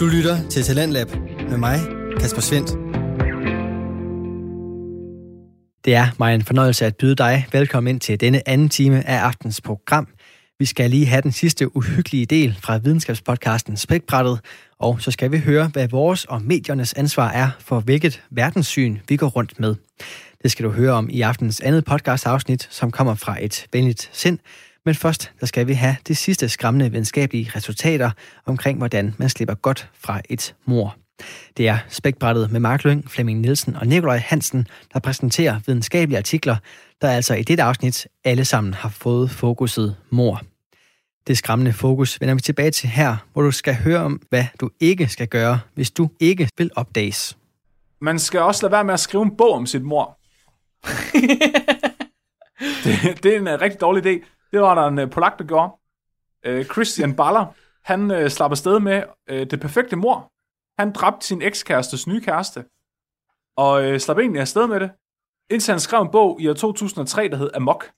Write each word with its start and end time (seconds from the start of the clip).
Du 0.00 0.06
lytter 0.06 0.48
til 0.48 0.62
Talentlab 0.62 1.08
med 1.48 1.56
mig, 1.56 1.80
Kasper 2.20 2.40
Svendt. 2.40 2.70
Det 5.84 5.94
er 5.94 6.06
mig 6.18 6.34
en 6.34 6.42
fornøjelse 6.42 6.86
at 6.86 6.96
byde 6.96 7.14
dig 7.14 7.46
velkommen 7.52 7.94
ind 7.94 8.00
til 8.00 8.20
denne 8.20 8.48
anden 8.48 8.68
time 8.68 9.08
af 9.08 9.18
aftens 9.18 9.60
program. 9.60 10.08
Vi 10.58 10.64
skal 10.64 10.90
lige 10.90 11.06
have 11.06 11.22
den 11.22 11.32
sidste 11.32 11.76
uhyggelige 11.76 12.26
del 12.26 12.56
fra 12.62 12.78
videnskabspodcasten 12.78 13.76
Spækbrættet, 13.76 14.40
og 14.78 15.00
så 15.00 15.10
skal 15.10 15.32
vi 15.32 15.38
høre, 15.38 15.70
hvad 15.72 15.88
vores 15.88 16.24
og 16.24 16.42
mediernes 16.42 16.92
ansvar 16.92 17.30
er 17.30 17.50
for 17.58 17.80
hvilket 17.80 18.22
verdenssyn 18.30 18.98
vi 19.08 19.16
går 19.16 19.28
rundt 19.28 19.60
med. 19.60 19.74
Det 20.42 20.50
skal 20.50 20.64
du 20.64 20.70
høre 20.70 20.92
om 20.92 21.10
i 21.10 21.20
aftens 21.20 21.60
andet 21.60 21.84
podcast-afsnit, 21.84 22.68
som 22.70 22.90
kommer 22.90 23.14
fra 23.14 23.44
et 23.44 23.66
venligt 23.72 24.10
sind, 24.12 24.38
men 24.86 24.94
først 24.94 25.32
der 25.40 25.46
skal 25.46 25.66
vi 25.66 25.72
have 25.72 25.96
de 26.08 26.14
sidste 26.14 26.48
skræmmende 26.48 26.90
videnskabelige 26.90 27.50
resultater 27.56 28.10
omkring, 28.46 28.78
hvordan 28.78 29.14
man 29.18 29.28
slipper 29.28 29.54
godt 29.54 29.88
fra 29.94 30.20
et 30.28 30.54
mor. 30.64 30.96
Det 31.56 31.68
er 31.68 31.78
spækbrættet 31.88 32.52
med 32.52 32.60
Mark 32.60 32.84
Lyng, 32.84 33.10
Flemming 33.10 33.40
Nielsen 33.40 33.76
og 33.76 33.86
Nikolaj 33.86 34.18
Hansen, 34.18 34.66
der 34.92 35.00
præsenterer 35.00 35.60
videnskabelige 35.66 36.18
artikler, 36.18 36.56
der 37.02 37.10
altså 37.10 37.34
i 37.34 37.42
dette 37.42 37.62
afsnit 37.62 38.06
alle 38.24 38.44
sammen 38.44 38.74
har 38.74 38.88
fået 38.88 39.30
fokuset 39.30 39.96
mor. 40.10 40.42
Det 41.26 41.38
skræmmende 41.38 41.72
fokus 41.72 42.20
vender 42.20 42.34
vi 42.34 42.40
tilbage 42.40 42.70
til 42.70 42.88
her, 42.88 43.16
hvor 43.32 43.42
du 43.42 43.50
skal 43.50 43.74
høre 43.74 43.98
om, 43.98 44.20
hvad 44.28 44.44
du 44.60 44.70
ikke 44.80 45.08
skal 45.08 45.28
gøre, 45.28 45.60
hvis 45.74 45.90
du 45.90 46.08
ikke 46.20 46.48
vil 46.58 46.70
opdages. 46.76 47.36
Man 48.00 48.18
skal 48.18 48.40
også 48.40 48.62
lade 48.62 48.72
være 48.72 48.84
med 48.84 48.94
at 48.94 49.00
skrive 49.00 49.22
en 49.22 49.36
bog 49.36 49.52
om 49.52 49.66
sit 49.66 49.82
mor. 49.82 50.18
det, 52.84 53.22
det 53.22 53.34
er 53.34 53.38
en 53.38 53.60
rigtig 53.60 53.80
dårlig 53.80 54.06
idé. 54.06 54.39
Det 54.52 54.60
var 54.60 54.74
der 54.74 54.86
en 54.86 54.98
øh, 54.98 55.10
polak, 55.10 55.38
der 55.38 55.44
gjorde. 55.44 55.72
Øh, 56.46 56.64
Christian 56.64 57.16
Baller, 57.16 57.46
han 57.84 58.10
øh, 58.10 58.30
slap 58.30 58.50
afsted 58.50 58.80
med 58.80 59.02
øh, 59.28 59.46
det 59.50 59.60
perfekte 59.60 59.96
mor. 59.96 60.32
Han 60.78 60.92
dræbte 60.92 61.26
sin 61.26 61.42
ekskærestes 61.42 62.06
nye 62.06 62.20
kæreste. 62.20 62.64
Og 63.56 63.84
øh, 63.84 64.00
slap 64.00 64.18
egentlig 64.18 64.40
afsted 64.40 64.66
med 64.66 64.80
det. 64.80 64.90
Indtil 65.50 65.72
han 65.72 65.80
skrev 65.80 66.02
en 66.02 66.10
bog 66.12 66.40
i 66.40 66.48
år 66.48 66.54
2003, 66.54 67.28
der 67.28 67.36
hed 67.36 67.50
Amok. 67.54 67.90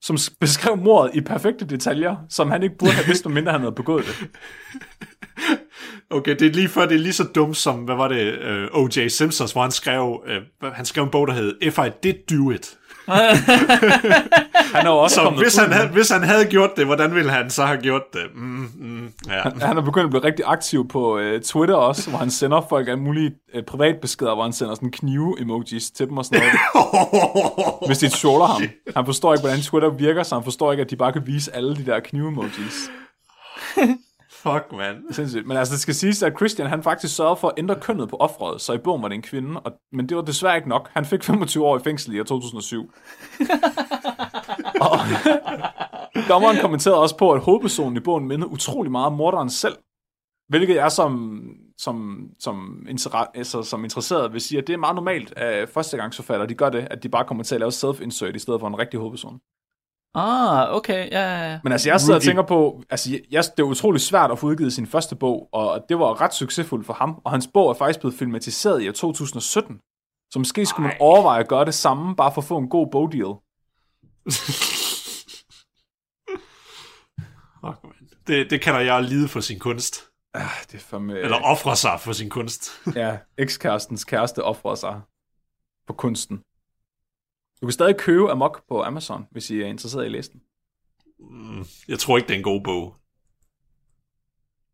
Som 0.00 0.16
beskrev 0.40 0.76
mordet 0.76 1.14
i 1.14 1.20
perfekte 1.20 1.66
detaljer, 1.66 2.16
som 2.28 2.50
han 2.50 2.62
ikke 2.62 2.76
burde 2.78 2.92
have 2.92 3.06
vidst, 3.06 3.26
mindre 3.26 3.52
han 3.52 3.60
havde 3.60 3.74
begået 3.74 4.04
det. 4.06 4.14
Okay, 6.10 6.36
det 6.36 6.42
er 6.42 6.52
lige 6.52 6.68
før, 6.68 6.86
det 6.86 6.94
er 6.94 6.98
lige 6.98 7.12
så 7.12 7.24
dumt 7.24 7.56
som, 7.56 7.84
hvad 7.84 7.94
var 7.94 8.08
det, 8.08 8.38
øh, 8.38 8.64
uh, 8.74 8.82
O.J. 8.82 9.08
Simpsons, 9.08 9.52
hvor 9.52 9.62
han 9.62 9.70
skrev, 9.70 10.22
uh, 10.62 10.72
han 10.72 10.84
skrev 10.84 11.04
en 11.04 11.10
bog, 11.10 11.26
der 11.26 11.32
hed 11.32 11.58
If 11.62 11.78
I 11.78 11.90
Did 12.02 12.14
Do 12.30 12.50
It. 12.50 12.77
han 14.74 14.86
er 14.86 14.90
også 14.90 15.14
så 15.14 15.30
hvis 15.30 15.56
han, 15.56 15.72
havde, 15.72 15.88
hvis 15.88 16.10
han 16.10 16.22
havde 16.22 16.44
gjort 16.44 16.70
det, 16.76 16.86
hvordan 16.86 17.14
ville 17.14 17.30
han 17.30 17.50
så 17.50 17.64
have 17.64 17.78
gjort 17.78 18.02
det? 18.12 18.22
Mm, 18.34 18.70
mm, 18.78 19.12
ja. 19.28 19.40
han, 19.40 19.60
han 19.60 19.76
er 19.76 19.82
begyndt 19.82 20.04
at 20.04 20.10
blive 20.10 20.24
rigtig 20.24 20.44
aktiv 20.48 20.88
på 20.88 21.18
uh, 21.18 21.40
Twitter 21.40 21.74
også, 21.74 22.10
hvor 22.10 22.18
han 22.18 22.30
sender 22.30 22.66
folk 22.68 22.88
af 22.88 22.98
mulige 22.98 23.32
uh, 23.54 23.62
privatbeskeder, 23.64 24.34
hvor 24.34 24.42
han 24.42 24.52
sender 24.52 24.74
sådan 24.74 24.90
knive-emojis 24.90 25.90
til 25.90 26.08
dem 26.08 26.18
og 26.18 26.24
sådan 26.24 26.42
noget. 26.42 26.58
hvis 27.88 27.98
de 27.98 28.10
shoulder 28.10 28.46
ham. 28.46 28.62
Han 28.96 29.04
forstår 29.04 29.34
ikke, 29.34 29.42
hvordan 29.42 29.60
Twitter 29.60 29.90
virker, 29.90 30.22
så 30.22 30.34
han 30.34 30.44
forstår 30.44 30.72
ikke, 30.72 30.84
at 30.84 30.90
de 30.90 30.96
bare 30.96 31.12
kan 31.12 31.26
vise 31.26 31.56
alle 31.56 31.76
de 31.76 31.86
der 31.86 32.00
knive-emojis. 32.00 32.90
Fuck, 34.42 34.72
man. 34.72 35.04
Sindssygt. 35.10 35.46
Men 35.46 35.56
altså, 35.56 35.72
det 35.72 35.80
skal 35.80 35.94
siges, 35.94 36.22
at 36.22 36.32
Christian, 36.36 36.68
han 36.68 36.82
faktisk 36.82 37.16
sørgede 37.16 37.36
for 37.36 37.48
at 37.48 37.54
ændre 37.58 37.76
kønnet 37.80 38.08
på 38.08 38.16
offret, 38.16 38.60
så 38.60 38.72
i 38.72 38.78
bogen 38.78 39.02
var 39.02 39.08
det 39.08 39.14
en 39.14 39.22
kvinde, 39.22 39.60
og, 39.60 39.72
men 39.92 40.08
det 40.08 40.16
var 40.16 40.22
desværre 40.22 40.56
ikke 40.56 40.68
nok. 40.68 40.90
Han 40.92 41.04
fik 41.04 41.22
25 41.22 41.66
år 41.66 41.78
i 41.78 41.80
fængsel 41.80 42.14
i 42.14 42.18
2007. 42.18 42.92
og 44.80 44.98
dommeren 46.30 46.56
kommenterede 46.60 47.00
også 47.00 47.16
på, 47.16 47.32
at 47.32 47.40
hovedpersonen 47.40 47.96
i 47.96 48.00
bogen 48.00 48.28
mindede 48.28 48.50
utrolig 48.50 48.92
meget 48.92 49.06
om 49.06 49.12
morderen 49.12 49.50
selv, 49.50 49.76
hvilket 50.48 50.74
jeg 50.74 50.92
som, 50.92 51.40
som, 51.78 52.28
som, 52.38 52.86
altså, 53.34 53.62
som 53.62 53.84
interesseret 53.84 54.32
vil 54.32 54.40
sige, 54.40 54.58
at 54.58 54.66
det 54.66 54.72
er 54.72 54.78
meget 54.78 54.94
normalt, 54.94 55.32
at 55.36 55.68
førstegangsforfattere 55.68 56.48
de 56.48 56.54
gør 56.54 56.70
det, 56.70 56.88
at 56.90 57.02
de 57.02 57.08
bare 57.08 57.24
kommer 57.24 57.44
til 57.44 57.54
at 57.54 57.60
lave 57.60 57.72
self-insert 57.72 58.36
i 58.36 58.38
stedet 58.38 58.60
for 58.60 58.68
en 58.68 58.78
rigtig 58.78 59.00
hovedperson. 59.00 59.40
Ah, 60.14 60.76
okay, 60.76 61.10
ja, 61.10 61.20
ja, 61.20 61.50
ja. 61.50 61.60
Men 61.64 61.72
altså, 61.72 61.88
jeg 61.88 62.00
sidder 62.00 62.14
og 62.14 62.22
tænker 62.22 62.42
på, 62.42 62.82
altså, 62.90 63.10
jeg, 63.30 63.44
det 63.56 63.62
er 63.62 63.66
utrolig 63.66 64.00
svært 64.00 64.30
at 64.30 64.38
få 64.38 64.46
udgivet 64.46 64.72
sin 64.72 64.86
første 64.86 65.16
bog, 65.16 65.48
og 65.52 65.84
det 65.88 65.98
var 65.98 66.20
ret 66.20 66.34
succesfuldt 66.34 66.86
for 66.86 66.92
ham, 66.92 67.20
og 67.24 67.30
hans 67.30 67.48
bog 67.54 67.70
er 67.70 67.74
faktisk 67.74 68.00
blevet 68.00 68.18
filmatiseret 68.18 68.82
i 68.82 68.92
2017. 68.92 69.80
Så 70.30 70.38
måske 70.38 70.66
skulle 70.66 70.88
Ej. 70.88 70.94
man 70.94 71.00
overveje 71.00 71.40
at 71.40 71.48
gøre 71.48 71.64
det 71.64 71.74
samme, 71.74 72.16
bare 72.16 72.32
for 72.34 72.40
at 72.40 72.44
få 72.44 72.58
en 72.58 72.68
god 72.68 72.88
bogdeal. 72.92 73.34
det, 78.26 78.50
det 78.50 78.60
kalder 78.60 78.80
jeg 78.80 79.02
lide 79.02 79.28
for 79.28 79.40
sin 79.40 79.58
kunst. 79.58 80.04
Ah, 80.34 80.42
det 80.72 80.74
er 80.74 80.78
fandme... 80.78 81.18
Eller 81.18 81.36
ofre 81.36 81.76
sig 81.76 82.00
for 82.00 82.12
sin 82.12 82.30
kunst. 82.30 82.70
ja, 82.94 83.18
ekskærestens 83.38 84.04
kæreste 84.04 84.44
offrer 84.44 84.74
sig 84.74 85.00
på 85.86 85.92
kunsten. 85.92 86.42
Du 87.60 87.66
kan 87.66 87.72
stadig 87.72 87.96
købe 87.96 88.30
Amok 88.30 88.68
på 88.68 88.82
Amazon, 88.82 89.26
hvis 89.30 89.50
I 89.50 89.60
er 89.60 89.66
interesseret 89.66 90.02
i 90.02 90.06
at 90.06 90.12
læse 90.12 90.32
den. 90.32 90.42
Mm, 91.18 91.64
jeg 91.88 91.98
tror 91.98 92.16
ikke, 92.16 92.28
det 92.28 92.34
er 92.34 92.38
en 92.38 92.44
god 92.44 92.60
bog. 92.64 92.96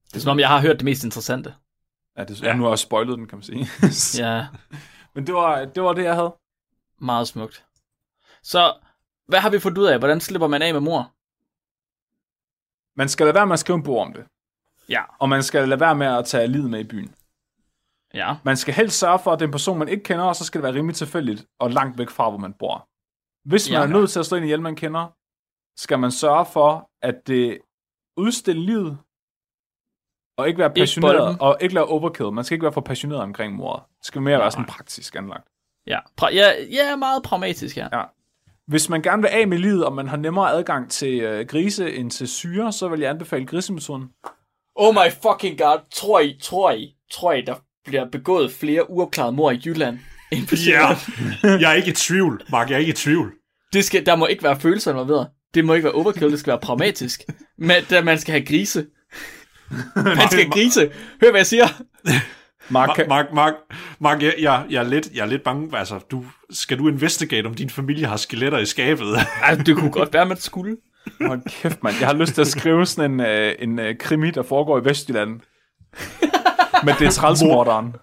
Det 0.08 0.16
er 0.16 0.20
som 0.20 0.30
om, 0.30 0.38
jeg 0.38 0.48
har 0.48 0.60
hørt 0.60 0.76
det 0.76 0.84
mest 0.84 1.04
interessante. 1.04 1.54
Ja, 2.16 2.24
det, 2.24 2.42
ja. 2.42 2.54
nu 2.54 2.62
har 2.62 2.70
jeg 2.70 2.78
spoilet 2.78 3.18
den, 3.18 3.26
kan 3.26 3.38
man 3.38 3.42
sige. 3.42 3.68
ja. 4.24 4.46
Men 5.14 5.26
det 5.26 5.34
var, 5.34 5.64
det 5.64 5.82
var 5.82 5.92
det, 5.92 6.04
jeg 6.04 6.14
havde. 6.14 6.34
Meget 7.00 7.28
smukt. 7.28 7.66
Så, 8.42 8.74
hvad 9.26 9.40
har 9.40 9.50
vi 9.50 9.58
fået 9.58 9.78
ud 9.78 9.86
af? 9.86 9.98
Hvordan 9.98 10.20
slipper 10.20 10.48
man 10.48 10.62
af 10.62 10.72
med 10.72 10.80
mor? 10.80 11.12
Man 12.96 13.08
skal 13.08 13.26
lade 13.26 13.34
være 13.34 13.46
med 13.46 13.52
at 13.52 13.58
skrive 13.58 13.76
en 13.76 13.82
bog 13.82 13.98
om 13.98 14.12
det. 14.12 14.24
Ja. 14.88 15.02
Og 15.18 15.28
man 15.28 15.42
skal 15.42 15.68
lade 15.68 15.80
være 15.80 15.94
med 15.94 16.06
at 16.06 16.26
tage 16.26 16.46
livet 16.46 16.70
med 16.70 16.80
i 16.80 16.84
byen. 16.84 17.14
Ja. 18.14 18.36
Man 18.44 18.56
skal 18.56 18.75
helst 18.75 18.98
sørge 18.98 19.19
for, 19.19 19.32
at 19.32 19.38
det 19.38 19.44
er 19.44 19.48
en 19.48 19.52
person, 19.52 19.78
man 19.78 19.88
ikke 19.88 20.02
kender, 20.02 20.25
og 20.25 20.36
så 20.36 20.44
skal 20.44 20.58
det 20.58 20.62
være 20.62 20.75
rimelig 20.75 20.97
tilfældigt 20.97 21.47
og 21.60 21.70
langt 21.70 21.98
væk 21.98 22.10
fra, 22.10 22.30
hvor 22.30 22.38
man 22.38 22.52
bor. 22.52 22.88
Hvis 23.48 23.70
man 23.70 23.80
ja, 23.80 23.86
er 23.86 23.86
nødt 23.86 24.10
til 24.10 24.19
at 24.19 24.26
stå 24.26 24.36
ind 24.36 24.44
i 24.44 24.48
hjælp, 24.48 24.62
man 24.62 24.76
kender, 24.76 25.06
skal 25.80 25.98
man 25.98 26.10
sørge 26.10 26.47
for, 26.47 26.91
at 27.02 27.26
det 27.26 27.58
udstille 28.16 28.62
livet, 28.62 28.98
og 30.38 30.48
ikke 30.48 30.58
være 30.58 30.70
passioneret, 30.70 31.32
ikke 31.32 31.42
og 31.42 31.58
ikke 31.60 31.75
lave 31.75 31.86
overkill. 31.86 32.32
Man 32.32 32.44
skal 32.44 32.54
ikke 32.54 32.62
være 32.62 32.72
for 32.72 32.80
passioneret 32.80 33.22
omkring 33.22 33.54
mordet. 33.54 33.82
Det 33.98 34.06
skal 34.06 34.22
mere 34.22 34.34
ja. 34.34 34.41
være 34.41 34.50
sådan 34.50 34.66
praktisk 34.66 35.16
anlagt. 35.16 35.48
Ja, 35.86 35.98
pra- 36.20 36.34
ja, 36.34 36.52
ja, 36.70 36.96
meget 36.96 37.22
pragmatisk, 37.22 37.76
ja. 37.76 37.88
ja. 37.92 38.04
Hvis 38.66 38.88
man 38.88 39.02
gerne 39.02 39.22
vil 39.22 39.28
af 39.28 39.48
med 39.48 39.58
livet, 39.58 39.84
og 39.84 39.92
man 39.92 40.08
har 40.08 40.16
nemmere 40.16 40.50
adgang 40.50 40.91
til 40.91 41.20
øh, 41.20 41.46
grise 41.46 41.94
end 41.94 42.10
til 42.10 42.28
syre, 42.28 42.72
så 42.72 42.88
vil 42.88 43.00
jeg 43.00 43.10
anbefale 43.10 43.46
grisemetoden. 43.46 44.12
Oh 44.75 44.94
my 44.94 45.10
fucking 45.22 45.58
god, 45.58 45.78
tror 45.91 46.20
I, 46.20 46.38
tror 46.42 46.70
I, 46.70 46.96
tror 47.10 47.32
I, 47.32 47.41
der 47.41 47.54
bliver 47.84 48.04
begået 48.12 48.52
flere 48.52 48.90
uopklarede 48.90 49.32
mor 49.32 49.50
i 49.50 49.60
Jylland 49.64 49.98
end 50.32 50.46
på 50.46 50.54
Ja, 50.66 50.96
jeg 51.60 51.70
er 51.70 51.74
ikke 51.74 51.90
i 51.90 51.94
tvivl, 51.94 52.42
Mark, 52.50 52.68
jeg 52.70 52.74
er 52.74 52.78
ikke 52.78 52.90
i 52.90 52.96
tvivl. 52.96 53.32
Det 53.72 53.84
skal, 53.84 54.06
der 54.06 54.16
må 54.16 54.26
ikke 54.26 54.42
være 54.42 54.60
følelser 54.60 54.90
involveret. 54.90 55.28
Det 55.54 55.64
må 55.64 55.74
ikke 55.74 55.84
være 55.84 55.94
overkill, 55.94 56.30
det 56.30 56.40
skal 56.40 56.50
være 56.50 56.60
pragmatisk. 56.60 57.22
Men 57.58 57.84
da 57.90 58.02
man 58.02 58.18
skal 58.18 58.32
have 58.32 58.46
grise. 58.46 58.86
Man 59.96 60.28
skal 60.30 60.42
have 60.42 60.50
grise. 60.50 60.90
Hør, 61.20 61.30
hvad 61.30 61.40
jeg 61.40 61.46
siger. 61.46 61.66
Mark, 62.68 63.08
Mark, 63.08 63.32
Mark, 63.32 63.54
Mark 63.98 64.22
jeg, 64.22 64.34
jeg, 64.40 64.64
jeg, 64.70 64.84
er 64.84 64.88
lidt, 64.88 65.08
jeg 65.14 65.22
er 65.22 65.26
lidt 65.26 65.42
bange. 65.42 65.78
Altså, 65.78 65.98
du, 66.10 66.24
skal 66.50 66.78
du 66.78 66.88
investigate, 66.88 67.46
om 67.46 67.54
din 67.54 67.70
familie 67.70 68.06
har 68.06 68.16
skeletter 68.16 68.58
i 68.58 68.66
skabet? 68.66 69.06
altså, 69.44 69.62
det 69.64 69.76
kunne 69.76 69.90
godt 69.90 70.12
være, 70.12 70.26
man 70.26 70.36
skulle. 70.36 70.76
Hold 71.20 71.42
kæft, 71.48 71.82
mand. 71.82 71.96
Jeg 72.00 72.08
har 72.08 72.14
lyst 72.14 72.34
til 72.34 72.40
at 72.40 72.46
skrive 72.46 72.86
sådan 72.86 73.10
en, 73.10 73.20
uh, 73.20 73.52
en 73.58 73.78
uh, 73.78 73.96
krimi, 73.98 74.30
der 74.30 74.42
foregår 74.42 74.80
i 74.80 74.84
Vestjylland. 74.84 75.40
Men 76.84 76.94
det 76.98 77.06
er 77.06 77.10
trælsmorderen. 77.10 77.96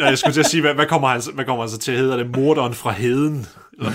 Ja, 0.00 0.06
jeg 0.06 0.18
skulle 0.18 0.34
til 0.34 0.40
at 0.40 0.46
sige, 0.46 0.60
hvad, 0.60 0.74
hvad, 0.74 0.86
kommer 0.86 1.08
han, 1.08 1.22
hvad 1.34 1.44
kommer 1.44 1.62
han 1.62 1.70
så 1.70 1.78
til 1.78 1.92
at 1.92 1.98
hedde? 1.98 2.12
Er 2.12 2.16
det 2.16 2.36
morderen 2.36 2.74
fra 2.74 2.90
heden? 2.90 3.46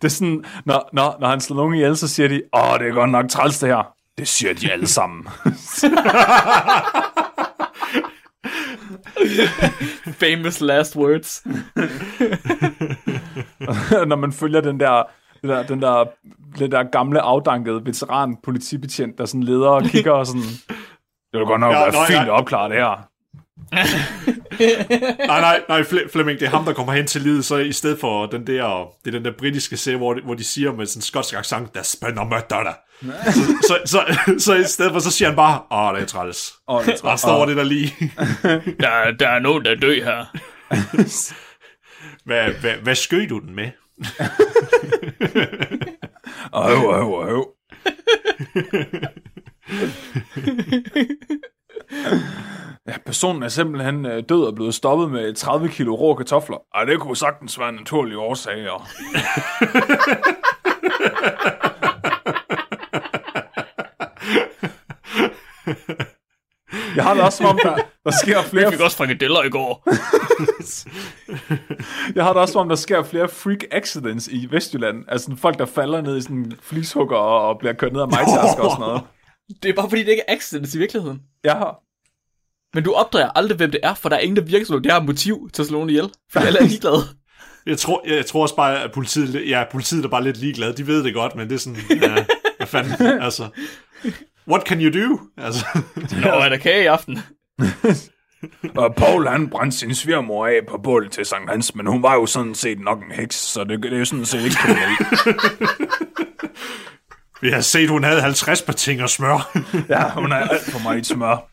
det 0.00 0.04
er 0.04 0.08
sådan, 0.08 0.44
når, 0.64 0.88
når, 0.92 1.16
når 1.20 1.28
han 1.28 1.40
slår 1.40 1.56
nogen 1.56 1.74
ihjel, 1.74 1.96
så 1.96 2.08
siger 2.08 2.28
de, 2.28 2.42
åh, 2.52 2.78
det 2.78 2.88
er 2.88 2.92
godt 2.92 3.10
nok 3.10 3.28
træls 3.28 3.58
det 3.58 3.68
her. 3.68 3.92
Det 4.18 4.28
siger 4.28 4.54
de 4.54 4.72
alle 4.72 4.86
sammen. 4.86 5.26
Famous 10.20 10.60
last 10.60 10.96
words. 10.96 11.42
når 14.08 14.16
man 14.16 14.32
følger 14.32 14.60
den 14.60 14.80
der, 14.80 15.02
den 15.42 15.50
der, 15.50 15.62
den 15.62 15.82
der, 15.82 16.04
den 16.58 16.70
der 16.70 16.82
gamle 16.82 17.20
afdankede 17.20 17.84
veteran 17.84 18.36
politibetjent, 18.44 19.18
der 19.18 19.24
sådan 19.24 19.42
leder 19.42 19.68
og 19.68 19.82
kigger 19.82 20.12
og 20.12 20.26
sådan, 20.26 20.42
det 21.36 21.40
vil 21.40 21.46
godt 21.46 21.60
nok 21.60 21.72
ja, 21.72 21.78
være 21.78 21.92
nøj, 21.92 22.06
fint 22.06 22.20
at 22.20 22.28
opklare 22.30 22.68
det 22.68 22.76
her. 22.76 23.08
nej, 25.26 25.40
nej, 25.40 25.62
nej, 25.68 25.82
Flemming, 26.12 26.40
det 26.40 26.46
er 26.46 26.50
ham, 26.50 26.64
der 26.64 26.72
kommer 26.72 26.92
hen 26.92 27.06
til 27.06 27.22
livet, 27.22 27.44
så 27.44 27.56
i 27.56 27.72
stedet 27.72 28.00
for 28.00 28.26
den 28.26 28.46
der, 28.46 28.88
det 29.04 29.14
er 29.14 29.18
den 29.18 29.24
der 29.24 29.32
britiske 29.38 29.76
serie, 29.76 29.96
hvor, 29.96 30.18
hvor 30.24 30.34
de 30.34 30.44
siger 30.44 30.72
med 30.72 30.86
sådan 30.86 30.98
en 30.98 31.02
skotsk 31.02 31.34
accent, 31.34 31.74
der 31.74 31.82
spænder 31.82 32.40
dig. 32.50 32.74
så, 33.32 33.42
så, 33.62 33.78
så, 33.86 34.04
så, 34.38 34.54
i 34.54 34.64
stedet 34.64 34.92
for, 34.92 34.98
så 34.98 35.10
siger 35.10 35.28
han 35.28 35.36
bare, 35.36 35.60
åh, 35.70 35.94
det 35.94 36.02
er 36.02 36.06
træls. 36.06 36.52
Åh, 36.68 36.84
det 36.84 36.92
er 36.92 36.96
træls. 36.96 37.20
står 37.20 37.46
det 37.46 37.56
der 37.56 37.64
lige. 37.64 37.94
der, 38.82 39.10
der 39.18 39.28
er 39.28 39.38
nogen, 39.38 39.64
der 39.64 39.74
dø 39.74 40.04
her. 40.04 40.24
hvad, 42.24 42.50
hvad, 42.60 42.74
hvad 42.82 42.94
skød 42.94 43.26
du 43.26 43.38
den 43.38 43.54
med? 43.54 43.70
Øv, 46.54 46.94
øv, 46.94 47.28
øv. 47.28 47.46
Ja, 52.88 52.92
personen 53.06 53.42
er 53.42 53.48
simpelthen 53.48 54.06
øh, 54.06 54.22
død 54.28 54.44
og 54.44 54.54
blevet 54.54 54.74
stoppet 54.74 55.10
med 55.10 55.34
30 55.34 55.68
kilo 55.68 55.94
rå 55.94 56.14
kartofler. 56.14 56.56
Ej, 56.74 56.84
det 56.84 57.00
kunne 57.00 57.16
sagtens 57.16 57.58
være 57.58 57.72
naturlige 57.72 58.18
årsager. 58.18 58.88
Jeg 66.96 67.04
har 67.04 67.14
det 67.14 67.22
også 67.22 67.38
som 67.38 67.46
om, 67.46 67.58
der, 67.62 67.74
der 68.04 68.10
sker 68.22 68.42
flere 68.42 68.64
Jeg 68.64 68.72
fik 68.72 68.80
også 68.80 68.96
frikadeller 68.96 69.42
i 69.42 69.50
går. 69.50 69.82
Jeg 72.16 72.24
har 72.24 72.32
det 72.32 72.42
også 72.42 72.52
som 72.52 72.60
om, 72.60 72.68
der 72.68 72.76
sker 72.76 73.02
flere 73.02 73.28
freak 73.28 73.64
accidents 73.70 74.28
i 74.28 74.48
Vestjylland. 74.50 75.04
Altså 75.08 75.36
folk, 75.36 75.58
der 75.58 75.66
falder 75.66 76.00
ned 76.00 76.16
i 76.16 76.20
sådan 76.20 76.36
en 76.36 76.52
flishugger 76.62 77.16
og, 77.16 77.48
og 77.48 77.58
bliver 77.58 77.72
kørt 77.72 77.92
ned 77.92 78.00
af 78.00 78.08
majtasker 78.08 78.62
og 78.62 78.70
sådan 78.70 78.80
noget. 78.80 79.02
Det 79.62 79.68
er 79.68 79.74
bare 79.74 79.88
fordi, 79.88 80.02
det 80.02 80.10
ikke 80.10 80.22
er 80.28 80.34
accidents 80.34 80.74
i 80.74 80.78
virkeligheden. 80.78 81.22
Har... 81.44 81.82
Men 82.74 82.84
du 82.84 82.92
opdager 82.92 83.30
aldrig, 83.30 83.56
hvem 83.56 83.70
det 83.70 83.80
er, 83.82 83.94
for 83.94 84.08
der 84.08 84.16
er 84.16 84.20
ingen, 84.20 84.36
der 84.36 84.42
virker 84.42 84.66
som 84.66 84.76
om 84.76 84.82
det 84.82 84.92
har 84.92 85.00
motiv 85.00 85.50
til 85.52 85.62
at 85.62 85.68
slå 85.68 85.76
nogen 85.76 85.90
ihjel. 85.90 86.10
For 86.32 86.40
alle 86.40 86.58
er 86.58 86.64
ligeglade. 86.74 87.02
Jeg 87.66 87.78
tror, 87.78 88.02
jeg, 88.06 88.16
jeg 88.16 88.26
tror 88.26 88.42
også 88.42 88.56
bare, 88.56 88.82
at 88.82 88.92
politiet, 88.92 89.48
ja, 89.48 89.64
politiet 89.72 90.04
er 90.04 90.08
bare 90.08 90.24
lidt 90.24 90.36
ligeglade. 90.36 90.76
De 90.76 90.86
ved 90.86 91.04
det 91.04 91.14
godt, 91.14 91.36
men 91.36 91.48
det 91.48 91.54
er 91.54 91.58
sådan, 91.58 91.78
ja, 91.90 92.24
hvad 92.56 92.66
fanden, 92.66 93.06
altså. 93.26 93.48
What 94.48 94.62
can 94.62 94.80
you 94.80 95.02
do? 95.02 95.20
Altså, 95.36 95.66
Nå, 96.22 96.28
er 96.28 96.48
der 96.48 96.56
kage 96.56 96.82
i 96.82 96.86
aften? 96.86 97.18
Og 98.76 98.94
Paul, 98.94 99.26
han 99.26 99.48
brændte 99.50 99.78
sin 99.78 99.94
svigermor 99.94 100.46
af 100.46 100.60
på 100.68 100.78
bålet 100.78 101.12
til 101.12 101.24
Sankt 101.24 101.50
Hans, 101.50 101.74
men 101.74 101.86
hun 101.86 102.02
var 102.02 102.14
jo 102.14 102.26
sådan 102.26 102.54
set 102.54 102.80
nok 102.80 102.98
en 103.02 103.12
heks, 103.12 103.36
så 103.36 103.64
det, 103.64 103.82
det 103.82 103.92
er 103.92 103.98
jo 103.98 104.04
sådan 104.04 104.24
set 104.24 104.44
ikke 104.44 104.56
kriminelt. 104.56 104.98
Vi 107.40 107.50
har 107.50 107.60
set, 107.60 107.88
hun 107.88 108.04
havde 108.04 108.20
50 108.22 108.62
partinger 108.62 109.06
smør. 109.06 109.58
Ja, 109.88 110.10
hun 110.10 110.32
er 110.32 110.36
alt 110.36 110.70
for 110.70 110.78
meget 110.78 111.06
smør. 111.06 111.48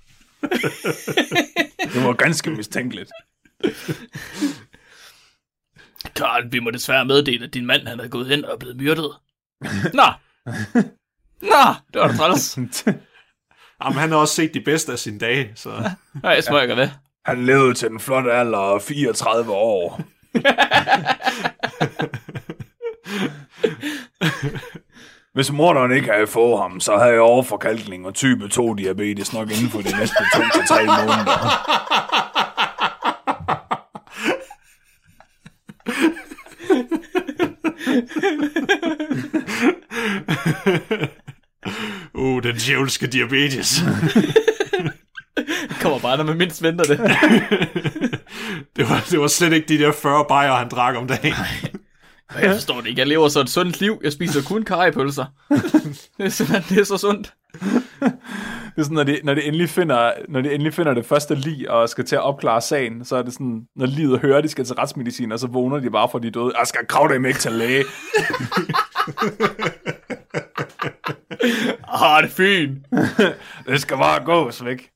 Det 1.94 2.04
var 2.04 2.14
ganske 2.14 2.52
mistænkeligt. 2.52 3.12
Karl, 6.16 6.52
vi 6.52 6.60
må 6.60 6.72
desværre 6.72 7.06
meddele, 7.06 7.46
at 7.46 7.54
din 7.54 7.66
mand 7.66 7.88
han 7.88 8.00
er 8.00 8.08
gået 8.08 8.28
hen 8.28 8.46
og 8.46 8.54
er 8.54 8.58
blevet 8.58 8.78
myrdet. 8.78 9.12
Nå. 10.00 10.04
Nå, 11.42 11.74
det 11.94 12.02
var 12.02 12.08
da 12.08 12.18
træls. 12.18 12.58
Jamen, 13.84 14.00
han 14.00 14.10
har 14.10 14.18
også 14.18 14.36
set 14.36 14.54
de 14.54 14.62
bedste 14.62 14.92
af 14.92 15.00
sine 15.00 15.20
dage, 15.20 15.52
så... 15.56 15.70
Nej, 16.24 16.32
jeg 16.32 16.44
smøger 16.44 16.76
det. 16.76 16.94
Han 17.26 17.46
levede 17.46 17.74
til 17.74 17.90
den 17.90 18.00
flotte 18.00 18.32
alder 18.32 18.58
af 18.58 18.82
34 18.82 19.52
år. 19.52 20.02
Hvis 25.34 25.52
morderen 25.52 25.92
ikke 25.92 26.12
havde 26.12 26.28
fået 26.28 26.62
ham, 26.62 26.80
så 26.80 26.98
havde 26.98 27.12
jeg 27.12 27.22
overforkalkning 27.22 28.06
og 28.06 28.14
type 28.14 28.48
2 28.48 28.74
diabetes 28.74 29.34
nok 29.34 29.52
inden 29.52 29.70
for 29.70 29.82
de 29.82 29.98
næste 29.98 30.16
2-3 30.16 30.86
måneder. 30.86 31.74
Uh, 42.14 42.44
den 42.44 42.56
djævelske 42.56 43.08
diabetes. 43.08 43.84
Det 45.36 45.78
kommer 45.82 46.00
bare, 46.00 46.18
når 46.18 46.24
man 46.24 46.38
mindst 46.38 46.64
venter 46.64 46.84
det. 46.84 46.98
det, 48.76 48.90
var, 48.90 49.06
det 49.12 49.20
var 49.20 49.28
slet 49.28 49.54
ikke 49.54 49.68
de 49.68 49.78
der 49.78 49.92
40 49.92 50.26
bajer, 50.30 50.54
han 50.54 50.70
drak 50.70 50.96
om 50.96 51.08
dagen. 51.08 51.34
Jeg 52.42 52.54
forstår 52.54 52.82
det 52.82 52.88
ikke. 52.88 53.00
Jeg 53.00 53.08
lever 53.08 53.28
så 53.28 53.40
et 53.40 53.50
sundt 53.50 53.80
liv. 53.82 54.00
Jeg 54.04 54.12
spiser 54.12 54.42
kun 54.48 54.64
karripølser. 54.64 55.26
Det 56.18 56.26
er 56.26 56.30
simpelthen 56.30 56.76
det 56.76 56.82
er 56.82 56.86
så 56.86 56.98
sundt. 56.98 57.34
Det 58.76 58.80
er 58.80 58.84
sådan, 58.84 58.96
når 58.96 59.04
de, 59.04 59.20
når 59.24 59.34
de, 59.34 59.44
endelig 59.44 59.70
finder, 59.70 60.12
når 60.30 60.42
de 60.42 60.54
endelig 60.54 60.74
finder 60.74 60.94
det 60.94 61.06
første 61.06 61.36
lig 61.36 61.70
og 61.70 61.90
skal 61.90 62.06
til 62.06 62.16
at 62.16 62.22
opklare 62.22 62.62
sagen, 62.62 63.06
så 63.06 63.16
er 63.16 63.22
det 63.22 63.34
sådan, 63.34 63.62
når 63.76 63.86
livet 63.86 64.20
hører, 64.20 64.38
at 64.38 64.44
de 64.44 64.50
skal 64.50 64.66
til 64.66 64.76
retsmedicin, 64.76 65.32
og 65.32 65.40
så 65.40 65.48
vågner 65.48 65.80
de 65.80 65.90
bare 65.90 66.10
for 66.12 66.20
de 66.20 66.28
er 66.28 66.32
døde. 66.32 66.54
Jeg 66.60 66.68
skal 66.68 66.88
krav 66.88 67.10
dem 67.14 67.26
ikke 67.26 67.40
til 67.40 67.52
læge. 67.52 67.84
Ah, 71.96 72.24
det 72.24 72.30
er 72.30 72.34
fint. 72.34 72.86
Det 73.68 73.82
skal 73.82 73.98
bare 73.98 74.24
gås 74.24 74.66
væk. 74.66 74.90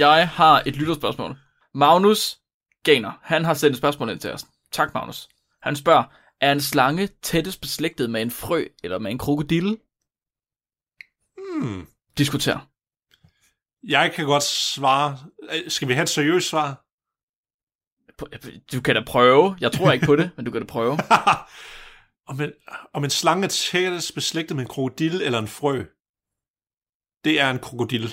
Jeg 0.00 0.28
har 0.28 0.62
et 0.66 0.76
lytterspørgsmål. 0.76 1.36
Magnus 1.74 2.38
Gainer, 2.82 3.12
han 3.22 3.44
har 3.44 3.54
sendt 3.54 3.74
et 3.74 3.78
spørgsmål 3.78 4.10
ind 4.10 4.20
til 4.20 4.32
os. 4.32 4.46
Tak, 4.72 4.94
Magnus. 4.94 5.28
Han 5.62 5.76
spørger, 5.76 6.04
er 6.40 6.52
en 6.52 6.60
slange 6.60 7.06
tættest 7.22 7.60
beslægtet 7.60 8.10
med 8.10 8.22
en 8.22 8.30
frø 8.30 8.64
eller 8.84 8.98
med 8.98 9.10
en 9.10 9.18
krokodille? 9.18 9.78
Hmm. 11.36 11.88
Diskuter. 12.18 12.70
Jeg 13.82 14.12
kan 14.14 14.26
godt 14.26 14.42
svare. 14.42 15.18
Skal 15.68 15.88
vi 15.88 15.92
have 15.92 16.02
et 16.02 16.08
seriøst 16.08 16.48
svar? 16.48 16.84
Du 18.72 18.80
kan 18.80 18.94
da 18.94 19.02
prøve. 19.06 19.56
Jeg 19.60 19.72
tror 19.72 19.92
ikke 19.92 20.06
på 20.06 20.16
det, 20.16 20.30
men 20.36 20.44
du 20.44 20.50
kan 20.50 20.60
da 20.60 20.66
prøve. 20.66 20.98
om, 22.30 22.40
en, 22.40 22.52
om 22.92 23.04
en 23.04 23.10
slange 23.10 23.44
er 23.44 23.48
tættest 23.48 24.14
beslægtet 24.14 24.56
med 24.56 24.64
en 24.64 24.68
krokodille 24.68 25.24
eller 25.24 25.38
en 25.38 25.48
frø? 25.48 25.84
Det 27.24 27.40
er 27.40 27.50
en 27.50 27.58
krokodille. 27.58 28.08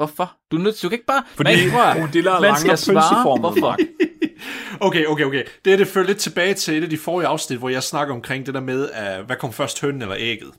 Hvorfor? 0.00 0.36
Du, 0.50 0.56
er 0.56 0.60
nødt, 0.60 0.82
du 0.82 0.88
kan 0.88 0.96
ikke 0.96 1.06
bare... 1.06 1.24
Fordi 1.34 1.68
krokodiller 1.68 2.32
er 2.32 2.40
lange 2.40 2.72
og 2.72 2.78
pølseformede? 2.86 3.76
Okay, 4.80 5.06
okay, 5.06 5.24
okay. 5.24 5.44
Det 5.64 5.72
er 5.72 5.76
det 5.76 5.88
følger 5.88 6.06
lidt 6.06 6.18
tilbage 6.18 6.54
til 6.54 6.78
et 6.78 6.82
af 6.82 6.90
de 6.90 6.98
forrige 6.98 7.26
afsnit, 7.26 7.58
hvor 7.58 7.68
jeg 7.68 7.82
snakker 7.82 8.14
omkring 8.14 8.46
det 8.46 8.54
der 8.54 8.60
med, 8.60 8.90
uh, 8.90 9.26
hvad 9.26 9.36
kom 9.36 9.52
først, 9.52 9.80
hønnen 9.80 10.02
eller 10.02 10.16
ægget? 10.18 10.52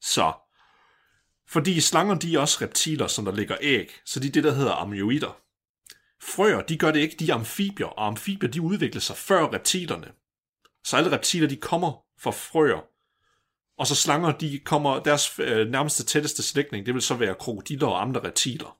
Så, 0.00 0.32
fordi 1.48 1.80
slanger, 1.80 2.14
de 2.14 2.34
er 2.34 2.38
også 2.38 2.58
reptiler, 2.60 3.06
som 3.06 3.24
der 3.24 3.32
ligger 3.32 3.56
æg, 3.60 4.00
så 4.04 4.20
de 4.20 4.28
er 4.28 4.32
det, 4.32 4.44
der 4.44 4.54
hedder 4.54 4.72
ammoider. 4.72 5.36
Frøer, 6.22 6.60
de 6.60 6.78
gør 6.78 6.90
det 6.90 7.00
ikke, 7.00 7.16
de 7.18 7.30
er 7.30 7.34
amfibier, 7.34 7.86
og 7.86 8.06
amfibier, 8.06 8.50
de 8.50 8.62
udvikler 8.62 9.00
sig 9.00 9.16
før 9.16 9.52
reptilerne. 9.52 10.08
Så 10.84 10.96
alle 10.96 11.12
reptiler, 11.12 11.48
de 11.48 11.56
kommer 11.56 11.92
fra 12.20 12.30
frøer. 12.30 12.80
Og 13.78 13.86
så 13.86 13.94
slanger, 13.94 14.32
de 14.32 14.58
kommer, 14.64 14.98
deres 14.98 15.38
øh, 15.38 15.68
nærmeste 15.68 16.04
tætteste 16.04 16.42
slægtning, 16.42 16.86
det 16.86 16.94
vil 16.94 17.02
så 17.02 17.14
være 17.14 17.34
krokodiller 17.34 17.86
og 17.86 18.02
andre 18.02 18.20
reptiler. 18.24 18.76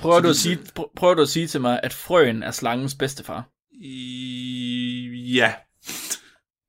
Prøver 0.00 0.16
Så 0.16 0.20
du, 0.22 0.28
at 0.28 0.34
de- 0.34 0.38
sige, 0.40 0.58
pr- 0.78 0.92
prøver 0.96 1.14
du 1.14 1.22
at 1.22 1.28
sige 1.28 1.46
til 1.46 1.60
mig, 1.60 1.80
at 1.82 1.92
frøen 1.92 2.42
er 2.42 2.50
slangens 2.50 2.94
bedstefar? 2.94 3.48
I... 3.72 5.32
Ja. 5.34 5.54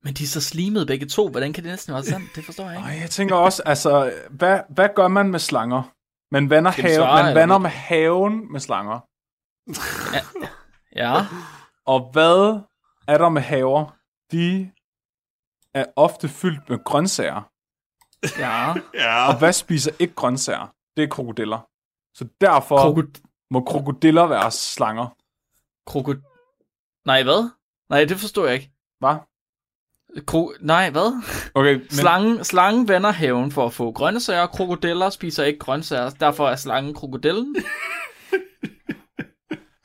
Men 0.04 0.14
de 0.14 0.22
er 0.24 0.26
så 0.28 0.40
slimede 0.40 0.86
begge 0.86 1.06
to. 1.06 1.28
Hvordan 1.28 1.52
kan 1.52 1.64
det 1.64 1.70
næsten 1.70 1.94
være 1.94 2.04
sandt? 2.04 2.36
Det 2.36 2.44
forstår 2.44 2.64
jeg 2.64 2.76
ikke. 2.78 2.88
Ej, 2.88 2.98
jeg 3.00 3.10
tænker 3.10 3.34
også, 3.34 3.62
altså, 3.66 4.12
hvad, 4.30 4.60
hvad 4.74 4.88
gør 4.96 5.08
man 5.08 5.30
med 5.30 5.38
slanger? 5.38 5.92
Man 6.32 6.50
vander, 6.50 6.70
have, 6.70 6.94
svare, 6.94 7.24
man 7.24 7.34
vander 7.34 7.58
med 7.58 7.70
haven 7.70 8.52
med 8.52 8.60
slanger. 8.60 9.00
Ja. 10.96 11.26
Og 11.86 12.10
hvad 12.12 12.60
er 13.08 13.18
der 13.18 13.28
med 13.28 13.42
haver? 13.42 13.96
De 14.32 14.70
er 15.74 15.84
ofte 15.96 16.28
fyldt 16.28 16.68
med 16.68 16.84
grøntsager. 16.84 17.50
Ja. 18.38 18.74
Ja. 19.02 19.28
Og 19.28 19.38
hvad 19.38 19.52
spiser 19.52 19.92
ikke 19.98 20.14
grøntsager? 20.14 20.74
Det 20.96 21.04
er 21.04 21.08
krokodiller. 21.08 21.68
Så 22.14 22.28
derfor 22.40 22.78
Krokod... 22.78 23.20
må 23.50 23.64
krokodiller 23.64 24.26
være 24.26 24.50
slanger. 24.50 25.16
Krokod... 25.86 26.16
Nej, 27.06 27.22
hvad? 27.22 27.50
Nej, 27.88 28.04
det 28.04 28.16
forstår 28.16 28.46
jeg 28.46 28.54
ikke. 28.54 28.70
Hvad? 28.98 29.16
Kro... 30.26 30.52
Nej, 30.60 30.90
hvad? 30.90 31.22
Okay, 31.54 31.74
men, 31.78 31.90
Slangen, 31.90 32.44
slangen 32.44 32.88
vender 32.88 33.10
haven 33.10 33.52
for 33.52 33.66
at 33.66 33.72
få 33.72 33.92
grøntsager. 33.92 34.46
Krokodiller 34.46 35.10
spiser 35.10 35.44
ikke 35.44 35.58
grøntsager. 35.58 36.10
Derfor 36.10 36.48
er 36.48 36.56
slangen 36.56 36.94
krokodillen. 36.94 37.56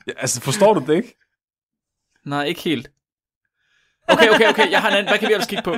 ja, 0.06 0.12
altså, 0.16 0.40
forstår 0.40 0.74
du 0.74 0.80
det 0.80 0.94
ikke? 0.94 1.18
Nej, 2.24 2.44
ikke 2.44 2.60
helt. 2.60 2.90
Okay, 4.08 4.28
okay, 4.34 4.48
okay. 4.48 4.70
Jeg 4.70 4.80
har 4.82 4.88
en 4.88 4.94
anden. 4.96 5.08
Hvad 5.10 5.18
kan 5.18 5.28
vi 5.28 5.32
ellers 5.32 5.48
kigge 5.48 5.62
på? 5.64 5.74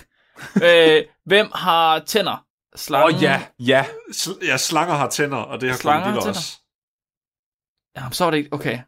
øh, 0.66 1.04
hvem 1.24 1.50
har 1.54 1.98
tænder? 1.98 2.32
Åh, 2.32 2.78
Slangen? 2.78 3.16
oh, 3.16 3.22
ja, 3.22 3.46
ja. 3.58 3.86
Sl- 4.10 4.46
ja, 4.46 4.56
slanger 4.56 4.94
har 4.94 5.10
tænder, 5.10 5.36
og 5.36 5.60
det 5.60 5.70
har 5.70 5.76
Slanger 5.76 6.04
har 6.08 6.20
tænder. 6.20 6.28
også. 6.28 6.60
Ja, 7.96 8.02
så 8.12 8.24
var 8.24 8.30
det 8.30 8.38
ikke... 8.38 8.52
Okay. 8.52 8.80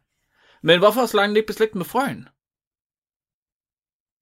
Men 0.63 0.79
hvorfor 0.79 1.01
er 1.01 1.05
slangen 1.05 1.37
ikke 1.37 1.47
beslægtet 1.47 1.75
med 1.75 1.85
frøen? 1.85 2.29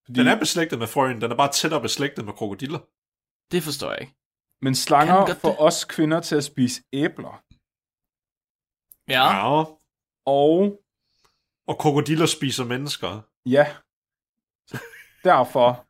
Fordi, 0.06 0.20
Den 0.20 0.28
er 0.28 0.40
beslægtet 0.40 0.80
med 0.80 0.88
frøen, 0.88 1.22
den 1.22 1.32
er 1.32 1.36
bare 1.36 1.52
tættere 1.52 1.82
beslægtet 1.82 2.26
med 2.26 2.34
krokodiller. 2.34 2.80
Det 3.52 3.64
forstår 3.64 3.92
jeg 3.92 4.02
ikke. 4.02 4.14
men 4.62 4.76
slanger 4.76 5.26
får 5.34 5.50
det? 5.50 5.60
os 5.60 5.86
kvinder 5.86 6.22
til 6.22 6.36
at 6.36 6.44
spise 6.44 6.82
æbler. 6.94 7.44
Ja. 9.08 9.24
Ja. 9.36 9.54
Og 10.26 10.80
Og 11.68 11.78
krokodiller 11.78 12.26
spiser 12.26 12.66
mennesker. 12.66 13.22
ja, 13.46 13.76
derfor 15.24 15.86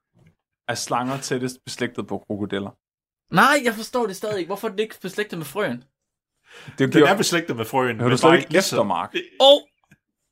er 0.68 0.76
slanger 0.76 1.18
tættest 1.18 1.58
beslægtet 1.66 2.08
på 2.08 2.18
krokodiller. 2.28 2.70
Nej, 3.36 3.62
jeg 3.64 3.74
forstår 3.74 4.06
det 4.08 4.16
stadig 4.16 4.38
ikke. 4.40 4.50
Hvorfor 4.50 4.68
er 4.68 4.72
det 4.72 4.80
ikke 4.80 4.96
beslægtet 5.02 5.38
med 5.38 5.46
frøen? 5.46 5.84
Det 6.68 6.80
Den 6.80 6.92
giver, 6.92 7.08
er 7.08 7.18
beslægtet 7.18 7.56
med 7.56 7.66
frøen. 7.66 8.00
Hører 8.00 8.10
du 8.10 8.18
slet 8.18 8.30
bare 8.30 8.40
ikke 8.40 8.58
efter, 8.58 8.84
Mark? 8.84 9.14
Og 9.40 9.68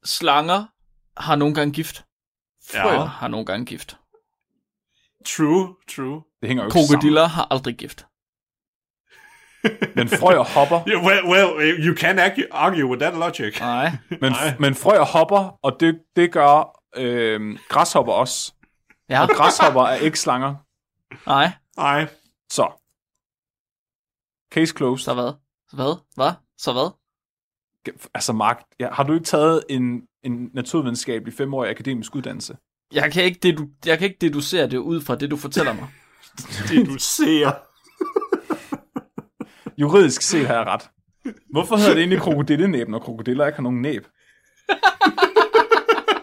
slanger 0.06 0.66
har 1.18 1.36
nogle 1.36 1.56
gange 1.56 1.74
gift. 1.74 2.06
Frøer 2.72 2.94
Ja. 2.94 3.04
har 3.06 3.28
nogle 3.28 3.46
gange 3.46 3.66
gift. 3.66 3.98
True, 5.26 5.76
true. 5.96 6.24
Det 6.42 6.48
hænger 6.48 6.64
jo 6.64 6.68
ikke 6.68 6.74
sammen. 6.74 6.88
Krokodiller 6.88 7.26
har 7.28 7.48
aldrig 7.52 7.76
gift. 7.78 8.06
Men 9.96 10.08
frøer 10.10 10.44
hopper. 10.44 10.90
Yeah, 10.90 11.06
well, 11.06 11.26
well, 11.26 11.88
you 11.88 11.96
can 11.98 12.20
argue, 12.20 12.46
argue 12.52 12.86
with 12.86 13.00
that 13.02 13.14
logic. 13.14 13.60
Nej. 13.60 13.92
Men, 14.22 14.32
Nej. 14.32 14.56
men 14.60 14.76
frøer 14.76 15.06
hopper, 15.06 15.60
og 15.64 15.78
det, 15.80 16.00
det 16.16 16.32
gør 16.32 16.82
øh, 16.98 17.58
græshopper 17.70 18.14
også. 18.14 18.54
Ja. 19.12 19.22
Og 19.22 19.30
græshopper 19.30 19.82
er 19.84 19.96
ikke 19.96 20.20
slanger. 20.20 20.56
Nej. 21.28 21.52
Nej. 21.78 22.08
Så. 22.52 22.72
Case 24.54 24.74
closed. 24.78 25.04
Så 25.04 25.14
hvad? 25.14 25.34
Så 25.70 25.76
hvad? 25.76 25.96
Hvad? 26.16 26.32
Så 26.58 26.74
hvad? 26.74 26.92
Altså, 28.14 28.34
Mark, 28.34 28.64
ja, 28.80 28.90
har 28.92 29.04
du 29.04 29.14
ikke 29.14 29.26
taget 29.26 29.64
en, 29.70 30.02
en 30.24 30.50
naturvidenskabelig 30.54 31.34
femårig 31.34 31.70
akademisk 31.70 32.16
uddannelse? 32.16 32.58
Jeg 32.94 33.12
kan 33.12 33.24
ikke, 33.24 33.40
dedu- 33.50 33.80
jeg 33.86 33.98
kan 34.00 34.08
ikke 34.08 34.18
deducere 34.22 34.68
det 34.70 34.78
ud 34.78 35.02
fra 35.02 35.16
det, 35.16 35.32
du 35.32 35.38
fortæller 35.38 35.74
mig. 35.74 35.88
Det 36.70 36.86
du 36.88 36.98
ser. 37.00 37.52
Juridisk 39.78 40.22
set 40.22 40.48
har 40.48 40.54
jeg 40.56 40.66
ret. 40.66 40.90
Hvorfor 41.52 41.76
hedder 41.78 41.94
det 41.94 42.00
egentlig 42.00 42.22
krokodillenæb, 42.22 42.88
når 42.90 43.00
krokodiller 43.00 43.46
ikke 43.48 43.56
har 43.56 43.64
nogen 43.64 43.82
næb? 43.82 44.08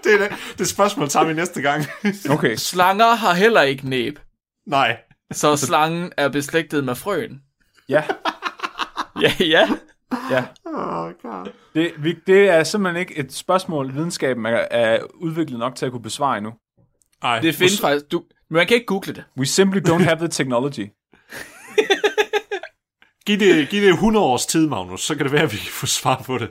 Det 0.08 0.14
er 0.22 0.28
det, 0.28 0.36
det 0.58 0.68
spørgsmål 0.68 1.08
tager 1.08 1.26
vi 1.26 1.32
næste 1.34 1.62
gang. 1.62 1.84
Okay, 2.34 2.56
Slanger 2.56 3.14
har 3.14 3.34
heller 3.34 3.62
ikke 3.62 3.88
næb. 3.88 4.18
Nej. 4.66 4.96
Så 5.32 5.56
slangen 5.56 6.12
er 6.16 6.28
beslægtet 6.28 6.84
med 6.84 6.94
frøen. 6.94 7.40
ja, 7.88 8.04
Ja, 9.22 9.32
ja. 9.40 9.68
ja. 10.30 10.44
Oh, 10.64 11.12
God. 11.22 11.52
Det, 11.74 11.92
vi, 11.98 12.16
det 12.26 12.48
er 12.50 12.64
simpelthen 12.64 13.00
ikke 13.00 13.18
et 13.18 13.32
spørgsmål, 13.34 13.94
videnskaben 13.94 14.46
er, 14.46 14.66
er 14.70 14.98
udviklet 15.14 15.58
nok 15.58 15.76
til 15.76 15.86
at 15.86 15.92
kunne 15.92 16.02
besvare 16.02 16.36
endnu. 16.36 16.52
Ej, 17.22 17.40
Det 17.40 17.54
findes 17.54 17.80
faktisk. 17.80 18.12
Du, 18.12 18.24
man 18.50 18.66
kan 18.66 18.74
ikke 18.74 18.86
google 18.86 19.14
det. 19.14 19.24
We 19.38 19.46
simply 19.46 19.78
don't 19.88 20.02
have 20.02 20.16
the 20.18 20.28
technology. 20.28 20.86
Giv 23.26 23.38
det, 23.38 23.68
giv 23.68 23.82
det 23.82 23.88
100 23.90 24.26
års 24.26 24.46
tid, 24.46 24.68
Magnus, 24.68 25.00
så 25.00 25.14
kan 25.14 25.24
det 25.24 25.32
være, 25.32 25.42
at 25.42 25.52
vi 25.52 25.56
kan 25.56 25.72
få 25.72 25.86
svar 25.86 26.22
på 26.26 26.38
det. 26.38 26.50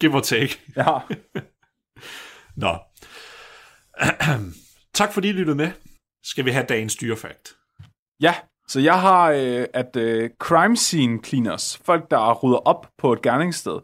Give 0.00 0.14
or 0.14 0.20
take. 0.20 0.58
Ja. 0.76 0.98
Nå. 2.56 2.78
tak 4.94 5.12
fordi 5.12 5.28
I 5.28 5.32
lyttede 5.32 5.56
med. 5.56 5.70
Skal 6.24 6.44
vi 6.44 6.50
have 6.50 6.66
dagens 6.68 6.96
dyrefakt? 6.96 7.56
Ja, 8.20 8.34
så 8.68 8.80
jeg 8.80 9.00
har, 9.00 9.30
øh, 9.30 9.66
at 9.74 9.96
øh, 9.96 10.30
crime 10.38 10.76
scene 10.76 11.18
cleaners, 11.24 11.78
folk 11.84 12.10
der 12.10 12.34
rydder 12.34 12.58
op 12.58 12.90
på 12.98 13.12
et 13.12 13.22
gerningssted, 13.22 13.80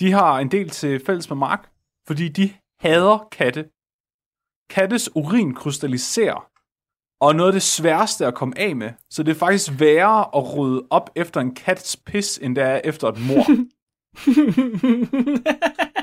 de 0.00 0.12
har 0.12 0.38
en 0.38 0.50
del 0.50 0.70
til 0.70 1.04
fælles 1.06 1.28
med 1.28 1.36
Mark, 1.36 1.70
fordi 2.06 2.28
de 2.28 2.52
hader 2.80 3.28
katte. 3.32 3.68
Kattes 4.70 5.16
urin 5.16 5.54
krystalliserer, 5.54 6.46
og 7.20 7.28
er 7.28 7.32
noget 7.32 7.48
af 7.48 7.52
det 7.52 7.62
sværeste 7.62 8.26
at 8.26 8.34
komme 8.34 8.58
af 8.58 8.76
med. 8.76 8.90
Så 9.10 9.22
det 9.22 9.30
er 9.30 9.38
faktisk 9.38 9.80
værre 9.80 10.36
at 10.36 10.56
rydde 10.56 10.86
op 10.90 11.10
efter 11.16 11.40
en 11.40 11.54
kats 11.54 11.96
pis, 11.96 12.38
end 12.38 12.56
det 12.56 12.64
er 12.64 12.80
efter 12.84 13.08
et 13.08 13.18
mor. 13.20 13.44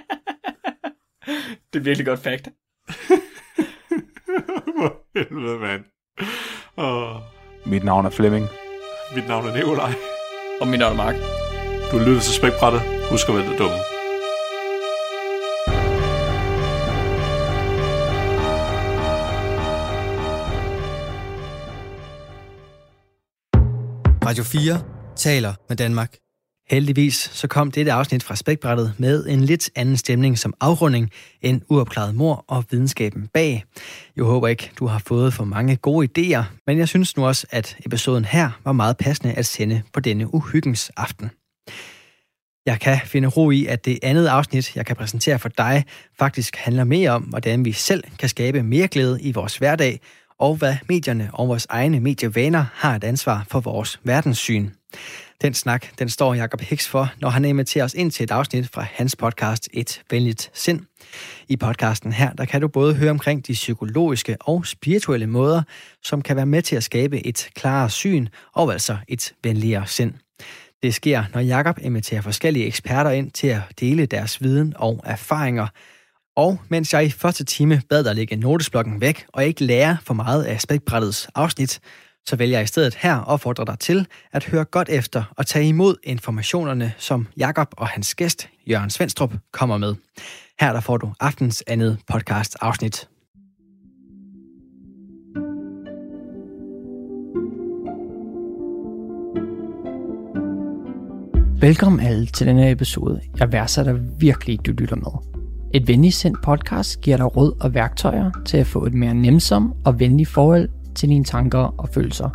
Det 1.73 1.79
er 1.79 1.83
virkelig 1.83 2.05
godt 2.05 2.19
fakt. 2.19 2.47
Helvede, 5.15 5.59
mand. 5.59 5.83
Oh, 6.77 7.21
Mit 7.65 7.83
navn 7.83 8.05
er 8.05 8.09
Flemming. 8.09 8.47
mit 9.15 9.27
navn 9.27 9.47
er 9.47 9.53
Nikolaj. 9.55 9.93
Og 10.61 10.67
min 10.67 10.79
navn 10.79 10.93
er 10.93 10.97
Mark. 11.03 11.15
Du 11.91 11.97
lytter 11.99 12.21
til 12.21 12.33
Spækbrættet. 12.33 12.81
Husk 13.11 13.29
at 13.29 13.35
være 13.35 13.57
dumme. 13.57 13.77
Radio 24.25 24.43
4 24.43 24.81
taler 25.15 25.53
med 25.69 25.77
Danmark. 25.77 26.15
Heldigvis 26.71 27.29
så 27.33 27.47
kom 27.47 27.71
dette 27.71 27.91
afsnit 27.91 28.23
fra 28.23 28.35
Spækbrættet 28.35 28.93
med 28.97 29.25
en 29.25 29.41
lidt 29.41 29.69
anden 29.75 29.97
stemning 29.97 30.39
som 30.39 30.53
afrunding 30.59 31.09
end 31.41 31.61
uopklaret 31.69 32.15
mor 32.15 32.45
og 32.47 32.65
videnskaben 32.71 33.27
bag. 33.33 33.63
Jeg 34.15 34.23
håber 34.23 34.47
ikke, 34.47 34.71
du 34.79 34.87
har 34.87 34.99
fået 35.07 35.33
for 35.33 35.43
mange 35.43 35.75
gode 35.75 36.07
idéer, 36.07 36.43
men 36.67 36.77
jeg 36.77 36.87
synes 36.87 37.17
nu 37.17 37.27
også, 37.27 37.47
at 37.51 37.77
episoden 37.85 38.25
her 38.25 38.49
var 38.63 38.71
meget 38.71 38.97
passende 38.97 39.33
at 39.33 39.45
sende 39.45 39.81
på 39.93 39.99
denne 39.99 40.33
uhyggens 40.33 40.91
aften. 40.97 41.31
Jeg 42.65 42.79
kan 42.79 42.99
finde 43.05 43.27
ro 43.27 43.51
i, 43.51 43.65
at 43.65 43.85
det 43.85 43.99
andet 44.03 44.27
afsnit, 44.27 44.75
jeg 44.75 44.85
kan 44.85 44.95
præsentere 44.95 45.39
for 45.39 45.49
dig, 45.49 45.85
faktisk 46.19 46.55
handler 46.55 46.83
mere 46.83 47.11
om, 47.11 47.21
hvordan 47.21 47.65
vi 47.65 47.71
selv 47.71 48.03
kan 48.19 48.29
skabe 48.29 48.63
mere 48.63 48.87
glæde 48.87 49.21
i 49.21 49.31
vores 49.31 49.57
hverdag, 49.57 49.99
og 50.39 50.55
hvad 50.55 50.75
medierne 50.89 51.29
og 51.33 51.47
vores 51.47 51.67
egne 51.69 51.99
medievaner 51.99 52.65
har 52.73 52.95
et 52.95 53.03
ansvar 53.03 53.45
for 53.49 53.59
vores 53.59 53.99
verdenssyn. 54.03 54.69
Den 55.41 55.53
snak, 55.53 55.99
den 55.99 56.09
står 56.09 56.33
Jakob 56.33 56.61
Hicks 56.61 56.87
for, 56.87 57.13
når 57.21 57.29
han 57.29 57.45
inviterer 57.45 57.85
os 57.85 57.93
ind 57.93 58.11
til 58.11 58.23
et 58.23 58.31
afsnit 58.31 58.69
fra 58.69 58.81
hans 58.81 59.15
podcast 59.15 59.69
Et 59.73 60.01
Venligt 60.09 60.51
Sind. 60.53 60.81
I 61.47 61.55
podcasten 61.55 62.13
her, 62.13 62.33
der 62.33 62.45
kan 62.45 62.61
du 62.61 62.67
både 62.67 62.95
høre 62.95 63.09
omkring 63.11 63.47
de 63.47 63.53
psykologiske 63.53 64.37
og 64.39 64.65
spirituelle 64.65 65.27
måder, 65.27 65.61
som 66.03 66.21
kan 66.21 66.35
være 66.35 66.45
med 66.45 66.61
til 66.61 66.75
at 66.75 66.83
skabe 66.83 67.25
et 67.25 67.49
klarere 67.55 67.89
syn 67.89 68.27
og 68.53 68.71
altså 68.73 68.97
et 69.07 69.33
venligere 69.43 69.87
sind. 69.87 70.13
Det 70.83 70.93
sker, 70.93 71.23
når 71.33 71.41
Jakob 71.41 71.79
inviterer 71.81 72.21
forskellige 72.21 72.65
eksperter 72.65 73.11
ind 73.11 73.31
til 73.31 73.47
at 73.47 73.61
dele 73.79 74.05
deres 74.05 74.41
viden 74.41 74.73
og 74.75 75.01
erfaringer. 75.03 75.67
Og 76.35 76.59
mens 76.69 76.93
jeg 76.93 77.05
i 77.05 77.09
første 77.09 77.43
time 77.43 77.81
bad 77.89 78.03
dig 78.03 78.15
lægge 78.15 78.35
notesblokken 78.35 79.01
væk 79.01 79.25
og 79.33 79.45
ikke 79.45 79.63
lære 79.63 79.97
for 80.03 80.13
meget 80.13 80.43
af 80.43 80.61
spækbrættets 80.61 81.27
afsnit, 81.35 81.79
så 82.29 82.35
vælger 82.35 82.57
jeg 82.57 82.63
i 82.63 82.67
stedet 82.67 82.95
her 82.95 83.15
at 83.15 83.27
opfordre 83.27 83.65
dig 83.65 83.79
til 83.79 84.07
at 84.31 84.45
høre 84.45 84.65
godt 84.65 84.89
efter 84.89 85.23
og 85.37 85.47
tage 85.47 85.67
imod 85.67 85.95
informationerne, 86.03 86.93
som 86.97 87.27
Jakob 87.37 87.67
og 87.77 87.87
hans 87.87 88.15
gæst, 88.15 88.49
Jørgen 88.67 88.89
Svendstrup, 88.89 89.33
kommer 89.51 89.77
med. 89.77 89.95
Her 90.59 90.73
der 90.73 90.79
får 90.79 90.97
du 90.97 91.13
aftens 91.19 91.63
andet 91.67 91.97
podcast 92.07 92.57
afsnit. 92.61 93.07
Velkommen 101.61 102.05
alle 102.05 102.25
til 102.25 102.47
denne 102.47 102.71
episode. 102.71 103.21
Jeg 103.39 103.51
værdsætter 103.51 103.99
virkelig, 104.19 104.65
du 104.65 104.71
lytter 104.71 104.95
med. 104.95 105.39
Et 105.73 105.87
venligsindt 105.87 106.41
podcast 106.41 107.01
giver 107.01 107.17
dig 107.17 107.37
råd 107.37 107.57
og 107.61 107.73
værktøjer 107.73 108.31
til 108.45 108.57
at 108.57 108.67
få 108.67 108.85
et 108.85 108.93
mere 108.93 109.13
nemsom 109.13 109.73
og 109.85 109.99
venligt 109.99 110.29
forhold 110.29 110.69
til 110.99 111.09
dine 111.09 111.23
tanker 111.23 111.59
og 111.59 111.89
følelser. 111.89 112.29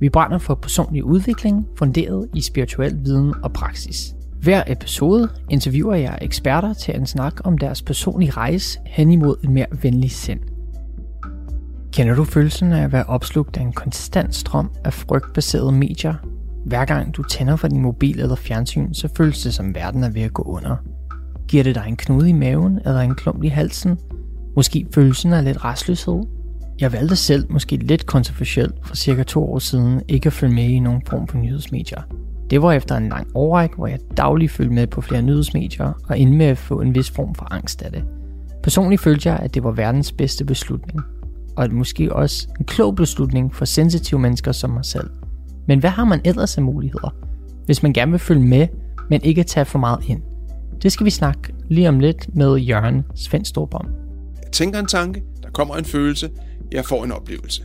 Vi 0.00 0.08
brænder 0.08 0.38
for 0.38 0.54
personlig 0.54 1.04
udvikling, 1.04 1.66
funderet 1.78 2.28
i 2.34 2.40
spirituel 2.40 2.98
viden 3.04 3.34
og 3.42 3.52
praksis. 3.52 4.14
Hver 4.42 4.62
episode 4.66 5.28
interviewer 5.50 5.94
jeg 5.94 6.18
eksperter 6.22 6.72
til 6.72 6.94
en 6.94 7.06
snak 7.06 7.40
om 7.44 7.58
deres 7.58 7.82
personlige 7.82 8.30
rejse 8.30 8.78
hen 8.86 9.10
imod 9.10 9.36
et 9.44 9.50
mere 9.50 9.66
venligt 9.82 10.12
sind. 10.12 10.40
Kender 11.92 12.14
du 12.14 12.24
følelsen 12.24 12.72
af 12.72 12.84
at 12.84 12.92
være 12.92 13.04
opslugt 13.04 13.56
af 13.56 13.62
en 13.62 13.72
konstant 13.72 14.34
strøm 14.34 14.70
af 14.84 14.92
frygtbaserede 14.92 15.72
medier? 15.72 16.14
Hver 16.66 16.84
gang 16.84 17.16
du 17.16 17.22
tænder 17.22 17.56
for 17.56 17.68
din 17.68 17.82
mobil 17.82 18.20
eller 18.20 18.36
fjernsyn, 18.36 18.94
så 18.94 19.08
føles 19.16 19.42
det 19.42 19.54
som 19.54 19.74
verden 19.74 20.04
er 20.04 20.10
ved 20.10 20.22
at 20.22 20.34
gå 20.34 20.42
under. 20.42 20.76
Giver 21.48 21.64
det 21.64 21.74
dig 21.74 21.84
en 21.88 21.96
knude 21.96 22.28
i 22.28 22.32
maven 22.32 22.80
eller 22.84 23.00
en 23.00 23.14
klump 23.14 23.44
i 23.44 23.48
halsen? 23.48 23.98
Måske 24.56 24.86
følelsen 24.94 25.32
af 25.32 25.44
lidt 25.44 25.64
restløshed? 25.64 26.37
Jeg 26.80 26.92
valgte 26.92 27.16
selv, 27.16 27.52
måske 27.52 27.76
lidt 27.76 28.06
kontroversielt, 28.06 28.74
for 28.82 28.96
cirka 28.96 29.22
to 29.22 29.52
år 29.52 29.58
siden 29.58 30.02
ikke 30.08 30.26
at 30.26 30.32
følge 30.32 30.54
med 30.54 30.64
i 30.64 30.78
nogen 30.78 31.02
form 31.06 31.28
for 31.28 31.38
nyhedsmedier. 31.38 32.02
Det 32.50 32.62
var 32.62 32.72
efter 32.72 32.96
en 32.96 33.08
lang 33.08 33.26
årrække, 33.34 33.76
hvor 33.76 33.86
jeg 33.86 33.98
dagligt 34.16 34.52
følte 34.52 34.74
med 34.74 34.86
på 34.86 35.00
flere 35.00 35.22
nyhedsmedier 35.22 35.92
og 36.08 36.18
endte 36.18 36.36
med 36.38 36.46
at 36.46 36.58
få 36.58 36.80
en 36.80 36.94
vis 36.94 37.10
form 37.10 37.34
for 37.34 37.52
angst 37.52 37.82
af 37.82 37.92
det. 37.92 38.04
Personligt 38.62 39.02
følte 39.02 39.28
jeg, 39.28 39.38
at 39.38 39.54
det 39.54 39.64
var 39.64 39.70
verdens 39.70 40.12
bedste 40.12 40.44
beslutning, 40.44 41.00
og 41.56 41.64
at 41.64 41.72
måske 41.72 42.12
også 42.12 42.48
en 42.58 42.64
klog 42.64 42.94
beslutning 42.94 43.54
for 43.54 43.64
sensitive 43.64 44.20
mennesker 44.20 44.52
som 44.52 44.70
mig 44.70 44.84
selv. 44.84 45.10
Men 45.68 45.78
hvad 45.78 45.90
har 45.90 46.04
man 46.04 46.20
ellers 46.24 46.56
af 46.56 46.62
muligheder, 46.62 47.14
hvis 47.66 47.82
man 47.82 47.92
gerne 47.92 48.10
vil 48.10 48.20
følge 48.20 48.46
med, 48.46 48.68
men 49.10 49.20
ikke 49.24 49.42
tage 49.42 49.64
for 49.64 49.78
meget 49.78 50.08
ind? 50.08 50.22
Det 50.82 50.92
skal 50.92 51.04
vi 51.04 51.10
snakke 51.10 51.54
lige 51.68 51.88
om 51.88 52.00
lidt 52.00 52.36
med 52.36 52.56
Jørgen 52.56 53.02
Svendstrup 53.14 53.74
om. 53.74 53.86
Jeg 54.42 54.52
tænker 54.52 54.78
en 54.78 54.86
tanke, 54.86 55.22
der 55.42 55.50
kommer 55.50 55.74
en 55.74 55.84
følelse, 55.84 56.30
jeg 56.72 56.84
får 56.84 57.04
en 57.04 57.12
oplevelse. 57.12 57.62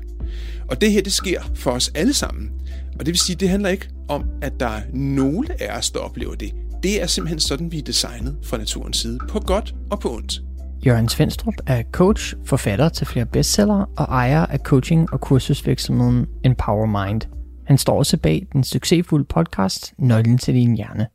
Og 0.70 0.82
det 0.82 0.92
her, 0.92 1.02
det 1.02 1.14
sker 1.14 1.42
for 1.56 1.72
os 1.72 1.92
alle 1.96 2.14
sammen. 2.14 2.52
Og 3.00 3.00
det 3.00 3.08
vil 3.08 3.20
sige, 3.20 3.36
det 3.36 3.50
handler 3.50 3.70
ikke 3.70 3.90
om, 4.08 4.30
at 4.42 4.60
der 4.60 4.68
er 4.68 4.82
nogle 4.94 5.62
af 5.62 5.78
os, 5.78 5.92
der 5.92 6.00
oplever 6.00 6.36
det. 6.36 6.54
Det 6.84 7.02
er 7.02 7.08
simpelthen 7.08 7.40
sådan, 7.40 7.72
vi 7.72 7.78
er 7.78 7.84
designet 7.84 8.38
fra 8.44 8.58
naturens 8.58 8.98
side, 8.98 9.20
på 9.30 9.40
godt 9.40 9.76
og 9.92 10.00
på 10.00 10.16
ondt. 10.16 10.42
Jørgen 10.86 11.10
Svendstrup 11.10 11.54
er 11.68 11.84
coach, 11.92 12.36
forfatter 12.46 12.90
til 12.90 13.08
flere 13.08 13.26
bestseller 13.26 13.86
og 13.98 14.06
ejer 14.06 14.46
af 14.46 14.60
coaching- 14.60 15.14
og 15.14 15.22
kursusvirksomheden 15.22 16.26
Empower 16.46 17.06
Mind. 17.06 17.22
Han 17.68 17.78
står 17.78 17.98
også 17.98 18.18
bag 18.18 18.48
den 18.54 18.64
succesfulde 18.64 19.26
podcast 19.26 19.94
Nøglen 20.00 20.38
til 20.38 20.54
din 20.54 20.76
hjerne. 20.76 21.08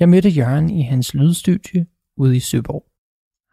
Jeg 0.00 0.08
mødte 0.08 0.28
Jørgen 0.28 0.70
i 0.70 0.82
hans 0.82 1.14
lydstudie 1.14 1.86
ude 2.16 2.36
i 2.36 2.40
Søborg. 2.40 2.84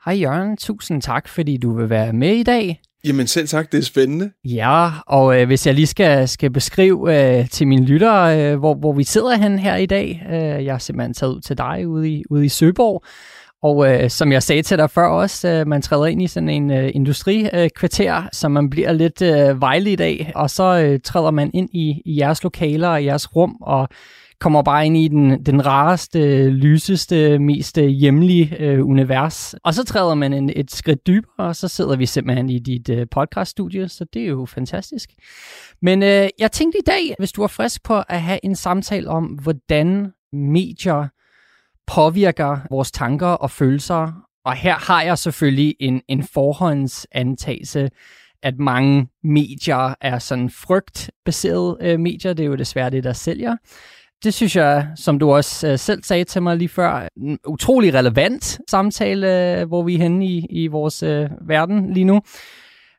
Hej 0.06 0.22
Jørgen, 0.22 0.58
tusind 0.58 1.02
tak, 1.02 1.28
fordi 1.28 1.58
du 1.58 1.78
vil 1.78 1.90
være 1.90 2.14
med 2.14 2.36
i 2.36 2.44
dag. 2.44 2.82
Jamen 3.06 3.28
selv 3.28 3.48
tak, 3.48 3.72
det 3.72 3.78
er 3.78 3.84
spændende. 3.84 4.32
Ja, 4.46 4.90
og 5.08 5.42
øh, 5.42 5.48
hvis 5.48 5.68
jeg 5.68 5.76
lige 5.76 5.88
skal, 5.88 6.28
skal 6.28 6.52
beskrive 6.52 7.40
øh, 7.40 7.50
til 7.50 7.68
mine 7.68 7.86
lyttere, 7.86 8.40
øh, 8.40 8.60
hvor, 8.60 8.76
hvor 8.76 8.94
vi 8.94 9.04
sidder 9.04 9.36
hen 9.36 9.60
her 9.60 9.76
i 9.76 9.86
dag. 9.86 10.26
Øh, 10.30 10.66
jeg 10.66 10.74
er 10.74 10.78
simpelthen 10.78 11.14
taget 11.14 11.34
ud 11.34 11.42
til 11.42 11.58
dig 11.58 11.88
ude 11.88 12.10
i, 12.10 12.24
ude 12.30 12.46
i 12.46 12.50
Søborg. 12.50 13.04
Og 13.64 13.94
øh, 13.94 14.10
som 14.10 14.32
jeg 14.32 14.44
sagde 14.44 14.62
til 14.62 14.78
dig 14.78 14.90
før 14.90 15.08
også, 15.08 15.48
øh, 15.48 15.68
man 15.68 15.82
træder 15.82 16.06
ind 16.06 16.22
i 16.22 16.28
sådan 16.28 16.50
en 16.50 16.72
øh, 16.72 16.92
industrikvarter, 16.94 18.18
øh, 18.18 18.24
så 18.32 18.50
man 18.50 18.70
bliver 18.70 18.92
lidt 18.92 19.22
øh, 19.22 19.86
i 19.88 19.96
dag, 19.96 20.32
og 20.36 20.50
så 20.50 20.64
øh, 20.64 21.00
træder 21.04 21.32
man 21.32 21.52
ind 21.54 21.70
i, 21.74 22.02
i 22.06 22.20
jeres 22.20 22.44
lokaler 22.44 22.88
og 22.88 23.06
jeres 23.06 23.36
rum, 23.36 23.58
og 23.62 23.90
kommer 24.44 24.62
bare 24.62 24.86
ind 24.86 24.98
i 24.98 25.08
den, 25.08 25.46
den 25.46 25.66
rareste, 25.66 26.50
lyseste, 26.50 27.40
mest 27.40 27.78
øh, 27.78 27.88
hjemlige 27.88 28.58
øh, 28.60 28.86
univers. 28.86 29.56
Og 29.64 29.74
så 29.74 29.84
træder 29.84 30.16
man 30.16 30.34
en, 30.34 30.52
et 30.56 30.72
skridt 30.72 31.08
dybere, 31.08 31.48
og 31.48 31.56
så 31.56 31.68
sidder 31.68 31.96
vi 31.96 32.06
simpelthen 32.06 32.50
i 32.50 32.60
dit 32.60 32.90
øh, 32.90 33.08
podcaststudie, 33.12 33.90
så 33.90 34.06
det 34.14 34.22
er 34.22 34.28
jo 34.28 34.46
fantastisk. 34.46 35.10
Men 35.82 36.04
øh, 36.04 36.30
jeg 36.40 36.52
tænkte 36.52 36.80
i 36.80 36.86
dag, 36.86 37.16
hvis 37.20 37.32
du 37.32 37.44
er 37.44 37.48
frisk 37.48 37.84
på 37.84 38.04
at 38.10 38.22
have 38.22 38.40
en 38.44 38.56
samtale 38.56 39.10
om, 39.10 39.26
hvordan 39.26 40.12
medier 40.34 41.08
påvirker 41.88 42.58
vores 42.72 42.92
tanker 42.92 43.28
og 43.28 43.52
følelser. 43.52 44.12
Og 44.46 44.54
her 44.54 44.76
har 44.76 45.04
jeg 45.04 45.18
selvfølgelig 45.18 45.76
en, 45.80 46.02
en 46.08 46.24
forhåndsantagelse, 46.34 47.90
at 48.44 48.60
mange 48.60 49.08
medier 49.24 49.96
er 50.02 50.20
sådan 50.20 50.50
frygtbaserede 50.50 51.78
øh, 51.82 52.00
medier. 52.00 52.34
Det 52.34 52.44
er 52.44 52.48
jo 52.48 52.56
desværre 52.56 52.90
det, 52.90 53.04
der 53.04 53.14
sælger. 53.14 53.56
Det 54.24 54.34
synes 54.34 54.56
jeg, 54.56 54.88
som 54.96 55.20
du 55.20 55.32
også 55.32 55.68
øh, 55.68 55.80
selv 55.80 56.04
sagde 56.04 56.24
til 56.24 56.42
mig 56.42 56.58
lige 56.58 56.70
før, 56.70 57.08
en 57.18 57.40
utrolig 57.48 57.94
relevant 57.94 58.60
samtale, 58.70 59.60
øh, 59.60 59.68
hvor 59.68 59.84
vi 59.84 59.96
er 59.96 60.00
henne 60.00 60.26
i, 60.26 60.46
i 60.50 60.68
vores 60.68 61.04
øh, 61.04 61.30
verden 61.48 61.94
lige 61.94 62.04
nu. 62.04 62.22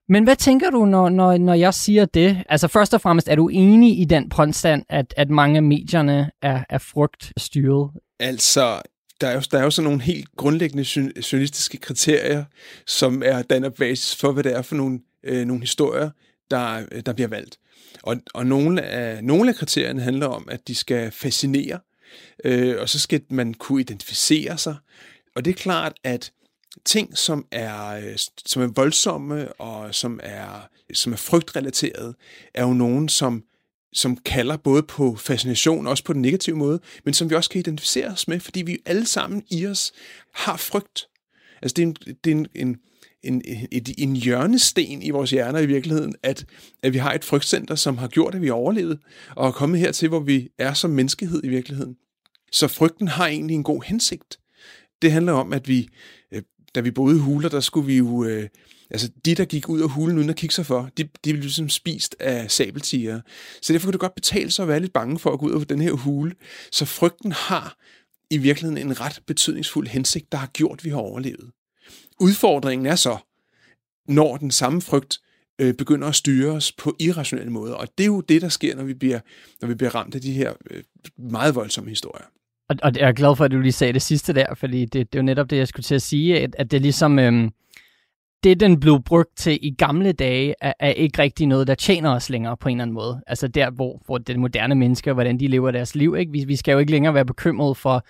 Men 0.09 0.25
hvad 0.25 0.37
tænker 0.37 0.71
du, 0.71 0.85
når, 0.85 1.09
når, 1.09 1.39
når 1.39 1.55
jeg 1.55 1.75
siger 1.75 2.05
det? 2.05 2.45
Altså 2.49 2.69
først 2.69 2.95
og 2.95 3.01
fremmest, 3.01 3.29
er 3.29 3.35
du 3.35 3.49
enig 3.49 4.01
i 4.01 4.05
den 4.05 4.29
påstand, 4.29 4.83
at, 4.89 5.15
at 5.17 5.31
mange 5.31 5.57
af 5.57 5.63
medierne 5.63 6.31
er, 6.43 6.65
er 6.69 6.79
frygtstyret? 6.79 7.91
Altså, 8.21 8.81
der 9.21 9.29
er, 9.29 9.35
jo, 9.35 9.43
der 9.51 9.59
er 9.59 9.63
jo 9.63 9.71
sådan 9.71 9.85
nogle 9.85 10.03
helt 10.03 10.29
grundlæggende 10.37 10.85
journalistiske 11.33 11.77
kriterier, 11.79 12.45
som 12.87 13.23
er 13.25 13.43
danner 13.43 13.69
basis 13.69 14.17
for, 14.17 14.33
hvad 14.33 14.45
det 14.45 14.57
er 14.57 14.63
for 14.63 14.75
nogle, 14.75 15.01
øh, 15.25 15.45
nogle 15.45 15.61
historier, 15.61 16.11
der, 16.51 16.81
der 17.07 17.13
bliver 17.13 17.29
valgt. 17.29 17.59
Og, 18.05 18.17
og 18.35 18.47
nogle, 18.47 18.83
af, 18.83 19.25
nogle 19.25 19.51
af 19.51 19.57
kriterierne 19.57 20.03
handler 20.03 20.27
om, 20.27 20.49
at 20.51 20.69
de 20.69 20.75
skal 20.75 21.11
fascinere, 21.11 21.79
øh, 22.45 22.81
og 22.81 22.89
så 22.89 22.99
skal 22.99 23.21
man 23.31 23.55
kunne 23.55 23.81
identificere 23.81 24.59
sig. 24.59 24.77
Og 25.37 25.45
det 25.45 25.51
er 25.51 25.55
klart, 25.55 25.93
at 26.05 26.33
ting, 26.85 27.19
som 27.19 27.47
er, 27.51 27.87
øh, 27.87 28.17
som 28.47 28.63
er 28.63 28.67
voldsomme 28.67 29.53
og 29.53 29.95
som 29.95 30.21
er, 30.23 30.69
som 30.93 31.13
er 31.13 31.17
frygtrelateret, 31.17 32.15
er 32.55 32.63
jo 32.63 32.73
nogen, 32.73 33.09
som 33.09 33.45
som 33.97 34.17
kalder 34.17 34.57
både 34.57 34.83
på 34.83 35.17
fascination, 35.17 35.87
også 35.87 36.05
på 36.05 36.13
den 36.13 36.23
negative 36.23 36.57
måde, 36.57 36.81
men 37.05 37.15
som 37.15 37.31
vi 37.31 37.35
også 37.35 37.51
kan 37.51 37.59
identificere 37.59 38.09
os 38.09 38.29
med, 38.29 38.41
fordi 38.41 38.63
vi 38.63 38.79
alle 38.87 39.07
sammen 39.07 39.43
i 39.51 39.67
os 39.67 39.93
har 40.35 40.57
frygt. 40.57 41.09
Altså 41.63 41.75
det 41.75 41.83
er 41.83 41.87
en, 41.87 41.97
det 42.25 42.31
er 42.31 42.37
en, 42.37 42.47
en, 42.55 42.77
en, 43.25 43.43
et, 43.73 43.95
en 43.99 44.17
hjørnesten 44.17 45.03
i 45.03 45.11
vores 45.11 45.31
hjerner 45.31 45.59
i 45.59 45.67
virkeligheden, 45.67 46.15
at, 46.23 46.47
at 46.83 46.93
vi 46.93 46.99
har 46.99 47.13
et 47.13 47.25
frygtcenter, 47.25 47.75
som 47.75 47.99
har 47.99 48.09
gjort, 48.09 48.35
at 48.35 48.43
vi 48.43 48.47
har 48.47 48.55
overlevet, 48.55 48.99
og 49.37 49.49
er 49.49 49.53
kommet 49.53 49.81
hertil, 49.81 50.09
hvor 50.09 50.21
vi 50.21 50.49
er 50.59 50.75
som 50.75 50.91
menneskehed 50.91 51.45
i 51.45 51.49
virkeligheden. 51.49 51.97
Så 52.53 52.69
frygten 52.69 53.09
har 53.09 53.27
egentlig 53.27 53.55
en 53.55 53.63
god 53.63 53.83
hensigt. 53.83 54.39
Det 55.03 55.13
handler 55.13 55.33
om, 55.33 55.53
at 55.53 55.69
vi, 55.69 55.89
øh, 56.33 56.43
da 56.75 56.81
vi 56.81 56.91
boede 56.91 57.17
i 57.17 57.21
huler, 57.21 57.49
der 57.49 57.61
skulle 57.61 57.87
vi 57.87 57.97
jo 57.97 58.25
øh, 58.25 58.49
Altså, 58.91 59.11
de, 59.25 59.35
der 59.35 59.45
gik 59.45 59.69
ud 59.69 59.81
af 59.81 59.89
hulen 59.89 60.19
uden 60.19 60.31
at 60.31 60.37
kigge 60.37 60.55
sig 60.55 60.67
for, 60.67 60.91
de, 60.97 61.03
de 61.03 61.33
blev 61.33 61.41
ligesom 61.41 61.69
spist 61.69 62.17
af 62.21 62.51
sabeltiger. 62.51 63.21
Så 63.63 63.73
derfor 63.73 63.87
kan 63.87 63.93
det 63.93 64.01
godt 64.01 64.15
betale 64.15 64.51
sig 64.51 64.63
at 64.63 64.69
være 64.69 64.81
lidt 64.81 64.93
bange 64.93 65.19
for 65.19 65.31
at 65.31 65.39
gå 65.39 65.47
ud 65.47 65.61
af 65.61 65.67
den 65.67 65.81
her 65.81 65.93
hule. 65.93 66.35
Så 66.73 66.85
frygten 66.85 67.33
har 67.33 67.77
i 68.31 68.39
virkeligheden 68.39 68.87
en 68.87 69.01
ret 69.01 69.21
betydningsfuld 69.27 69.89
hensigt, 69.89 70.33
der 70.33 70.39
har 70.39 70.47
gjort, 70.47 70.79
at 70.79 70.85
vi 70.85 70.91
har 70.91 70.97
overlevet. 70.97 71.51
Udfordringen 72.21 72.87
er 72.87 72.95
så, 72.95 73.17
når 74.09 74.37
den 74.37 74.51
samme 74.51 74.83
frygt 74.83 75.19
øh, 75.59 75.75
begynder 75.75 76.09
at 76.09 76.15
styre 76.15 76.53
os 76.53 76.73
på 76.73 76.97
irrationelle 77.01 77.53
måder. 77.53 77.75
Og 77.75 77.89
det 77.99 78.05
er 78.05 78.09
jo 78.09 78.21
det, 78.21 78.43
der 78.43 78.49
sker, 78.49 78.77
når 78.77 78.85
vi 78.85 78.95
bliver, 78.95 79.21
når 79.61 79.69
vi 79.69 79.75
bliver 79.75 79.95
ramt 79.95 80.15
af 80.15 80.21
de 80.21 80.33
her 80.33 80.53
øh, 80.71 80.83
meget 81.17 81.55
voldsomme 81.55 81.91
historier. 81.91 82.25
Og, 82.69 82.77
og 82.83 82.93
jeg 82.97 83.09
er 83.09 83.13
glad 83.13 83.37
for, 83.37 83.45
at 83.45 83.51
du 83.51 83.61
lige 83.61 83.73
sagde 83.73 83.93
det 83.93 84.03
sidste 84.03 84.33
der, 84.33 84.55
fordi 84.55 84.85
det, 84.85 84.93
det 84.93 85.19
er 85.19 85.23
jo 85.23 85.23
netop 85.23 85.51
det, 85.51 85.57
jeg 85.57 85.69
skulle 85.69 85.85
til 85.85 85.95
at 85.95 86.03
sige, 86.03 86.41
at, 86.41 86.57
at 86.59 86.71
det 86.71 86.77
er 86.77 86.81
ligesom... 86.81 87.19
Øh, 87.19 87.51
det, 88.45 88.61
den 88.61 88.81
blev 88.81 89.03
brugt 89.03 89.37
til 89.37 89.59
i 89.63 89.75
gamle 89.79 90.13
dage, 90.13 90.55
er, 90.61 90.73
er 90.81 90.91
ikke 90.91 91.23
rigtig 91.23 91.47
noget, 91.47 91.67
der 91.67 91.75
tjener 91.75 92.15
os 92.15 92.31
længere 92.31 92.57
på 92.57 92.69
en 92.69 92.77
eller 92.77 92.83
anden 92.83 92.95
måde. 92.95 93.21
Altså 93.27 93.49
der, 93.49 93.71
hvor, 93.71 94.03
hvor 94.07 94.19
det 94.19 94.39
moderne 94.39 94.75
mennesker, 94.75 95.13
hvordan 95.13 95.41
de 95.41 95.47
lever 95.47 95.71
deres 95.71 95.95
liv. 95.95 96.17
Ikke? 96.19 96.33
Vi, 96.33 96.45
vi 96.45 96.57
skal 96.57 96.73
jo 96.73 96.79
ikke 96.79 96.93
længere 96.93 97.15
være 97.15 97.25
bekymret 97.25 97.77
for 97.77 98.07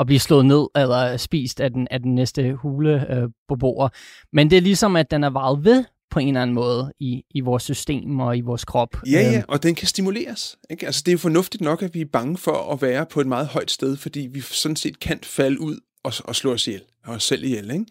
at 0.00 0.06
blive 0.06 0.18
slået 0.18 0.46
ned 0.46 0.66
eller 0.76 1.16
spist 1.16 1.60
af 1.60 1.70
den, 1.70 1.88
af 1.90 2.00
den 2.00 2.14
næste 2.14 2.54
hulebeboer. 2.54 3.84
Øh, 3.84 3.90
Men 4.32 4.50
det 4.50 4.56
er 4.56 4.60
ligesom, 4.60 4.96
at 4.96 5.10
den 5.10 5.24
er 5.24 5.30
varet 5.30 5.64
ved 5.64 5.84
på 6.10 6.20
en 6.20 6.28
eller 6.28 6.42
anden 6.42 6.54
måde 6.54 6.92
i, 7.00 7.22
i 7.34 7.40
vores 7.40 7.62
system 7.62 8.20
og 8.20 8.36
i 8.36 8.40
vores 8.40 8.64
krop. 8.64 8.96
Ja, 9.06 9.10
ja, 9.10 9.36
øhm. 9.36 9.44
og 9.48 9.62
den 9.62 9.74
kan 9.74 9.88
stimuleres. 9.88 10.56
Ikke? 10.70 10.86
Altså, 10.86 11.02
det 11.06 11.10
er 11.10 11.14
jo 11.14 11.18
fornuftigt 11.18 11.60
nok, 11.60 11.82
at 11.82 11.94
vi 11.94 12.00
er 12.00 12.06
bange 12.12 12.36
for 12.36 12.72
at 12.72 12.82
være 12.82 13.06
på 13.06 13.20
et 13.20 13.26
meget 13.26 13.46
højt 13.46 13.70
sted, 13.70 13.96
fordi 13.96 14.20
vi 14.20 14.40
sådan 14.40 14.76
set 14.76 15.00
kan 15.00 15.18
falde 15.22 15.60
ud 15.60 15.80
og, 16.04 16.12
og 16.24 16.36
slå 16.36 16.52
os 16.52 16.66
ihjel, 16.66 16.82
og 17.06 17.14
os 17.14 17.22
selv 17.22 17.44
ihjel. 17.44 17.70
Ikke? 17.70 17.84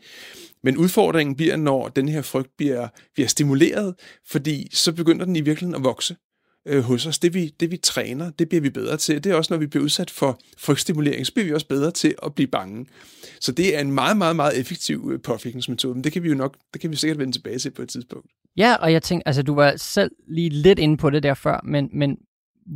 Men 0.64 0.78
udfordringen 0.78 1.36
bliver, 1.36 1.56
når 1.56 1.88
den 1.88 2.10
her 2.10 2.22
frygt 2.22 2.58
bliver, 2.58 2.88
bliver 3.14 3.28
stimuleret, 3.28 3.96
fordi 4.32 4.68
så 4.74 4.94
begynder 4.94 5.26
den 5.26 5.36
i 5.36 5.42
virkeligheden 5.42 5.76
at 5.76 5.84
vokse 5.84 6.16
øh, 6.66 6.84
hos 6.84 7.06
os. 7.06 7.20
Det 7.20 7.34
vi, 7.34 7.48
det 7.60 7.72
vi 7.72 7.78
træner, 7.78 8.32
det 8.32 8.50
bliver 8.50 8.62
vi 8.62 8.70
bedre 8.70 8.98
til. 8.98 9.24
Det 9.24 9.32
er 9.32 9.36
også, 9.36 9.54
når 9.54 9.60
vi 9.60 9.68
bliver 9.68 9.84
udsat 9.84 10.10
for 10.10 10.40
frygtstimulering, 10.58 11.26
så 11.26 11.34
bliver 11.34 11.46
vi 11.46 11.54
også 11.54 11.68
bedre 11.68 11.92
til 11.92 12.16
at 12.24 12.36
blive 12.36 12.48
bange. 12.48 12.86
Så 13.40 13.52
det 13.52 13.76
er 13.76 13.80
en 13.80 13.92
meget, 13.92 14.18
meget, 14.18 14.36
meget 14.36 14.60
effektiv 14.60 15.10
øh, 15.14 15.22
påvirkningsmetode, 15.22 15.94
men 15.96 16.04
det 16.04 16.12
kan 16.12 16.24
vi 16.24 16.30
jo 16.30 16.36
nok, 16.36 16.58
det 16.74 16.82
kan 16.82 16.92
vi 16.92 16.96
sikkert 16.96 17.20
vende 17.20 17.34
tilbage 17.34 17.60
til 17.60 17.72
på 17.72 17.82
et 17.82 17.90
tidspunkt. 17.90 18.28
Ja, 18.58 18.76
og 18.76 18.94
jeg 18.94 19.04
tænkte, 19.04 19.28
altså 19.28 19.44
du 19.44 19.56
var 19.56 19.74
selv 19.78 20.12
lige 20.28 20.50
lidt 20.50 20.80
inde 20.80 20.98
på 20.98 21.10
det 21.10 21.24
der 21.24 21.34
før, 21.34 21.62
men, 21.64 21.90
men 21.94 22.18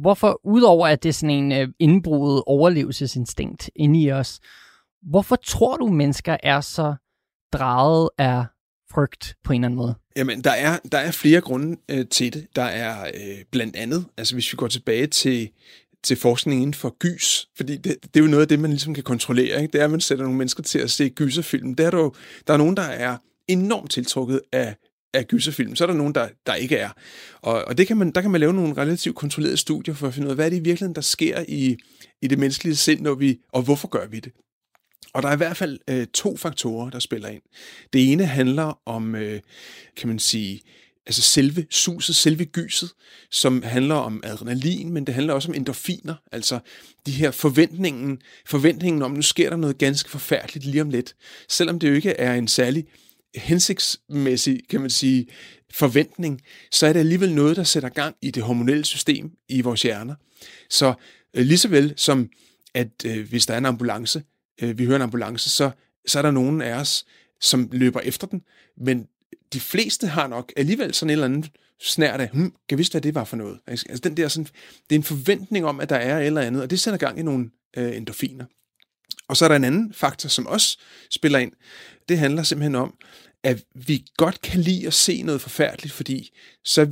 hvorfor, 0.02 0.42
udover 0.44 0.88
at 0.88 1.04
det 1.04 1.10
er 1.10 1.14
sådan 1.14 1.36
en 1.36 1.52
øh, 1.52 1.68
indbrudet 1.80 2.44
overlevelsesinstinkt 2.48 3.70
inde 3.76 4.02
i 4.02 4.12
os, 4.12 4.40
hvorfor 5.02 5.36
tror 5.36 5.78
du, 5.78 5.88
mennesker 5.88 6.38
er 6.44 6.62
så 6.62 6.96
draget 7.54 8.10
af 8.18 8.46
frygt 8.92 9.36
på 9.44 9.54
en 9.54 9.62
eller 9.62 9.68
anden 9.68 9.78
måde? 9.78 9.96
Jamen, 10.16 10.42
der 10.42 10.52
er, 10.52 10.80
der 10.92 10.98
er 10.98 11.12
flere 11.12 11.42
grunde 11.42 11.78
øh, 11.90 12.06
til 12.08 12.34
det. 12.34 12.48
Der 12.56 12.64
er 12.64 13.08
øh, 13.08 13.44
blandt 13.52 13.76
andet, 13.76 14.06
altså 14.18 14.36
hvis 14.36 14.54
vi 14.54 14.56
går 14.56 14.68
tilbage 14.68 15.08
til, 15.08 15.50
til 16.04 16.18
forskningen 16.18 16.62
inden 16.62 16.74
for 16.74 16.96
gys, 17.00 17.48
fordi 17.58 17.78
det, 17.78 17.96
det 18.02 18.20
er 18.20 18.24
jo 18.24 18.28
noget 18.28 18.42
af 18.42 18.48
det, 18.48 18.60
man 18.60 18.70
ligesom 18.70 18.94
kan 18.94 19.04
kontrollere, 19.04 19.62
ikke? 19.62 19.72
det 19.72 19.82
er, 19.82 19.86
at 19.86 19.92
man 19.92 20.02
sætter 20.02 20.24
nogle 20.24 20.38
mennesker 20.38 20.64
til 20.64 20.80
at 20.80 20.92
se 20.92 21.10
gyserfilm. 21.10 21.76
Der 21.76 21.86
er, 21.86 21.92
der, 21.92 21.98
jo, 21.98 22.14
der 22.48 22.54
er 22.54 22.58
nogen, 22.58 22.78
der 22.78 22.84
er 22.84 23.18
enormt 23.48 23.92
tiltrukket 23.92 24.42
af, 24.52 24.76
af 25.14 25.28
gyserfilm, 25.28 25.76
så 25.76 25.84
er 25.84 25.88
der 25.88 25.94
nogen, 25.94 26.16
der, 26.16 26.28
der 26.46 26.56
ikke 26.56 26.78
er. 26.78 26.90
Og, 27.42 27.66
og 27.66 27.78
det 27.78 27.88
kan 27.88 27.98
man, 27.98 28.12
der 28.12 28.22
kan 28.22 28.32
man 28.32 28.40
lave 28.40 28.54
nogle 28.54 28.74
relativt 28.74 29.16
kontrollerede 29.16 29.58
studier 29.58 29.96
for 29.96 30.08
at 30.08 30.14
finde 30.14 30.26
ud 30.26 30.30
af, 30.30 30.36
hvad 30.36 30.46
er 30.46 30.50
det 30.50 30.58
i 30.58 30.64
virkeligheden, 30.64 30.96
der 30.96 31.02
sker 31.02 31.46
i, 31.48 31.78
i 32.22 32.28
det 32.28 32.40
menneskelige 32.40 32.76
sind, 32.76 33.02
når 33.02 33.16
vi, 33.16 33.40
og 33.54 33.62
hvorfor 33.62 33.88
gør 33.88 34.08
vi 34.08 34.20
det? 34.20 34.32
Og 35.14 35.24
der 35.24 35.30
er 35.30 35.34
i 35.34 35.38
hvert 35.38 35.58
fald 35.58 35.80
øh, 35.88 36.08
to 36.08 36.38
faktorer, 36.38 36.90
der 36.90 37.00
spiller 37.00 37.30
ind. 37.30 37.42
Det 37.94 38.12
ene 38.12 38.26
handler 38.26 38.80
om, 38.86 39.16
øh, 39.16 39.40
kan 39.98 40.08
man 40.08 40.20
sige, 40.20 40.62
altså 41.06 41.22
selve 41.22 41.66
suset, 41.70 42.16
selve 42.16 42.46
gyset, 42.46 42.92
som 43.32 43.64
handler 43.64 43.96
om 43.96 44.22
adrenalin, 44.24 44.94
men 44.94 45.08
det 45.08 45.16
handler 45.16 45.34
også 45.34 45.50
om 45.50 45.56
endorfiner, 45.56 46.16
altså 46.32 46.60
de 47.06 47.12
her 47.12 47.32
forventningen, 47.32 48.22
forventningen 48.46 49.02
om, 49.02 49.12
nu 49.12 49.22
sker 49.22 49.50
der 49.50 49.58
noget 49.58 49.78
ganske 49.78 50.10
forfærdeligt 50.10 50.66
lige 50.66 50.82
om 50.82 50.90
lidt. 50.90 51.16
Selvom 51.50 51.80
det 51.80 51.90
jo 51.90 51.94
ikke 51.94 52.12
er 52.12 52.34
en 52.34 52.48
særlig 52.48 52.86
hensigtsmæssig, 53.36 54.60
kan 54.70 54.82
man 54.82 54.90
sige, 54.90 55.28
forventning, 55.72 56.42
så 56.72 56.88
er 56.88 56.94
det 56.94 57.00
alligevel 57.00 57.36
noget, 57.36 57.56
der 57.56 57.64
sætter 57.64 57.90
gang 57.90 58.16
i 58.22 58.32
det 58.32 58.44
hormonelle 58.44 58.86
system 58.86 59.32
i 59.50 59.62
vores 59.62 59.82
hjerner. 59.82 60.16
Så 60.70 60.94
øh, 61.34 61.46
lige 61.46 61.58
så 61.58 61.68
vel 61.68 61.94
som, 61.98 62.30
at 62.74 63.06
øh, 63.06 63.30
hvis 63.30 63.46
der 63.46 63.54
er 63.54 63.58
en 63.58 63.66
ambulance, 63.66 64.22
øh, 64.62 64.78
vi 64.78 64.86
hører 64.86 64.96
en 64.96 65.02
ambulance, 65.02 65.50
så, 65.50 65.72
så 66.08 66.18
er 66.18 66.22
der 66.22 66.32
nogen 66.32 66.62
af 66.62 66.74
os, 66.74 67.06
som 67.42 67.70
løber 67.72 68.00
efter 68.00 68.28
den, 68.28 68.42
men 68.78 69.08
de 69.54 69.60
fleste 69.60 70.08
har 70.08 70.28
nok 70.28 70.54
alligevel 70.58 70.94
sådan 70.94 71.10
en 71.10 71.12
eller 71.12 71.26
anden 71.26 71.46
snært 71.82 72.22
af, 72.22 72.30
hmm, 72.34 72.54
kan 72.70 72.78
vidste, 72.78 72.94
hvad 72.94 73.02
det 73.02 73.16
var 73.16 73.24
for 73.24 73.38
noget. 73.38 73.60
Altså, 73.68 73.86
altså 73.90 74.02
den 74.10 74.18
der 74.18 74.28
sådan, 74.28 74.48
det 74.90 74.96
er 74.96 75.00
en 75.00 75.04
forventning 75.04 75.66
om, 75.66 75.80
at 75.80 75.90
der 75.90 75.96
er 75.96 76.20
et 76.20 76.26
eller 76.26 76.42
andet, 76.42 76.62
og 76.62 76.70
det 76.70 76.80
sætter 76.80 76.98
gang 76.98 77.20
i 77.20 77.24
nogle 77.24 77.50
øh, 77.78 77.98
endorfiner. 77.98 78.46
Og 79.28 79.38
så 79.38 79.46
er 79.46 79.50
der 79.50 79.56
en 79.56 79.64
anden 79.64 79.94
faktor, 79.94 80.30
som 80.30 80.48
også 80.48 80.78
spiller 81.12 81.40
ind. 81.40 81.52
Det 82.10 82.20
handler 82.20 82.44
simpelthen 82.44 82.76
om, 82.76 82.94
at 83.44 83.64
vi 83.74 84.06
godt 84.18 84.42
kan 84.42 84.62
lide 84.62 84.88
at 84.88 84.94
se 84.94 85.22
noget 85.22 85.42
forfærdeligt, 85.42 85.94
fordi 85.94 86.38
så 86.64 86.82
øh, 86.82 86.88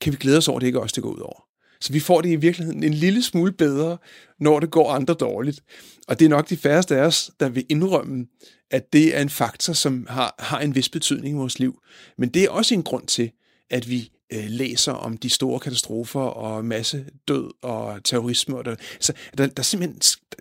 kan 0.00 0.12
vi 0.12 0.16
glæde 0.16 0.38
os 0.38 0.48
over, 0.48 0.58
at 0.58 0.60
det 0.60 0.66
ikke 0.66 0.78
er 0.78 0.82
os, 0.82 0.92
det 0.92 1.02
går 1.02 1.10
ud 1.10 1.20
over. 1.20 1.49
Så 1.80 1.92
vi 1.92 2.00
får 2.00 2.20
det 2.20 2.28
i 2.28 2.36
virkeligheden 2.36 2.82
en 2.82 2.94
lille 2.94 3.22
smule 3.22 3.52
bedre, 3.52 3.98
når 4.40 4.60
det 4.60 4.70
går 4.70 4.92
andre 4.92 5.14
dårligt. 5.14 5.60
Og 6.08 6.18
det 6.18 6.24
er 6.24 6.28
nok 6.28 6.48
de 6.48 6.56
færreste 6.56 6.96
af 6.96 7.06
os, 7.06 7.30
der 7.40 7.48
vil 7.48 7.66
indrømme, 7.68 8.26
at 8.70 8.92
det 8.92 9.16
er 9.16 9.22
en 9.22 9.30
faktor, 9.30 9.72
som 9.72 10.06
har, 10.10 10.34
har 10.38 10.60
en 10.60 10.74
vis 10.74 10.88
betydning 10.88 11.36
i 11.36 11.38
vores 11.38 11.58
liv. 11.58 11.82
Men 12.18 12.28
det 12.28 12.44
er 12.44 12.50
også 12.50 12.74
en 12.74 12.82
grund 12.82 13.06
til, 13.06 13.30
at 13.70 13.90
vi 13.90 14.10
øh, 14.32 14.44
læser 14.48 14.92
om 14.92 15.18
de 15.18 15.30
store 15.30 15.60
katastrofer 15.60 16.20
og 16.20 16.64
masse 16.64 17.06
død 17.28 17.50
og 17.62 18.04
terrorisme. 18.04 18.56
Og 18.56 18.64
der, 18.64 18.76
så 19.00 19.12
der, 19.38 19.46
der, 19.46 19.52
er 19.56 19.62
simpelthen, 19.62 20.00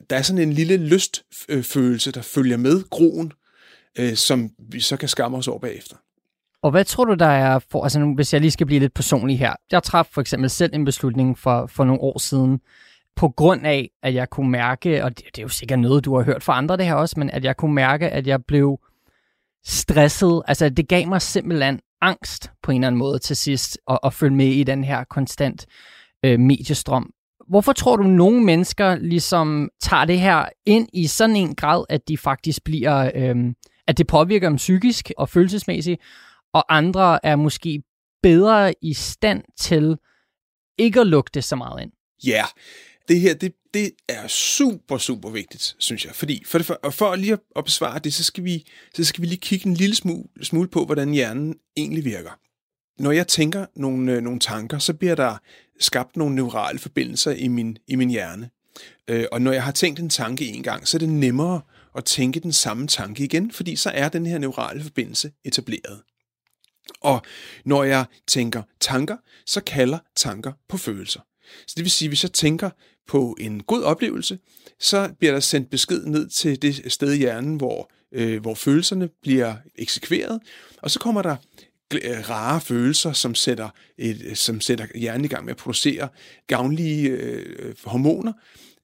der 0.10 0.16
er 0.16 0.22
sådan 0.22 0.42
en 0.42 0.54
lille 0.54 0.78
lystfølelse, 0.78 2.12
der 2.12 2.22
følger 2.22 2.58
med 2.58 2.90
groen, 2.90 3.34
øh, 4.00 4.16
som 4.16 4.52
vi 4.60 4.80
så 4.80 4.98
kan 4.98 5.10
skamme 5.10 5.38
os 5.38 5.48
over 5.48 5.60
bagefter. 5.60 5.96
Og 6.64 6.72
hvad 6.72 6.86
tror 6.86 7.06
du, 7.06 7.14
der 7.14 7.26
er 7.26 7.60
for, 7.72 7.84
altså 7.84 8.00
nu, 8.00 8.16
hvis 8.16 8.34
jeg 8.34 8.42
lige 8.42 8.52
skal 8.52 8.66
blive 8.66 8.80
lidt 8.80 8.94
personlig 8.94 9.40
her. 9.40 9.54
Jeg 9.72 9.84
traf 9.84 10.06
for 10.12 10.22
eksempel 10.22 10.50
selv 10.50 10.76
en 10.76 10.86
beslutning 10.86 11.38
for, 11.38 11.68
for 11.68 11.84
nogle 11.84 12.02
år 12.02 12.20
siden, 12.20 12.60
på 13.16 13.30
grund 13.30 13.66
af, 13.66 13.90
at 14.04 14.14
jeg 14.14 14.30
kunne 14.30 14.52
mærke, 14.52 15.04
og 15.04 15.18
det, 15.18 15.26
det 15.26 15.38
er 15.38 15.44
jo 15.44 15.50
sikkert 15.50 15.80
noget, 15.80 16.06
du 16.06 16.16
har 16.16 16.24
hørt 16.24 16.44
fra 16.44 16.58
andre 16.58 16.78
det 16.78 16.86
her 16.86 16.94
også, 16.94 17.16
men 17.18 17.30
at 17.30 17.46
jeg 17.46 17.58
kunne 17.58 17.74
mærke, 17.74 18.10
at 18.10 18.28
jeg 18.28 18.46
blev 18.46 18.80
stresset. 19.66 20.42
Altså, 20.48 20.70
det 20.70 20.88
gav 20.88 21.08
mig 21.08 21.22
simpelthen 21.22 21.80
angst 22.02 22.52
på 22.64 22.72
en 22.72 22.78
eller 22.78 22.88
anden 22.88 23.00
måde 23.00 23.20
til 23.20 23.36
sidst, 23.36 23.78
at, 23.90 24.00
at 24.04 24.14
følge 24.14 24.36
med 24.36 24.48
i 24.48 24.64
den 24.64 24.84
her 24.84 25.04
konstant 25.04 25.66
øh, 26.26 26.40
mediestrøm. 26.40 27.12
Hvorfor 27.50 27.74
tror 27.74 27.96
du, 27.96 28.04
nogle 28.04 28.44
mennesker 28.44 28.96
ligesom 28.96 29.70
tager 29.82 30.06
det 30.06 30.20
her 30.20 30.46
ind 30.66 30.88
i 30.94 31.08
sådan 31.08 31.36
en 31.36 31.56
grad, 31.56 31.86
at 31.90 32.08
de 32.08 32.18
faktisk 32.18 32.64
bliver, 32.64 33.12
øh, 33.16 33.54
at 33.88 33.98
det 33.98 34.08
påvirker 34.08 34.50
dem 34.50 34.58
psykisk 34.58 35.12
og 35.18 35.30
følelsesmæssigt, 35.30 36.02
og 36.54 36.76
andre 36.78 37.26
er 37.26 37.36
måske 37.36 37.84
bedre 38.24 38.74
i 38.82 38.94
stand 38.94 39.44
til 39.58 39.98
ikke 40.78 41.00
at 41.00 41.08
lukke 41.08 41.32
det 41.34 41.44
så 41.44 41.56
meget 41.56 41.82
ind? 41.82 41.92
Ja, 42.26 42.30
yeah. 42.32 42.48
det 43.08 43.20
her, 43.20 43.34
det, 43.34 43.54
det 43.74 43.92
er 44.10 44.28
super, 44.28 44.98
super 44.98 45.30
vigtigt, 45.30 45.76
synes 45.80 46.06
jeg. 46.06 46.16
Fordi 46.16 46.44
for, 46.46 46.58
det, 46.58 46.68
for, 46.68 46.90
for 46.90 47.16
lige 47.16 47.38
at 47.56 47.66
besvare 47.66 48.00
det, 48.00 48.14
så 48.14 48.24
skal, 48.24 48.44
vi, 48.44 48.68
så 48.96 49.04
skal 49.04 49.22
vi 49.22 49.28
lige 49.28 49.40
kigge 49.40 49.68
en 49.68 49.74
lille 49.74 49.96
smule, 49.96 50.24
smule 50.42 50.68
på, 50.68 50.86
hvordan 50.86 51.12
hjernen 51.12 51.56
egentlig 51.78 52.06
virker. 52.06 52.40
Når 53.02 53.12
jeg 53.12 53.28
tænker 53.28 53.66
nogle, 53.76 54.12
øh, 54.12 54.22
nogle 54.22 54.40
tanker, 54.40 54.80
så 54.80 54.94
bliver 54.94 55.16
der 55.16 55.38
skabt 55.80 56.18
nogle 56.18 56.36
neurale 56.36 56.80
forbindelser 56.80 57.32
i 57.32 57.48
min, 57.48 57.78
i 57.88 57.96
min 57.96 58.10
hjerne. 58.10 58.50
Øh, 59.08 59.26
og 59.32 59.42
når 59.42 59.52
jeg 59.52 59.64
har 59.64 59.72
tænkt 59.72 60.00
en 60.00 60.10
tanke 60.10 60.46
en 60.46 60.64
gang, 60.64 60.88
så 60.88 60.98
er 60.98 61.00
det 61.00 61.10
nemmere 61.10 61.62
at 61.96 62.06
tænke 62.06 62.40
den 62.40 62.54
samme 62.54 62.88
tanke 62.88 63.24
igen, 63.24 63.52
fordi 63.52 63.76
så 63.76 63.90
er 63.90 64.10
den 64.10 64.26
her 64.26 64.38
neurale 64.38 64.84
forbindelse 64.84 65.32
etableret. 65.46 66.02
Og 67.02 67.22
når 67.66 67.84
jeg 67.84 68.06
tænker 68.28 68.64
tanker, 68.80 69.18
så 69.46 69.62
kalder 69.62 70.00
tanker 70.16 70.52
på 70.70 70.78
følelser. 70.78 71.20
Så 71.68 71.74
det 71.78 71.84
vil 71.84 71.92
sige, 71.92 72.08
hvis 72.08 72.24
jeg 72.24 72.32
tænker 72.32 72.70
på 73.08 73.36
en 73.40 73.64
god 73.64 73.84
oplevelse, 73.84 74.40
så 74.80 75.10
bliver 75.20 75.32
der 75.32 75.40
sendt 75.40 75.70
besked 75.70 76.06
ned 76.06 76.30
til 76.30 76.62
det 76.62 76.92
sted 76.92 77.14
i 77.14 77.18
hjernen, 77.18 77.58
hvor, 77.58 77.92
øh, 78.12 78.42
hvor 78.42 78.54
følelserne 78.54 79.10
bliver 79.22 79.56
eksekveret, 79.76 80.40
og 80.82 80.92
så 80.92 81.00
kommer 81.00 81.22
der 81.22 81.36
øh, 81.94 82.30
rare 82.30 82.62
følelser, 82.62 83.14
som 83.14 83.36
sætter, 83.36 83.70
et, 83.98 84.38
som 84.38 84.62
sætter 84.62 84.88
hjernen 84.96 85.26
i 85.26 85.28
gang 85.28 85.46
med 85.46 85.52
at 85.52 85.58
producere 85.58 86.10
gavnlige 86.48 87.10
øh, 87.10 87.76
hormoner, 87.84 88.34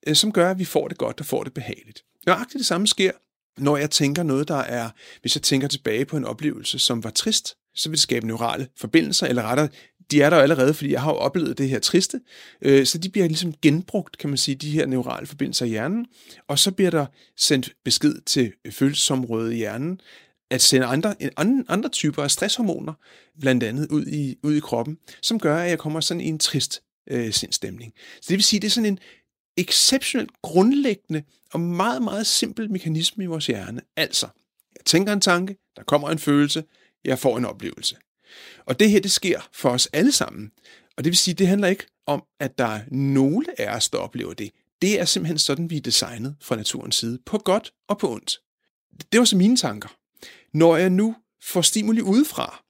øh, 0.08 0.16
som 0.16 0.32
gør, 0.32 0.52
at 0.52 0.60
vi 0.60 0.66
får 0.66 0.88
det 0.88 0.98
godt 0.98 1.20
og 1.20 1.26
får 1.26 1.44
det 1.44 1.54
behageligt. 1.54 2.04
Nøjagtigt 2.26 2.60
det 2.60 2.66
samme 2.66 2.88
sker, 2.88 3.12
når 3.58 3.78
jeg 3.78 3.92
tænker 3.92 4.24
noget, 4.24 4.48
der 4.48 4.56
er, 4.56 4.90
hvis 5.22 5.36
jeg 5.36 5.42
tænker 5.42 5.68
tilbage 5.68 6.06
på 6.06 6.18
en 6.18 6.26
oplevelse, 6.26 6.80
som 6.80 7.04
var 7.04 7.10
trist, 7.10 7.56
så 7.76 7.90
vil 7.90 7.96
det 7.96 8.02
skabe 8.02 8.28
neurale 8.28 8.68
forbindelser, 8.78 9.28
eller 9.28 9.44
rettere, 9.44 9.68
de 10.12 10.22
er 10.22 10.30
der 10.30 10.38
jo 10.38 10.44
allerede, 10.44 10.74
fordi 10.74 10.92
jeg 10.92 11.02
har 11.02 11.12
jo 11.12 11.18
oplevet 11.18 11.58
det 11.58 11.70
her 11.70 11.80
triste, 11.80 12.22
øh, 12.62 12.86
så 12.86 12.98
de 12.98 13.10
bliver 13.10 13.28
ligesom 13.28 13.54
genbrugt, 13.62 14.18
kan 14.18 14.30
man 14.30 14.38
sige, 14.38 14.56
de 14.56 14.70
her 14.70 14.86
neurale 14.86 15.28
forbindelser 15.28 15.66
i 15.66 15.70
hjernen, 15.70 16.06
og 16.48 16.60
så 16.60 16.72
bliver 16.72 16.92
der 16.92 17.06
sendt 17.38 17.74
besked 17.86 18.22
til 18.26 18.54
følelsesområdet 18.72 19.54
i 19.54 19.56
hjernen, 19.56 20.02
at 20.52 20.62
sende 20.62 20.86
andre, 20.86 21.16
andre, 21.38 21.64
andre 21.68 21.90
typer 21.90 22.24
af 22.24 22.32
stresshormoner, 22.32 22.94
blandt 23.40 23.64
andet 23.64 23.88
ud 23.92 24.06
i, 24.06 24.36
ud 24.44 24.56
i 24.56 24.60
kroppen, 24.60 24.98
som 25.22 25.40
gør, 25.40 25.58
at 25.58 25.70
jeg 25.70 25.80
kommer 25.80 26.00
sådan 26.00 26.22
i 26.22 26.28
en 26.28 26.40
trist 26.40 26.82
øh, 27.12 27.34
sindstemning. 27.34 27.94
Så 28.16 28.26
det 28.30 28.36
vil 28.36 28.44
sige, 28.44 28.60
det 28.60 28.68
er 28.68 28.72
sådan 28.72 28.86
en 28.86 29.00
exceptionelt 29.58 30.32
grundlæggende 30.42 31.24
og 31.54 31.60
meget, 31.60 32.02
meget 32.02 32.28
simpel 32.28 32.72
mekanisme 32.72 33.24
i 33.24 33.28
vores 33.28 33.48
hjerne. 33.48 33.82
Altså, 33.96 34.28
jeg 34.76 34.86
tænker 34.86 35.14
en 35.14 35.22
tanke, 35.22 35.58
der 35.76 35.84
kommer 35.84 36.10
en 36.10 36.20
følelse, 36.20 36.64
jeg 37.06 37.20
får 37.20 37.38
en 37.38 37.46
oplevelse. 37.46 37.96
Og 38.66 38.80
det 38.80 38.90
her, 38.90 39.00
det 39.00 39.12
sker 39.12 39.50
for 39.54 39.70
os 39.70 39.88
alle 39.94 40.12
sammen. 40.12 40.52
Og 40.98 41.04
det 41.04 41.12
vil 41.12 41.18
sige, 41.18 41.34
det 41.34 41.48
handler 41.48 41.68
ikke 41.68 41.88
om, 42.08 42.24
at 42.40 42.58
der 42.58 42.66
er 42.66 42.82
nogle 42.92 43.46
af 43.62 43.76
os, 43.76 43.90
der 43.90 43.98
oplever 43.98 44.34
det. 44.34 44.52
Det 44.82 45.00
er 45.00 45.06
simpelthen 45.06 45.38
sådan, 45.38 45.70
vi 45.70 45.78
er 45.78 45.82
designet 45.82 46.36
fra 46.42 46.56
naturens 46.56 46.96
side, 46.96 47.20
på 47.26 47.38
godt 47.38 47.74
og 47.88 47.98
på 47.98 48.12
ondt. 48.12 48.40
Det 49.12 49.20
var 49.20 49.26
så 49.26 49.38
mine 49.38 49.58
tanker. 49.58 49.90
Når 50.54 50.78
jeg 50.78 50.90
nu 50.90 51.16
får 51.44 51.62
stimuli 51.62 52.02
udefra, 52.02 52.64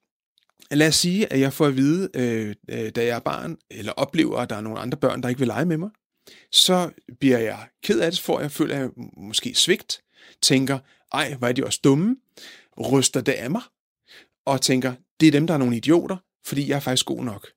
lad 0.71 0.87
os 0.87 0.95
sige, 0.95 1.33
at 1.33 1.39
jeg 1.39 1.53
får 1.53 1.65
at 1.65 1.77
vide, 1.77 2.09
øh, 2.13 2.55
øh, 2.69 2.89
da 2.89 3.05
jeg 3.05 3.15
er 3.15 3.19
barn, 3.19 3.57
eller 3.71 3.91
oplever, 3.91 4.37
at 4.37 4.49
der 4.49 4.55
er 4.55 4.61
nogle 4.61 4.79
andre 4.79 4.97
børn, 4.97 5.23
der 5.23 5.29
ikke 5.29 5.39
vil 5.39 5.47
lege 5.47 5.65
med 5.65 5.77
mig, 5.77 5.89
så 6.51 6.91
bliver 7.19 7.37
jeg 7.37 7.67
ked 7.83 7.99
af 7.99 8.11
det, 8.11 8.19
for 8.19 8.39
jeg 8.39 8.51
føler, 8.51 8.75
at 8.75 8.81
jeg 8.81 8.89
måske 9.17 9.55
svigt, 9.55 10.01
tænker, 10.41 10.79
ej, 11.13 11.33
hvor 11.33 11.47
er 11.47 11.51
de 11.51 11.65
også 11.65 11.79
dumme, 11.83 12.15
ryster 12.91 13.21
det 13.21 13.31
af 13.31 13.51
mig, 13.51 13.61
og 14.45 14.61
tænker, 14.61 14.93
det 15.19 15.27
er 15.27 15.31
dem, 15.31 15.47
der 15.47 15.53
er 15.53 15.57
nogle 15.57 15.77
idioter, 15.77 16.17
fordi 16.45 16.69
jeg 16.69 16.75
er 16.75 16.79
faktisk 16.79 17.05
god 17.05 17.23
nok. 17.23 17.47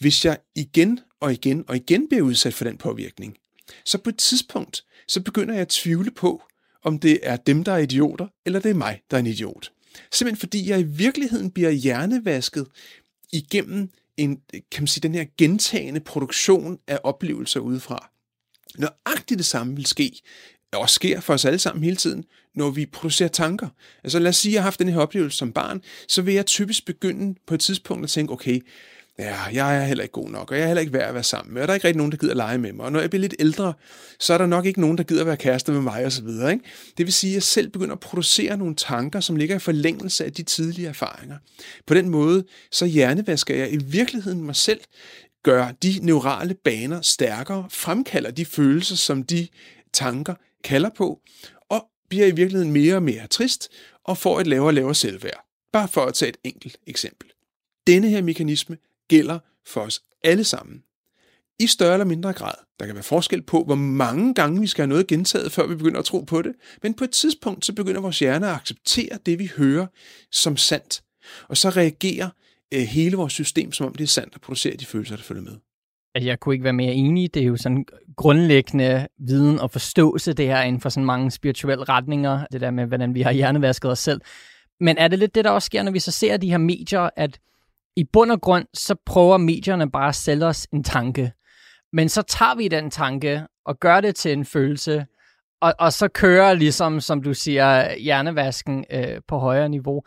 Hvis 0.00 0.24
jeg 0.24 0.38
igen 0.54 1.00
og 1.20 1.32
igen 1.32 1.64
og 1.68 1.76
igen 1.76 2.08
bliver 2.08 2.22
udsat 2.22 2.54
for 2.54 2.64
den 2.64 2.78
påvirkning, 2.78 3.36
så 3.84 3.98
på 3.98 4.10
et 4.10 4.16
tidspunkt, 4.16 4.84
så 5.08 5.20
begynder 5.20 5.54
jeg 5.54 5.60
at 5.60 5.68
tvivle 5.68 6.10
på, 6.10 6.42
om 6.84 6.98
det 6.98 7.20
er 7.22 7.36
dem, 7.36 7.64
der 7.64 7.72
er 7.72 7.78
idioter, 7.78 8.26
eller 8.46 8.60
det 8.60 8.70
er 8.70 8.74
mig, 8.74 9.00
der 9.10 9.16
er 9.16 9.20
en 9.20 9.26
idiot. 9.26 9.72
Simpelthen 10.12 10.40
fordi 10.40 10.70
jeg 10.70 10.80
i 10.80 10.82
virkeligheden 10.82 11.50
bliver 11.50 11.70
hjernevasket 11.70 12.66
igennem 13.32 13.90
en, 14.16 14.40
kan 14.52 14.82
man 14.82 14.86
sige, 14.86 15.02
den 15.02 15.14
her 15.14 15.24
gentagende 15.38 16.00
produktion 16.00 16.78
af 16.86 17.00
oplevelser 17.02 17.60
udefra. 17.60 18.10
Nøjagtigt 18.78 19.38
det 19.38 19.46
samme 19.46 19.76
vil 19.76 19.86
ske, 19.86 20.20
og 20.72 20.90
sker 20.90 21.20
for 21.20 21.34
os 21.34 21.44
alle 21.44 21.58
sammen 21.58 21.84
hele 21.84 21.96
tiden, 21.96 22.24
når 22.54 22.70
vi 22.70 22.86
producerer 22.86 23.28
tanker. 23.28 23.68
Altså 24.04 24.18
lad 24.18 24.28
os 24.28 24.36
sige, 24.36 24.52
at 24.52 24.54
jeg 24.54 24.62
har 24.62 24.66
haft 24.66 24.78
den 24.78 24.88
her 24.88 25.00
oplevelse 25.00 25.38
som 25.38 25.52
barn, 25.52 25.82
så 26.08 26.22
vil 26.22 26.34
jeg 26.34 26.46
typisk 26.46 26.86
begynde 26.86 27.38
på 27.46 27.54
et 27.54 27.60
tidspunkt 27.60 28.04
at 28.04 28.10
tænke, 28.10 28.32
okay, 28.32 28.60
ja, 29.18 29.36
jeg 29.52 29.76
er 29.76 29.84
heller 29.84 30.02
ikke 30.02 30.12
god 30.12 30.30
nok, 30.30 30.50
og 30.50 30.56
jeg 30.56 30.62
er 30.62 30.66
heller 30.66 30.80
ikke 30.80 30.92
værd 30.92 31.08
at 31.08 31.14
være 31.14 31.22
sammen 31.22 31.54
med, 31.54 31.62
og 31.62 31.68
der 31.68 31.72
er 31.72 31.74
ikke 31.74 31.86
rigtig 31.86 31.96
nogen, 31.96 32.12
der 32.12 32.18
gider 32.18 32.32
at 32.32 32.36
lege 32.36 32.58
med 32.58 32.72
mig. 32.72 32.84
Og 32.84 32.92
når 32.92 33.00
jeg 33.00 33.10
bliver 33.10 33.20
lidt 33.20 33.34
ældre, 33.38 33.72
så 34.20 34.34
er 34.34 34.38
der 34.38 34.46
nok 34.46 34.66
ikke 34.66 34.80
nogen, 34.80 34.98
der 34.98 35.04
gider 35.04 35.20
at 35.20 35.26
være 35.26 35.36
kærester 35.36 35.72
med 35.72 35.80
mig 35.80 36.06
osv. 36.06 36.28
Ikke? 36.28 36.60
Det 36.98 37.06
vil 37.06 37.12
sige, 37.12 37.30
at 37.30 37.34
jeg 37.34 37.42
selv 37.42 37.68
begynder 37.68 37.94
at 37.94 38.00
producere 38.00 38.56
nogle 38.56 38.74
tanker, 38.74 39.20
som 39.20 39.36
ligger 39.36 39.56
i 39.56 39.58
forlængelse 39.58 40.24
af 40.24 40.32
de 40.32 40.42
tidlige 40.42 40.88
erfaringer. 40.88 41.36
På 41.86 41.94
den 41.94 42.08
måde, 42.08 42.44
så 42.72 42.86
hjernevasker 42.86 43.54
jeg 43.54 43.72
i 43.72 43.76
virkeligheden 43.76 44.44
mig 44.44 44.56
selv, 44.56 44.80
gør 45.42 45.70
de 45.82 45.98
neurale 46.02 46.54
baner 46.54 47.00
stærkere, 47.00 47.66
fremkalder 47.70 48.30
de 48.30 48.44
følelser, 48.44 48.96
som 48.96 49.22
de 49.22 49.48
tanker 49.92 50.34
kalder 50.64 50.90
på, 50.96 51.20
og 51.68 51.88
bliver 52.08 52.26
i 52.26 52.30
virkeligheden 52.30 52.72
mere 52.72 52.94
og 52.94 53.02
mere 53.02 53.26
trist 53.26 53.68
og 54.04 54.18
får 54.18 54.40
et 54.40 54.46
lavere 54.46 54.68
og 54.68 54.74
lavere 54.74 54.94
selvværd. 54.94 55.44
Bare 55.72 55.88
for 55.88 56.00
at 56.00 56.14
tage 56.14 56.28
et 56.28 56.36
enkelt 56.44 56.76
eksempel. 56.86 57.28
Denne 57.86 58.08
her 58.08 58.22
mekanisme 58.22 58.78
gælder 59.08 59.38
for 59.66 59.80
os 59.80 60.02
alle 60.24 60.44
sammen. 60.44 60.82
I 61.58 61.66
større 61.66 61.92
eller 61.92 62.04
mindre 62.04 62.32
grad. 62.32 62.54
Der 62.80 62.86
kan 62.86 62.94
være 62.94 63.04
forskel 63.04 63.42
på, 63.42 63.64
hvor 63.64 63.74
mange 63.74 64.34
gange 64.34 64.60
vi 64.60 64.66
skal 64.66 64.82
have 64.82 64.88
noget 64.88 65.06
gentaget, 65.06 65.52
før 65.52 65.66
vi 65.66 65.74
begynder 65.74 65.98
at 65.98 66.04
tro 66.04 66.20
på 66.20 66.42
det. 66.42 66.54
Men 66.82 66.94
på 66.94 67.04
et 67.04 67.10
tidspunkt, 67.10 67.64
så 67.64 67.72
begynder 67.72 68.00
vores 68.00 68.18
hjerne 68.18 68.48
at 68.48 68.54
acceptere 68.54 69.18
det, 69.26 69.38
vi 69.38 69.50
hører, 69.56 69.86
som 70.32 70.56
sandt. 70.56 71.02
Og 71.48 71.56
så 71.56 71.70
reagerer 71.70 72.30
øh, 72.74 72.80
hele 72.80 73.16
vores 73.16 73.32
system, 73.32 73.72
som 73.72 73.86
om 73.86 73.94
det 73.94 74.04
er 74.04 74.08
sandt, 74.08 74.34
og 74.34 74.40
producerer 74.40 74.76
de 74.76 74.86
følelser, 74.86 75.16
der 75.16 75.22
følger 75.22 75.42
med 75.42 75.56
at 76.18 76.26
jeg 76.26 76.40
kunne 76.40 76.54
ikke 76.54 76.64
være 76.64 76.72
mere 76.72 76.92
enig. 76.92 77.34
Det 77.34 77.42
er 77.42 77.46
jo 77.46 77.56
sådan 77.56 77.84
grundlæggende 78.16 79.08
viden 79.18 79.60
og 79.60 79.70
forståelse, 79.70 80.32
det 80.32 80.46
her 80.46 80.62
inden 80.62 80.80
for 80.80 80.88
sådan 80.88 81.04
mange 81.04 81.30
spirituelle 81.30 81.84
retninger, 81.84 82.46
det 82.52 82.60
der 82.60 82.70
med, 82.70 82.86
hvordan 82.86 83.14
vi 83.14 83.22
har 83.22 83.32
hjernevasket 83.32 83.90
os 83.90 83.98
selv. 83.98 84.20
Men 84.80 84.98
er 84.98 85.08
det 85.08 85.18
lidt 85.18 85.34
det, 85.34 85.44
der 85.44 85.50
også 85.50 85.66
sker, 85.66 85.82
når 85.82 85.92
vi 85.92 85.98
så 85.98 86.10
ser 86.10 86.36
de 86.36 86.50
her 86.50 86.58
medier, 86.58 87.10
at 87.16 87.38
i 87.96 88.04
bund 88.12 88.30
og 88.30 88.40
grund, 88.40 88.66
så 88.74 88.94
prøver 89.06 89.36
medierne 89.36 89.90
bare 89.90 90.08
at 90.08 90.14
sælge 90.14 90.46
os 90.46 90.66
en 90.72 90.84
tanke. 90.84 91.32
Men 91.92 92.08
så 92.08 92.22
tager 92.22 92.54
vi 92.56 92.68
den 92.68 92.90
tanke 92.90 93.42
og 93.64 93.80
gør 93.80 94.00
det 94.00 94.14
til 94.14 94.32
en 94.32 94.44
følelse, 94.44 95.06
og, 95.60 95.74
og 95.78 95.92
så 95.92 96.08
kører 96.08 96.54
ligesom, 96.54 97.00
som 97.00 97.22
du 97.22 97.34
siger, 97.34 97.94
hjernevasken 97.98 98.84
øh, 98.90 99.20
på 99.28 99.38
højere 99.38 99.68
niveau. 99.68 100.02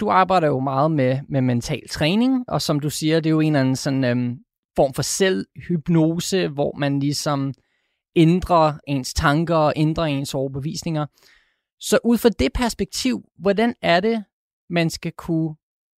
Du 0.00 0.10
arbejder 0.10 0.46
jo 0.46 0.60
meget 0.60 0.90
med, 0.90 1.18
med 1.28 1.40
mental 1.40 1.88
træning, 1.90 2.44
og 2.48 2.62
som 2.62 2.80
du 2.80 2.90
siger, 2.90 3.20
det 3.20 3.26
er 3.26 3.30
jo 3.30 3.40
en 3.40 3.52
eller 3.52 3.60
anden 3.60 3.76
sådan, 3.76 4.04
øhm, 4.04 4.38
form 4.78 4.94
for 4.94 5.02
selvhypnose, 5.02 6.48
hvor 6.48 6.78
man 6.78 7.00
ligesom 7.00 7.54
ændrer 8.16 8.72
ens 8.86 9.14
tanker 9.14 9.56
og 9.56 9.72
ændrer 9.76 10.04
ens 10.04 10.34
overbevisninger. 10.34 11.06
Så 11.80 11.98
ud 12.04 12.18
fra 12.18 12.28
det 12.28 12.52
perspektiv, 12.52 13.22
hvordan 13.38 13.74
er 13.82 14.00
det, 14.00 14.24
man 14.70 14.90
skal 14.90 15.12
kunne 15.12 15.54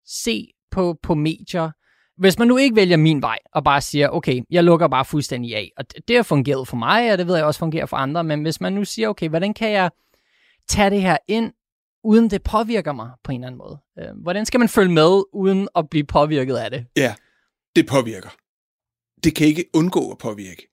se 0.06 0.46
på, 0.70 0.98
på 1.02 1.14
medier? 1.14 1.70
hvis 2.20 2.38
man 2.38 2.48
nu 2.48 2.56
ikke 2.56 2.76
vælger 2.76 2.96
min 2.96 3.22
vej, 3.22 3.38
og 3.52 3.64
bare 3.64 3.80
siger, 3.80 4.08
okay, 4.08 4.40
jeg 4.50 4.64
lukker 4.64 4.88
bare 4.88 5.04
fuldstændig 5.04 5.56
af, 5.56 5.70
og 5.76 5.84
det 6.08 6.16
har 6.16 6.22
fungeret 6.22 6.68
for 6.68 6.76
mig, 6.76 7.12
og 7.12 7.18
det 7.18 7.26
ved 7.26 7.36
jeg 7.36 7.44
også 7.44 7.58
fungerer 7.58 7.86
for 7.86 7.96
andre, 7.96 8.24
men 8.24 8.42
hvis 8.42 8.60
man 8.60 8.72
nu 8.72 8.84
siger, 8.84 9.08
okay, 9.08 9.28
hvordan 9.28 9.54
kan 9.54 9.70
jeg 9.70 9.90
tage 10.68 10.90
det 10.90 11.02
her 11.02 11.16
ind, 11.28 11.52
uden 12.04 12.30
det 12.30 12.42
påvirker 12.42 12.92
mig 12.92 13.10
på 13.24 13.32
en 13.32 13.40
eller 13.40 13.46
anden 13.46 13.58
måde? 13.58 13.78
Øh, 13.98 14.22
hvordan 14.22 14.46
skal 14.46 14.58
man 14.60 14.68
følge 14.68 14.92
med, 14.92 15.22
uden 15.32 15.68
at 15.76 15.90
blive 15.90 16.04
påvirket 16.04 16.56
af 16.56 16.70
det? 16.70 16.86
Ja, 16.96 17.14
det 17.76 17.86
påvirker. 17.86 18.28
Det 19.24 19.34
kan 19.34 19.46
ikke 19.46 19.64
undgå 19.72 20.10
at 20.10 20.18
påvirke. 20.18 20.68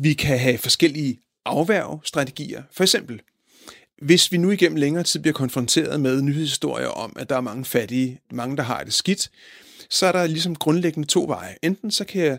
Vi 0.00 0.14
kan 0.14 0.38
have 0.38 0.58
forskellige 0.58 1.18
afværgestrategier. 1.44 2.62
For 2.72 2.84
eksempel, 2.84 3.20
hvis 4.02 4.32
vi 4.32 4.36
nu 4.36 4.50
igennem 4.50 4.76
længere 4.76 5.04
tid 5.04 5.20
bliver 5.20 5.34
konfronteret 5.34 6.00
med 6.00 6.22
nyhedshistorier 6.22 6.88
om, 6.88 7.16
at 7.16 7.30
der 7.30 7.36
er 7.36 7.40
mange 7.40 7.64
fattige, 7.64 8.20
mange 8.32 8.56
der 8.56 8.62
har 8.62 8.84
det 8.84 8.94
skidt, 8.94 9.30
så 9.90 10.06
er 10.06 10.12
der 10.12 10.26
ligesom 10.26 10.56
grundlæggende 10.56 11.08
to 11.08 11.24
veje. 11.28 11.56
Enten 11.62 11.90
så 11.90 12.04
kan 12.04 12.22
jeg 12.22 12.38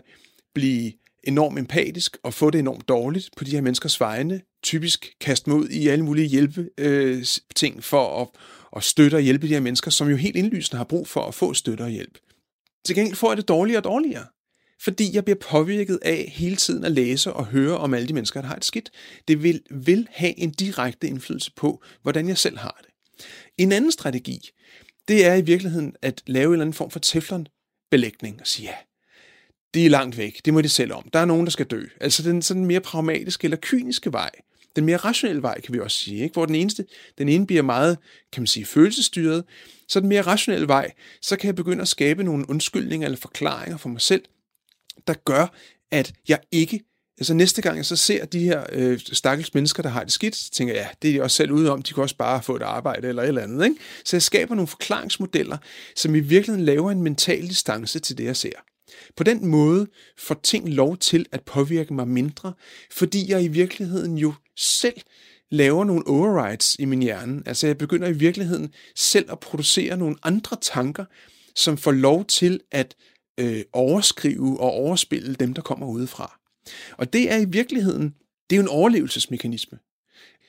blive 0.54 0.92
enormt 1.24 1.58
empatisk 1.58 2.16
og 2.22 2.34
få 2.34 2.50
det 2.50 2.58
enormt 2.58 2.88
dårligt 2.88 3.30
på 3.36 3.44
de 3.44 3.50
her 3.50 3.60
menneskers 3.60 4.00
vegne, 4.00 4.40
typisk 4.62 5.14
kaste 5.20 5.50
mod 5.50 5.68
i 5.68 5.88
alle 5.88 6.04
mulige 6.04 6.28
hjælpe 6.28 6.68
øh, 6.78 7.24
ting 7.54 7.84
for 7.84 8.22
at, 8.22 8.28
at 8.76 8.84
støtte 8.84 9.14
og 9.14 9.20
hjælpe 9.20 9.48
de 9.48 9.52
her 9.52 9.60
mennesker, 9.60 9.90
som 9.90 10.08
jo 10.08 10.16
helt 10.16 10.36
indlysende 10.36 10.76
har 10.76 10.84
brug 10.84 11.08
for 11.08 11.20
at 11.20 11.34
få 11.34 11.54
støtte 11.54 11.82
og 11.82 11.90
hjælp. 11.90 12.18
Til 12.84 12.94
gengæld 12.94 13.16
får 13.16 13.30
jeg 13.30 13.36
det 13.36 13.48
dårligere 13.48 13.80
og 13.80 13.84
dårligere, 13.84 14.26
fordi 14.82 15.14
jeg 15.14 15.24
bliver 15.24 15.38
påvirket 15.50 15.98
af 16.02 16.32
hele 16.34 16.56
tiden 16.56 16.84
at 16.84 16.92
læse 16.92 17.32
og 17.32 17.46
høre 17.46 17.78
om 17.78 17.94
alle 17.94 18.08
de 18.08 18.14
mennesker, 18.14 18.40
der 18.40 18.48
har 18.48 18.56
et 18.56 18.64
skidt. 18.64 18.90
Det 19.28 19.42
vil, 19.42 19.62
vil 19.70 20.08
have 20.10 20.38
en 20.38 20.50
direkte 20.50 21.06
indflydelse 21.06 21.52
på, 21.56 21.82
hvordan 22.02 22.28
jeg 22.28 22.38
selv 22.38 22.58
har 22.58 22.80
det. 22.82 23.24
En 23.58 23.72
anden 23.72 23.92
strategi, 23.92 24.50
det 25.08 25.26
er 25.26 25.34
i 25.34 25.40
virkeligheden 25.40 25.94
at 26.02 26.22
lave 26.26 26.46
en 26.46 26.52
eller 26.52 26.64
anden 26.64 26.74
form 26.74 26.90
for 26.90 26.98
teflonbelægning 26.98 28.40
og 28.40 28.46
sige, 28.46 28.68
ja, 28.68 28.74
de 29.74 29.86
er 29.86 29.90
langt 29.90 30.16
væk, 30.16 30.40
det 30.44 30.54
må 30.54 30.60
de 30.60 30.68
selv 30.68 30.92
om. 30.92 31.08
Der 31.12 31.18
er 31.18 31.24
nogen, 31.24 31.46
der 31.46 31.50
skal 31.50 31.66
dø. 31.66 31.84
Altså 32.00 32.22
den 32.22 32.42
sådan 32.42 32.64
mere 32.64 32.80
pragmatiske 32.80 33.44
eller 33.44 33.58
kyniske 33.62 34.12
vej. 34.12 34.30
Den 34.76 34.84
mere 34.84 34.96
rationelle 34.96 35.42
vej, 35.42 35.60
kan 35.60 35.74
vi 35.74 35.80
også 35.80 35.98
sige, 35.98 36.22
ikke? 36.22 36.32
hvor 36.32 36.46
den, 36.46 36.54
eneste, 36.54 36.84
den 37.18 37.28
ene 37.28 37.46
bliver 37.46 37.62
meget, 37.62 37.98
kan 38.32 38.42
man 38.42 38.46
sige, 38.46 38.66
følelsesstyret. 38.66 39.44
Så 39.88 40.00
den 40.00 40.08
mere 40.08 40.22
rationelle 40.22 40.68
vej, 40.68 40.92
så 41.22 41.36
kan 41.36 41.46
jeg 41.46 41.54
begynde 41.54 41.82
at 41.82 41.88
skabe 41.88 42.24
nogle 42.24 42.50
undskyldninger 42.50 43.06
eller 43.06 43.18
forklaringer 43.18 43.76
for 43.76 43.88
mig 43.88 44.00
selv, 44.00 44.22
der 45.06 45.14
gør, 45.24 45.46
at 45.90 46.12
jeg 46.28 46.38
ikke 46.52 46.80
Altså 47.18 47.34
næste 47.34 47.62
gang 47.62 47.76
jeg 47.76 47.86
så 47.86 47.96
ser 47.96 48.24
de 48.24 48.38
her 48.38 48.64
øh, 48.72 48.98
stakkels 49.12 49.54
mennesker, 49.54 49.82
der 49.82 49.90
har 49.90 50.04
det 50.04 50.12
skidt, 50.12 50.36
så 50.36 50.50
tænker 50.50 50.74
jeg, 50.74 50.82
ja, 50.82 50.88
det 51.02 51.08
er 51.08 51.12
de 51.12 51.22
også 51.22 51.36
selv 51.36 51.52
ude 51.52 51.70
om, 51.70 51.82
de 51.82 51.94
kan 51.94 52.02
også 52.02 52.16
bare 52.16 52.42
få 52.42 52.56
et 52.56 52.62
arbejde 52.62 53.08
eller 53.08 53.22
et 53.22 53.28
eller 53.28 53.42
andet. 53.42 53.64
Ikke? 53.64 53.76
Så 54.04 54.16
jeg 54.16 54.22
skaber 54.22 54.54
nogle 54.54 54.68
forklaringsmodeller, 54.68 55.58
som 55.96 56.14
i 56.14 56.20
virkeligheden 56.20 56.64
laver 56.64 56.90
en 56.90 57.02
mental 57.02 57.48
distance 57.48 57.98
til 57.98 58.18
det, 58.18 58.24
jeg 58.24 58.36
ser. 58.36 58.52
På 59.16 59.24
den 59.24 59.46
måde 59.46 59.86
får 60.18 60.40
ting 60.42 60.68
lov 60.68 60.96
til 60.96 61.26
at 61.32 61.42
påvirke 61.42 61.94
mig 61.94 62.08
mindre, 62.08 62.52
fordi 62.90 63.30
jeg 63.30 63.44
i 63.44 63.48
virkeligheden 63.48 64.18
jo 64.18 64.32
selv 64.56 65.00
laver 65.50 65.84
nogle 65.84 66.06
overrides 66.06 66.76
i 66.78 66.84
min 66.84 67.02
hjerne. 67.02 67.42
Altså 67.46 67.66
jeg 67.66 67.78
begynder 67.78 68.08
i 68.08 68.12
virkeligheden 68.12 68.72
selv 68.96 69.32
at 69.32 69.40
producere 69.40 69.96
nogle 69.96 70.16
andre 70.22 70.56
tanker, 70.62 71.04
som 71.56 71.76
får 71.76 71.92
lov 71.92 72.24
til 72.24 72.60
at 72.70 72.94
øh, 73.42 73.64
overskrive 73.72 74.60
og 74.60 74.70
overspille 74.70 75.34
dem, 75.34 75.54
der 75.54 75.62
kommer 75.62 75.86
udefra. 75.86 76.40
Og 76.96 77.12
det 77.12 77.32
er 77.32 77.36
i 77.36 77.44
virkeligheden, 77.44 78.14
det 78.50 78.56
er 78.56 78.60
jo 78.60 78.62
en 78.62 78.68
overlevelsesmekanisme. 78.68 79.78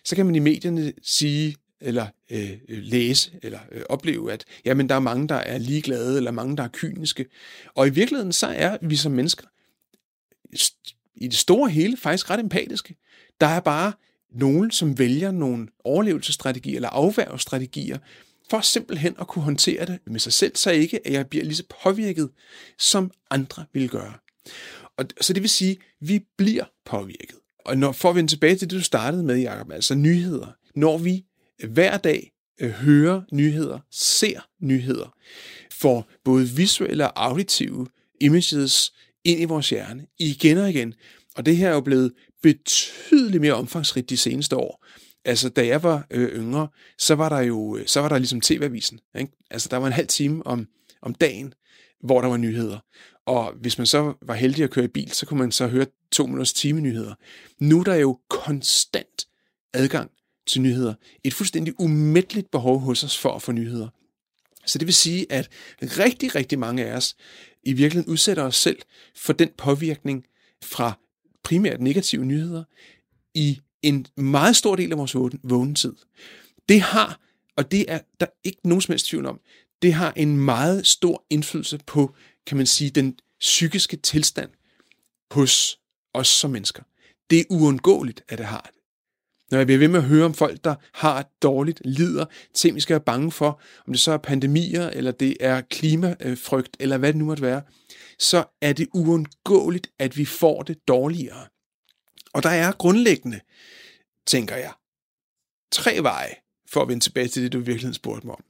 Så 0.05 0.15
kan 0.15 0.25
man 0.25 0.35
i 0.35 0.39
medierne 0.39 0.93
sige, 1.01 1.55
eller 1.81 2.07
øh, 2.31 2.51
øh 2.69 2.83
læse, 2.83 3.31
eller 3.43 3.59
øh, 3.71 3.81
opleve, 3.89 4.31
at 4.31 4.45
jamen, 4.65 4.89
der 4.89 4.95
er 4.95 4.99
mange, 4.99 5.27
der 5.27 5.35
er 5.35 5.57
ligeglade, 5.57 6.17
eller 6.17 6.31
mange, 6.31 6.57
der 6.57 6.63
er 6.63 6.69
kyniske. 6.73 7.25
Og 7.75 7.87
i 7.87 7.89
virkeligheden, 7.89 8.33
så 8.33 8.47
er 8.47 8.77
vi 8.81 8.95
som 8.95 9.11
mennesker 9.11 9.47
i 11.15 11.27
det 11.27 11.37
store 11.37 11.69
hele 11.69 11.97
faktisk 11.97 12.29
ret 12.29 12.39
empatiske. 12.39 12.95
Der 13.41 13.47
er 13.47 13.59
bare 13.59 13.93
nogen, 14.31 14.71
som 14.71 14.99
vælger 14.99 15.31
nogle 15.31 15.67
overlevelsesstrategier 15.83 16.75
eller 16.75 16.89
afværgestrategier, 16.89 17.97
for 18.49 18.61
simpelthen 18.61 19.15
at 19.19 19.27
kunne 19.27 19.43
håndtere 19.43 19.85
det 19.85 19.99
med 20.07 20.19
sig 20.19 20.33
selv, 20.33 20.55
så 20.55 20.71
ikke, 20.71 21.07
at 21.07 21.13
jeg 21.13 21.27
bliver 21.27 21.45
lige 21.45 21.55
så 21.55 21.63
påvirket, 21.83 22.29
som 22.79 23.11
andre 23.31 23.65
vil 23.73 23.89
gøre. 23.89 24.13
Og, 24.97 25.05
så 25.21 25.33
det 25.33 25.41
vil 25.41 25.49
sige, 25.49 25.71
at 25.71 26.07
vi 26.07 26.25
bliver 26.37 26.65
påvirket. 26.85 27.35
Og 27.65 27.77
når, 27.77 27.91
for 27.91 28.09
at 28.09 28.15
vende 28.15 28.31
tilbage 28.31 28.55
til 28.55 28.69
det, 28.69 28.77
du 28.77 28.83
startede 28.83 29.23
med, 29.23 29.39
Jacob, 29.39 29.71
altså 29.71 29.95
nyheder. 29.95 30.47
Når 30.75 30.97
vi 30.97 31.25
øh, 31.63 31.71
hver 31.71 31.97
dag 31.97 32.31
øh, 32.61 32.69
hører 32.69 33.21
nyheder, 33.31 33.79
ser 33.91 34.47
nyheder, 34.61 35.15
får 35.71 36.09
både 36.25 36.49
visuelle 36.49 37.11
og 37.11 37.25
auditive 37.25 37.87
images 38.21 38.93
ind 39.23 39.41
i 39.41 39.45
vores 39.45 39.69
hjerne 39.69 40.07
igen 40.19 40.57
og 40.57 40.69
igen. 40.69 40.93
Og 41.35 41.45
det 41.45 41.57
her 41.57 41.69
er 41.69 41.73
jo 41.73 41.81
blevet 41.81 42.13
betydeligt 42.43 43.41
mere 43.41 43.53
omfangsrigt 43.53 44.09
de 44.09 44.17
seneste 44.17 44.55
år. 44.55 44.82
Altså, 45.25 45.49
da 45.49 45.65
jeg 45.67 45.83
var 45.83 46.07
øh, 46.11 46.29
yngre, 46.29 46.67
så 46.97 47.15
var 47.15 47.29
der 47.29 47.39
jo 47.39 47.77
øh, 47.77 47.87
så 47.87 48.01
var 48.01 48.09
der 48.09 48.17
ligesom 48.17 48.41
TV-avisen. 48.41 48.99
Ikke? 49.19 49.31
Altså, 49.51 49.69
der 49.71 49.77
var 49.77 49.87
en 49.87 49.93
halv 49.93 50.07
time 50.07 50.47
om, 50.47 50.67
om 51.01 51.15
dagen, 51.15 51.53
hvor 52.01 52.21
der 52.21 52.27
var 52.27 52.37
nyheder. 52.37 52.79
Og 53.25 53.53
hvis 53.53 53.77
man 53.77 53.87
så 53.87 54.13
var 54.21 54.33
heldig 54.33 54.63
at 54.63 54.69
køre 54.69 54.85
i 54.85 54.87
bil, 54.87 55.11
så 55.11 55.25
kunne 55.25 55.39
man 55.39 55.51
så 55.51 55.67
høre 55.67 55.85
to 56.11 56.25
minutters 56.25 56.53
time 56.53 56.81
nyheder. 56.81 57.13
Nu 57.59 57.79
er 57.79 57.83
der 57.83 57.95
jo 57.95 58.19
konstant 58.29 59.27
adgang 59.73 60.11
til 60.47 60.61
nyheder. 60.61 60.93
Et 61.23 61.33
fuldstændig 61.33 61.79
umætteligt 61.79 62.51
behov 62.51 62.79
hos 62.79 63.03
os 63.03 63.17
for 63.17 63.35
at 63.35 63.41
få 63.41 63.51
nyheder. 63.51 63.87
Så 64.65 64.79
det 64.79 64.87
vil 64.87 64.93
sige, 64.93 65.31
at 65.31 65.49
rigtig, 65.81 66.35
rigtig 66.35 66.59
mange 66.59 66.85
af 66.85 66.95
os 66.95 67.15
i 67.63 67.73
virkeligheden 67.73 68.11
udsætter 68.11 68.43
os 68.43 68.55
selv 68.55 68.79
for 69.15 69.33
den 69.33 69.49
påvirkning 69.57 70.25
fra 70.63 70.99
primært 71.43 71.81
negative 71.81 72.25
nyheder 72.25 72.63
i 73.33 73.59
en 73.83 74.05
meget 74.17 74.55
stor 74.55 74.75
del 74.75 74.91
af 74.91 74.97
vores 74.97 75.15
vågnetid. 75.43 75.93
Det 76.69 76.81
har, 76.81 77.19
og 77.57 77.71
det 77.71 77.85
er 77.87 77.99
der 78.19 78.25
ikke 78.43 78.59
nogen 78.63 78.81
som 78.81 78.91
helst 78.91 79.05
tvivl 79.05 79.25
om, 79.25 79.39
det 79.81 79.93
har 79.93 80.13
en 80.15 80.37
meget 80.37 80.87
stor 80.87 81.25
indflydelse 81.29 81.79
på, 81.85 82.15
kan 82.47 82.57
man 82.57 82.65
sige, 82.65 82.89
den 82.89 83.19
psykiske 83.39 83.97
tilstand 83.97 84.49
hos 85.31 85.79
os 86.13 86.27
som 86.27 86.51
mennesker. 86.51 86.83
Det 87.29 87.39
er 87.39 87.43
uundgåeligt, 87.49 88.23
at 88.29 88.37
det 88.37 88.45
har 88.45 88.69
det. 88.73 88.79
Når 89.51 89.57
jeg 89.57 89.67
bliver 89.67 89.79
ved 89.79 89.87
med 89.87 89.99
at 89.99 90.05
høre 90.05 90.25
om 90.25 90.33
folk, 90.33 90.63
der 90.63 90.75
har 90.93 91.29
dårligt, 91.41 91.81
lider, 91.85 92.25
ting 92.53 92.75
vi 92.75 92.79
skal 92.79 92.93
være 92.93 93.03
bange 93.05 93.31
for, 93.31 93.61
om 93.87 93.93
det 93.93 93.99
så 93.99 94.11
er 94.11 94.17
pandemier, 94.17 94.89
eller 94.89 95.11
det 95.11 95.37
er 95.39 95.61
klimafrygt, 95.61 96.77
eller 96.79 96.97
hvad 96.97 97.13
det 97.13 97.19
nu 97.19 97.25
måtte 97.25 97.43
være, 97.43 97.61
så 98.19 98.43
er 98.61 98.73
det 98.73 98.87
uundgåeligt, 98.93 99.87
at 99.99 100.17
vi 100.17 100.25
får 100.25 100.63
det 100.63 100.87
dårligere. 100.87 101.45
Og 102.33 102.43
der 102.43 102.49
er 102.49 102.71
grundlæggende, 102.71 103.39
tænker 104.25 104.55
jeg, 104.55 104.73
tre 105.71 106.03
veje 106.03 106.35
for 106.69 106.81
at 106.81 106.87
vende 106.87 107.03
tilbage 107.03 107.27
til 107.27 107.43
det, 107.43 107.53
du 107.53 107.57
i 107.57 107.65
virkeligheden 107.65 107.93
spurgte 107.93 108.27
mig 108.27 108.35
om. 108.35 108.43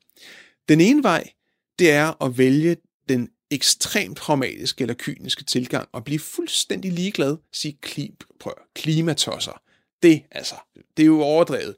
Den 0.70 0.82
ene 0.82 1.04
vej, 1.04 1.32
det 1.80 1.92
er 1.92 2.24
at 2.24 2.38
vælge 2.38 2.78
den 3.10 3.30
ekstremt 3.52 4.18
traumatiske 4.18 4.82
eller 4.82 4.96
kyniske 4.98 5.44
tilgang 5.44 5.90
og 5.92 6.04
blive 6.04 6.20
fuldstændig 6.20 6.92
ligeglad, 6.92 7.38
sige 7.52 7.78
klim, 7.82 8.16
prøv, 8.40 8.54
klimatosser. 8.76 9.62
Det, 10.04 10.24
altså, 10.32 10.56
det 10.98 11.04
er 11.04 11.08
jo 11.08 11.22
overdrevet. 11.22 11.76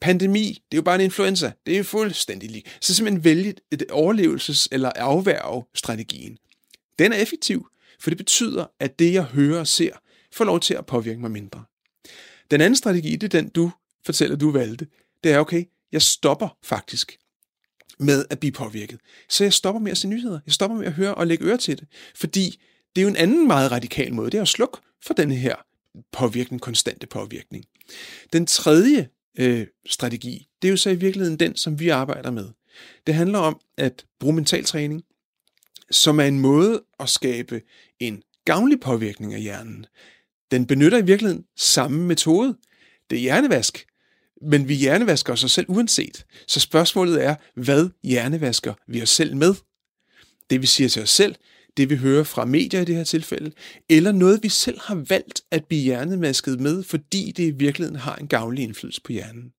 Pandemi, 0.00 0.48
det 0.48 0.76
er 0.76 0.78
jo 0.78 0.82
bare 0.82 0.94
en 0.94 1.00
influenza. 1.00 1.52
Det 1.66 1.74
er 1.74 1.78
jo 1.78 1.84
fuldstændig 1.84 2.50
lige. 2.50 2.62
Så 2.80 2.94
simpelthen 2.94 3.24
vælge 3.24 3.54
et 3.70 3.82
overlevelses- 3.90 4.68
eller 4.72 4.92
afværge 4.96 5.64
strategien. 5.74 6.38
Den 6.98 7.12
er 7.12 7.16
effektiv, 7.16 7.68
for 8.00 8.10
det 8.10 8.16
betyder, 8.16 8.66
at 8.80 8.98
det, 8.98 9.12
jeg 9.12 9.24
hører 9.24 9.60
og 9.60 9.66
ser, 9.66 9.96
får 10.32 10.44
lov 10.44 10.60
til 10.60 10.74
at 10.74 10.86
påvirke 10.86 11.20
mig 11.20 11.30
mindre. 11.30 11.64
Den 12.50 12.60
anden 12.60 12.76
strategi, 12.76 13.16
det 13.16 13.34
er 13.34 13.40
den, 13.40 13.48
du 13.48 13.70
fortæller, 14.06 14.36
du 14.36 14.50
valgte. 14.50 14.86
Det 15.24 15.32
er, 15.32 15.38
okay, 15.38 15.64
jeg 15.92 16.02
stopper 16.02 16.48
faktisk 16.62 17.18
med 17.98 18.24
at 18.30 18.38
blive 18.40 18.52
påvirket. 18.52 19.00
Så 19.28 19.44
jeg 19.44 19.52
stopper 19.52 19.80
med 19.80 19.90
at 19.90 19.98
se 19.98 20.08
nyheder. 20.08 20.40
Jeg 20.46 20.52
stopper 20.52 20.76
med 20.76 20.86
at 20.86 20.92
høre 20.92 21.14
og 21.14 21.26
lægge 21.26 21.44
øre 21.44 21.56
til 21.56 21.78
det. 21.78 21.86
Fordi 22.14 22.60
det 22.96 23.00
er 23.00 23.02
jo 23.02 23.08
en 23.08 23.16
anden 23.16 23.46
meget 23.46 23.72
radikal 23.72 24.14
måde. 24.14 24.30
Det 24.30 24.38
er 24.38 24.42
at 24.42 24.48
slukke 24.48 24.78
for 25.02 25.14
den 25.14 25.30
her 25.30 25.54
påvirkning, 26.12 26.60
konstante 26.60 27.06
påvirkning. 27.06 27.64
Den 28.32 28.46
tredje 28.46 29.08
øh, 29.38 29.66
strategi, 29.86 30.48
det 30.62 30.68
er 30.68 30.70
jo 30.70 30.76
så 30.76 30.90
i 30.90 30.94
virkeligheden 30.94 31.40
den, 31.40 31.56
som 31.56 31.80
vi 31.80 31.88
arbejder 31.88 32.30
med. 32.30 32.48
Det 33.06 33.14
handler 33.14 33.38
om 33.38 33.60
at 33.76 34.04
bruge 34.20 34.34
mental 34.34 34.64
træning, 34.64 35.04
som 35.90 36.20
er 36.20 36.24
en 36.24 36.40
måde 36.40 36.82
at 37.00 37.08
skabe 37.08 37.62
en 38.00 38.22
gavnlig 38.44 38.80
påvirkning 38.80 39.34
af 39.34 39.40
hjernen. 39.40 39.86
Den 40.50 40.66
benytter 40.66 40.98
i 40.98 41.04
virkeligheden 41.04 41.44
samme 41.56 42.06
metode. 42.06 42.56
Det 43.10 43.16
er 43.16 43.20
hjernevask, 43.20 43.86
men 44.42 44.68
vi 44.68 44.74
hjernevasker 44.74 45.32
os 45.32 45.40
selv 45.40 45.66
uanset. 45.68 46.24
Så 46.48 46.60
spørgsmålet 46.60 47.24
er, 47.24 47.34
hvad 47.54 47.88
hjernevasker 48.02 48.74
vi 48.88 49.02
os 49.02 49.10
selv 49.10 49.36
med? 49.36 49.54
Det 50.50 50.62
vi 50.62 50.66
siger 50.66 50.88
til 50.88 51.02
os 51.02 51.10
selv, 51.10 51.34
det 51.76 51.90
vi 51.90 51.96
hører 51.96 52.24
fra 52.24 52.44
medier 52.44 52.80
i 52.80 52.84
det 52.84 52.96
her 52.96 53.04
tilfælde, 53.04 53.52
eller 53.88 54.12
noget 54.12 54.42
vi 54.42 54.48
selv 54.48 54.80
har 54.80 55.04
valgt 55.08 55.42
at 55.50 55.64
blive 55.64 55.82
hjernemasket 55.82 56.60
med, 56.60 56.82
fordi 56.82 57.32
det 57.36 57.42
i 57.42 57.50
virkeligheden 57.50 58.00
har 58.00 58.16
en 58.16 58.26
gavnlig 58.26 58.64
indflydelse 58.64 59.00
på 59.00 59.12
hjernen. 59.12 59.52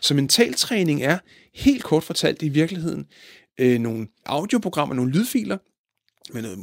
Så 0.00 0.14
mentaltræning 0.14 1.02
er 1.02 1.18
helt 1.54 1.84
kort 1.84 2.04
fortalt 2.04 2.42
i 2.42 2.48
virkeligheden 2.48 3.06
øh, 3.58 3.80
nogle 3.80 4.06
audioprogrammer, 4.26 4.94
nogle 4.94 5.12
lydfiler, 5.12 5.58
med 6.32 6.42
noget 6.42 6.58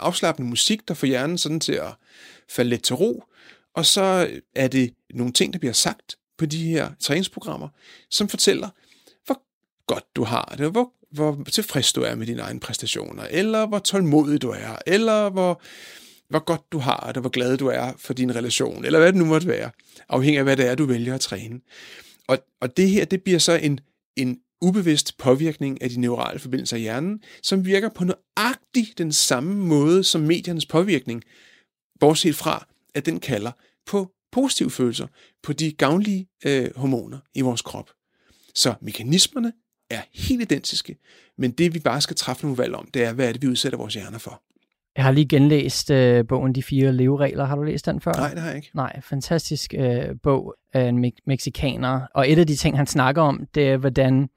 afslappende 0.00 0.50
musik, 0.50 0.88
der 0.88 0.94
får 0.94 1.06
hjernen 1.06 1.38
sådan 1.38 1.60
til 1.60 1.72
at 1.72 1.94
falde 2.48 2.70
lidt 2.70 2.82
til 2.82 2.96
ro, 2.96 3.24
og 3.74 3.86
så 3.86 4.28
er 4.54 4.68
det 4.68 4.94
nogle 5.14 5.32
ting, 5.32 5.52
der 5.52 5.58
bliver 5.58 5.72
sagt 5.72 6.16
på 6.38 6.46
de 6.46 6.66
her 6.68 6.90
træningsprogrammer, 7.00 7.68
som 8.10 8.28
fortæller, 8.28 8.68
hvor 9.26 9.42
godt 9.86 10.04
du 10.16 10.24
har 10.24 10.54
det, 10.58 10.70
hvor, 10.70 10.92
hvor 11.10 11.44
tilfreds 11.52 11.92
du 11.92 12.02
er 12.02 12.14
med 12.14 12.26
dine 12.26 12.42
egne 12.42 12.60
præstationer, 12.60 13.26
eller 13.30 13.66
hvor 13.66 13.78
tålmodig 13.78 14.42
du 14.42 14.50
er, 14.50 14.78
eller 14.86 15.30
hvor, 15.30 15.62
hvor 16.28 16.44
godt 16.44 16.72
du 16.72 16.78
har 16.78 17.10
det, 17.14 17.22
hvor 17.22 17.30
glad 17.30 17.56
du 17.56 17.66
er 17.66 17.92
for 17.98 18.14
din 18.14 18.34
relation, 18.34 18.84
eller 18.84 18.98
hvad 18.98 19.12
det 19.12 19.18
nu 19.18 19.24
måtte 19.24 19.48
være, 19.48 19.70
afhængig 20.08 20.38
af, 20.38 20.44
hvad 20.44 20.56
det 20.56 20.66
er, 20.66 20.74
du 20.74 20.84
vælger 20.84 21.14
at 21.14 21.20
træne. 21.20 21.60
Og, 22.28 22.38
og 22.60 22.76
det 22.76 22.90
her, 22.90 23.04
det 23.04 23.22
bliver 23.22 23.38
så 23.38 23.52
en, 23.52 23.80
en 24.16 24.38
ubevidst 24.60 25.18
påvirkning 25.18 25.82
af 25.82 25.90
de 25.90 26.00
neurale 26.00 26.38
forbindelser 26.38 26.76
i 26.76 26.80
hjernen, 26.80 27.22
som 27.42 27.66
virker 27.66 27.88
på 27.88 28.04
nøjagtig 28.04 28.98
den 28.98 29.12
samme 29.12 29.54
måde 29.54 30.04
som 30.04 30.20
mediernes 30.20 30.66
påvirkning, 30.66 31.22
bortset 32.00 32.34
fra, 32.34 32.66
at 32.94 33.06
den 33.06 33.20
kalder 33.20 33.52
på 33.86 34.10
positive 34.32 34.70
følelser, 34.70 35.06
på 35.42 35.52
de 35.52 35.72
gavnlige 35.72 36.28
øh, 36.46 36.70
hormoner 36.76 37.18
i 37.34 37.40
vores 37.40 37.62
krop. 37.62 37.90
Så 38.54 38.74
mekanismerne 38.80 39.52
er 39.90 40.00
helt 40.14 40.42
identiske, 40.42 40.96
men 41.38 41.50
det 41.50 41.74
vi 41.74 41.78
bare 41.78 42.00
skal 42.00 42.16
træffe 42.16 42.42
nogle 42.42 42.58
valg 42.58 42.74
om, 42.74 42.88
det 42.94 43.04
er, 43.04 43.12
hvad 43.12 43.28
er 43.28 43.32
det, 43.32 43.42
vi 43.42 43.48
udsætter 43.48 43.78
vores 43.78 43.94
hjerner 43.94 44.18
for. 44.18 44.42
Jeg 44.96 45.04
har 45.04 45.12
lige 45.12 45.28
genlæst 45.28 45.90
øh, 45.90 46.26
bogen 46.26 46.54
De 46.54 46.62
Fire 46.62 46.92
Leveregler. 46.92 47.44
Har 47.44 47.56
du 47.56 47.62
læst 47.62 47.86
den 47.86 48.00
før? 48.00 48.12
Nej, 48.12 48.30
det 48.30 48.38
har 48.38 48.48
jeg 48.48 48.56
ikke. 48.56 48.70
Nej, 48.74 49.00
fantastisk 49.00 49.74
øh, 49.78 50.04
bog 50.22 50.54
af 50.72 50.88
en 50.88 51.04
me- 51.04 51.22
meksikaner. 51.26 52.00
Og 52.14 52.30
et 52.30 52.38
af 52.38 52.46
de 52.46 52.56
ting, 52.56 52.76
han 52.76 52.86
snakker 52.86 53.22
om, 53.22 53.46
det 53.54 53.68
er, 53.68 53.76
hvordan 53.76 54.28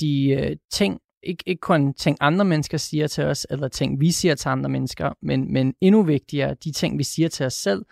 de 0.00 0.28
øh, 0.28 0.56
ting, 0.70 1.00
ikke, 1.22 1.44
ikke 1.46 1.60
kun 1.60 1.94
ting 1.94 2.16
andre 2.20 2.44
mennesker 2.44 2.78
siger 2.78 3.06
til 3.06 3.24
os, 3.24 3.46
eller 3.50 3.68
ting 3.68 4.00
vi 4.00 4.12
siger 4.12 4.34
til 4.34 4.48
andre 4.48 4.70
mennesker, 4.70 5.12
men, 5.22 5.52
men 5.52 5.74
endnu 5.80 6.02
vigtigere, 6.02 6.54
de 6.54 6.72
ting 6.72 6.98
vi 6.98 7.04
siger 7.04 7.28
til 7.28 7.46
os 7.46 7.54
selv, 7.54 7.84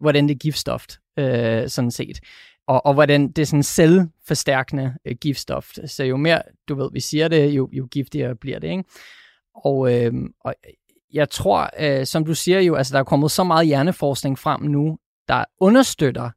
hvordan 0.00 0.28
det 0.28 0.38
giftstof, 0.38 0.86
øh, 1.18 1.68
sådan 1.68 1.90
set. 1.90 2.20
Og, 2.66 2.86
og 2.86 2.94
hvordan 2.94 3.28
det 3.28 3.42
er 3.42 3.46
sådan 3.46 3.62
selvforstærkende 3.62 4.94
øh, 5.04 5.16
giftstof. 5.20 5.72
Så 5.86 6.04
jo 6.04 6.16
mere, 6.16 6.42
du 6.68 6.74
ved, 6.74 6.90
vi 6.92 7.00
siger 7.00 7.28
det, 7.28 7.50
jo, 7.50 7.68
jo 7.72 7.88
giftigere 7.90 8.36
bliver 8.36 8.58
det, 8.58 8.70
ikke? 8.70 8.84
Og, 9.54 9.94
øh, 9.94 10.12
og 10.40 10.54
jeg 11.12 11.30
tror, 11.30 11.70
øh, 11.78 12.06
som 12.06 12.24
du 12.24 12.34
siger 12.34 12.60
jo, 12.60 12.74
altså 12.74 12.92
der 12.92 13.00
er 13.00 13.04
kommet 13.04 13.30
så 13.30 13.44
meget 13.44 13.66
hjerneforskning 13.66 14.38
frem 14.38 14.62
nu, 14.62 14.98
der 15.28 15.44
understøtter, 15.60 16.30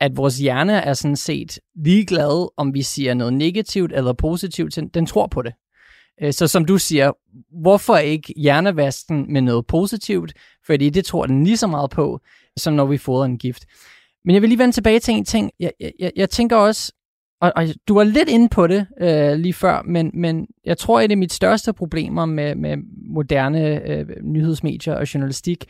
at 0.00 0.16
vores 0.16 0.38
hjerne 0.38 0.72
er 0.72 0.94
sådan 0.94 1.16
set 1.16 1.58
ligeglad, 1.74 2.48
om 2.56 2.74
vi 2.74 2.82
siger 2.82 3.14
noget 3.14 3.32
negativt 3.32 3.92
eller 3.92 4.12
positivt. 4.12 4.78
Den 4.94 5.06
tror 5.06 5.26
på 5.26 5.42
det. 5.42 5.52
Øh, 6.22 6.32
så 6.32 6.48
som 6.48 6.64
du 6.64 6.78
siger, 6.78 7.12
hvorfor 7.60 7.96
ikke 7.96 8.34
hjernevasken 8.36 9.32
med 9.32 9.40
noget 9.40 9.66
positivt? 9.66 10.32
Fordi 10.66 10.90
det 10.90 11.04
tror 11.04 11.26
den 11.26 11.44
lige 11.44 11.56
så 11.56 11.66
meget 11.66 11.90
på, 11.90 12.20
som 12.56 12.74
når 12.74 12.86
vi 12.86 12.98
fodrer 12.98 13.24
en 13.24 13.38
gift. 13.38 13.64
Men 14.24 14.34
jeg 14.34 14.42
vil 14.42 14.48
lige 14.48 14.58
vende 14.58 14.74
tilbage 14.74 15.00
til 15.00 15.14
en 15.14 15.24
ting. 15.24 15.50
Jeg, 15.60 15.72
jeg, 15.98 16.12
jeg 16.16 16.30
tænker 16.30 16.56
også, 16.56 16.92
og, 17.40 17.52
og 17.56 17.66
du 17.88 17.94
var 17.94 18.04
lidt 18.04 18.28
inde 18.28 18.48
på 18.48 18.66
det 18.66 18.86
øh, 19.00 19.32
lige 19.32 19.52
før, 19.52 19.82
men, 19.82 20.10
men 20.14 20.46
jeg 20.64 20.78
tror, 20.78 21.00
at 21.00 21.10
det 21.10 21.16
er 21.16 21.20
mit 21.20 21.32
største 21.32 21.72
problemer 21.72 22.26
med, 22.26 22.54
med 22.54 22.76
moderne 23.10 23.90
øh, 23.90 24.06
nyhedsmedier 24.22 24.94
og 24.94 25.14
journalistik, 25.14 25.64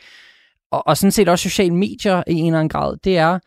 og, 0.71 0.87
og 0.87 0.97
sådan 0.97 1.11
set 1.11 1.29
også 1.29 1.49
sociale 1.49 1.75
medier 1.75 2.23
i 2.27 2.33
en 2.33 2.45
eller 2.45 2.59
anden 2.59 2.69
grad, 2.69 2.97
det 3.03 3.17
er, 3.17 3.39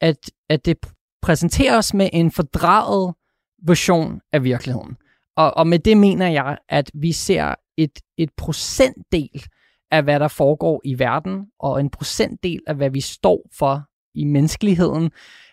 at, 0.00 0.30
at 0.48 0.66
det 0.66 0.76
præsenteres 1.22 1.94
med 1.94 2.10
en 2.12 2.30
fordraget 2.30 3.14
version 3.62 4.20
af 4.32 4.44
virkeligheden. 4.44 4.96
Og, 5.36 5.56
og 5.56 5.66
med 5.66 5.78
det 5.78 5.96
mener 5.96 6.28
jeg, 6.28 6.58
at 6.68 6.90
vi 6.94 7.12
ser 7.12 7.54
et, 7.76 7.98
et 8.18 8.30
procentdel 8.36 9.44
af, 9.90 10.02
hvad 10.02 10.20
der 10.20 10.28
foregår 10.28 10.80
i 10.84 10.98
verden, 10.98 11.46
og 11.60 11.80
en 11.80 11.90
procentdel 11.90 12.60
af, 12.66 12.74
hvad 12.74 12.90
vi 12.90 13.00
står 13.00 13.50
for 13.58 13.82
i 14.14 14.24
menneskeligheden. 14.24 15.10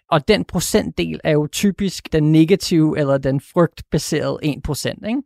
Og 0.09 0.27
den 0.27 0.43
procentdel 0.43 1.19
er 1.23 1.31
jo 1.31 1.47
typisk 1.47 2.13
den 2.13 2.31
negative 2.31 2.99
eller 2.99 3.17
den 3.17 3.41
frygtbaserede 3.41 4.39
1%. 4.43 5.07
Ikke? 5.07 5.21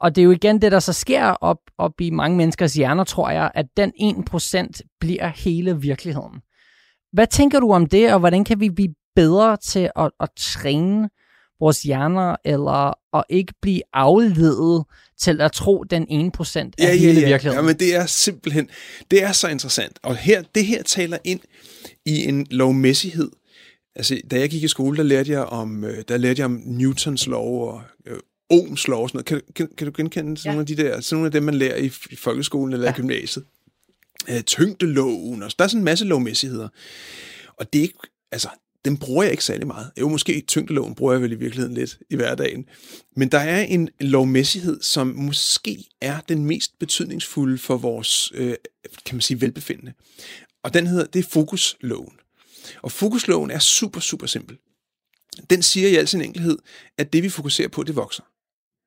Og 0.00 0.14
det 0.14 0.22
er 0.22 0.24
jo 0.24 0.30
igen 0.30 0.62
det, 0.62 0.72
der 0.72 0.78
så 0.78 0.92
sker 0.92 1.24
op, 1.24 1.58
op 1.78 2.00
i 2.00 2.10
mange 2.10 2.36
menneskers 2.36 2.74
hjerner, 2.74 3.04
tror 3.04 3.30
jeg, 3.30 3.50
at 3.54 3.66
den 3.76 3.92
1% 4.00 4.80
bliver 5.00 5.26
hele 5.26 5.80
virkeligheden. 5.80 6.40
Hvad 7.12 7.26
tænker 7.26 7.60
du 7.60 7.72
om 7.72 7.86
det, 7.86 8.12
og 8.12 8.18
hvordan 8.18 8.44
kan 8.44 8.60
vi 8.60 8.70
blive 8.70 8.94
bedre 9.16 9.56
til 9.56 9.90
at, 9.96 10.10
at 10.20 10.28
træne 10.36 11.10
vores 11.60 11.82
hjerner, 11.82 12.36
eller 12.44 12.98
at 13.16 13.24
ikke 13.28 13.52
blive 13.62 13.82
afledet 13.92 14.84
til 15.18 15.40
at 15.40 15.52
tro 15.52 15.84
den 15.84 16.32
1% 16.36 16.58
af 16.58 16.70
ja, 16.78 16.94
hele 16.94 17.20
ja, 17.20 17.20
ja. 17.20 17.28
virkeligheden? 17.28 17.64
Ja, 17.64 17.72
men 17.72 17.78
det 17.78 17.94
er 17.94 18.06
simpelthen, 18.06 18.68
det 19.10 19.22
er 19.22 19.32
så 19.32 19.48
interessant. 19.48 19.98
Og 20.02 20.16
her, 20.16 20.42
det 20.54 20.66
her 20.66 20.82
taler 20.82 21.18
ind 21.24 21.40
i 22.06 22.24
en 22.24 22.46
lovmæssighed. 22.50 23.30
Altså, 23.94 24.20
da 24.30 24.38
jeg 24.38 24.50
gik 24.50 24.62
i 24.62 24.68
skole, 24.68 24.96
der 24.96 25.02
lærte 25.02 25.32
jeg 25.32 25.42
om, 25.42 25.84
øh, 25.84 26.04
der 26.08 26.16
lærte 26.16 26.40
jeg 26.40 26.44
om 26.44 26.62
Newtons 26.64 27.26
lov 27.26 27.68
og 27.68 27.82
øh, 28.06 28.18
Ohms 28.50 28.88
lov 28.88 29.02
og 29.02 29.08
sådan 29.08 29.16
noget. 29.16 29.26
Kan, 29.26 29.40
kan, 29.54 29.68
kan 29.78 29.86
du 29.86 29.92
genkende 29.96 30.36
sådan 30.36 30.50
ja. 30.50 30.52
nogle 30.52 30.60
af 30.60 30.66
de 30.66 30.76
der, 30.76 31.00
sådan 31.00 31.16
nogle 31.16 31.26
af 31.26 31.32
dem, 31.32 31.42
man 31.42 31.54
lærer 31.54 31.76
i, 31.76 31.92
i 32.10 32.16
folkeskolen 32.16 32.72
eller 32.72 32.86
ja. 32.86 32.92
i 32.92 32.96
gymnasiet? 32.96 33.44
Øh, 34.28 34.42
tyngdeloven, 34.42 35.42
og 35.42 35.50
der 35.58 35.64
er 35.64 35.68
sådan 35.68 35.80
en 35.80 35.84
masse 35.84 36.04
lovmæssigheder. 36.04 36.68
Og 37.56 37.72
det 37.72 37.78
er 37.78 37.82
ikke, 37.82 37.98
altså, 38.32 38.48
den 38.84 38.96
bruger 38.96 39.22
jeg 39.22 39.30
ikke 39.30 39.44
særlig 39.44 39.66
meget. 39.66 39.90
Jo, 40.00 40.08
måske 40.08 40.40
tyngdeloven 40.40 40.94
bruger 40.94 41.12
jeg 41.12 41.22
vel 41.22 41.32
i 41.32 41.34
virkeligheden 41.34 41.74
lidt 41.74 41.98
i 42.10 42.16
hverdagen. 42.16 42.66
Men 43.16 43.28
der 43.28 43.38
er 43.38 43.62
en 43.62 43.88
lovmæssighed, 44.00 44.82
som 44.82 45.06
måske 45.06 45.84
er 46.00 46.20
den 46.20 46.44
mest 46.44 46.78
betydningsfulde 46.78 47.58
for 47.58 47.76
vores, 47.76 48.32
øh, 48.34 48.54
kan 49.06 49.16
man 49.16 49.20
sige, 49.20 49.40
velbefindende. 49.40 49.92
Og 50.64 50.74
den 50.74 50.86
hedder, 50.86 51.06
det 51.06 51.18
er 51.18 51.28
fokusloven. 51.28 52.12
Og 52.82 52.92
fokusloven 52.92 53.50
er 53.50 53.58
super, 53.58 54.00
super 54.00 54.26
simpel. 54.26 54.56
Den 55.50 55.62
siger 55.62 55.88
i 55.88 55.94
al 55.94 56.08
sin 56.08 56.22
enkelhed, 56.22 56.58
at 56.98 57.12
det 57.12 57.22
vi 57.22 57.28
fokuserer 57.28 57.68
på, 57.68 57.82
det 57.82 57.96
vokser. 57.96 58.22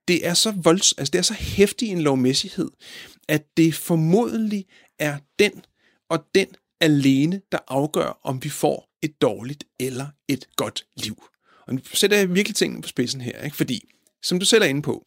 Det 0.08 0.28
er 0.28 0.34
så 0.34 0.52
volds, 0.52 0.94
altså 0.94 1.12
det 1.12 1.20
er 1.20 1.24
så 1.24 1.34
hæftig 1.34 1.90
en 1.90 2.02
lovmæssighed, 2.02 2.70
at 3.28 3.46
det 3.58 3.76
formodentlig 3.76 4.66
er 5.00 5.18
den 5.40 5.52
og 6.10 6.26
den 6.36 6.48
alene, 6.84 7.42
der 7.52 7.58
afgør, 7.68 8.20
om 8.24 8.44
vi 8.44 8.50
får 8.50 8.90
et 9.02 9.22
dårligt 9.22 9.64
eller 9.80 10.08
et 10.28 10.48
godt 10.56 10.86
liv. 10.96 11.24
Og 11.68 11.74
nu 11.74 11.82
sætter 11.94 12.18
jeg 12.18 12.36
virkelig 12.36 12.56
tingene 12.56 12.82
på 12.82 12.88
spidsen 12.88 13.22
her, 13.22 13.42
ikke? 13.42 13.56
fordi, 13.56 13.90
som 14.24 14.40
du 14.40 14.46
selv 14.46 14.64
er 14.64 14.68
inde 14.68 14.82
på, 14.82 15.04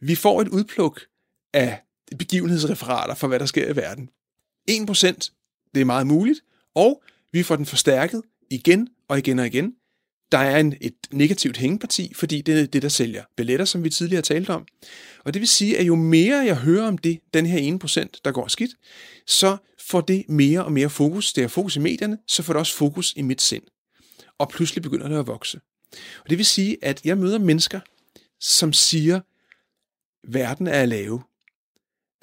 vi 0.00 0.14
får 0.14 0.40
et 0.40 0.48
udpluk 0.48 1.00
af 1.52 1.80
begivenhedsreferater 2.18 3.14
for, 3.14 3.28
hvad 3.28 3.38
der 3.38 3.46
sker 3.46 3.68
i 3.68 3.76
verden. 3.76 4.08
1% 4.70 5.70
det 5.74 5.80
er 5.80 5.84
meget 5.84 6.06
muligt, 6.06 6.40
og 6.74 7.02
vi 7.32 7.42
får 7.42 7.56
den 7.56 7.66
forstærket 7.66 8.22
igen 8.50 8.88
og 9.08 9.18
igen 9.18 9.38
og 9.38 9.46
igen. 9.46 9.74
Der 10.34 10.40
er 10.40 10.60
en, 10.60 10.74
et 10.80 10.94
negativt 11.10 11.56
hængeparti, 11.56 12.12
fordi 12.14 12.40
det 12.40 12.60
er 12.60 12.66
det, 12.66 12.82
der 12.82 12.88
sælger 12.88 13.24
billetter, 13.36 13.64
som 13.64 13.84
vi 13.84 13.90
tidligere 13.90 14.22
talte 14.22 14.50
om. 14.50 14.66
Og 15.24 15.34
det 15.34 15.40
vil 15.40 15.48
sige, 15.48 15.78
at 15.78 15.86
jo 15.86 15.94
mere 15.94 16.36
jeg 16.36 16.56
hører 16.56 16.88
om 16.88 16.98
det, 16.98 17.20
den 17.34 17.46
her 17.46 17.78
1%, 17.84 18.20
der 18.24 18.32
går 18.32 18.48
skidt, 18.48 18.70
så 19.26 19.56
får 19.80 20.00
det 20.00 20.24
mere 20.28 20.64
og 20.64 20.72
mere 20.72 20.90
fokus. 20.90 21.32
Det 21.32 21.44
er 21.44 21.48
fokus 21.48 21.76
i 21.76 21.78
medierne, 21.78 22.18
så 22.26 22.42
får 22.42 22.52
det 22.52 22.60
også 22.60 22.76
fokus 22.76 23.12
i 23.16 23.22
mit 23.22 23.42
sind. 23.42 23.62
Og 24.38 24.48
pludselig 24.48 24.82
begynder 24.82 25.08
det 25.08 25.18
at 25.18 25.26
vokse. 25.26 25.60
Og 26.24 26.30
det 26.30 26.38
vil 26.38 26.46
sige, 26.46 26.76
at 26.82 27.00
jeg 27.04 27.18
møder 27.18 27.38
mennesker, 27.38 27.80
som 28.40 28.72
siger, 28.72 29.20
verden 30.32 30.66
er 30.66 30.86
lave. 30.86 31.22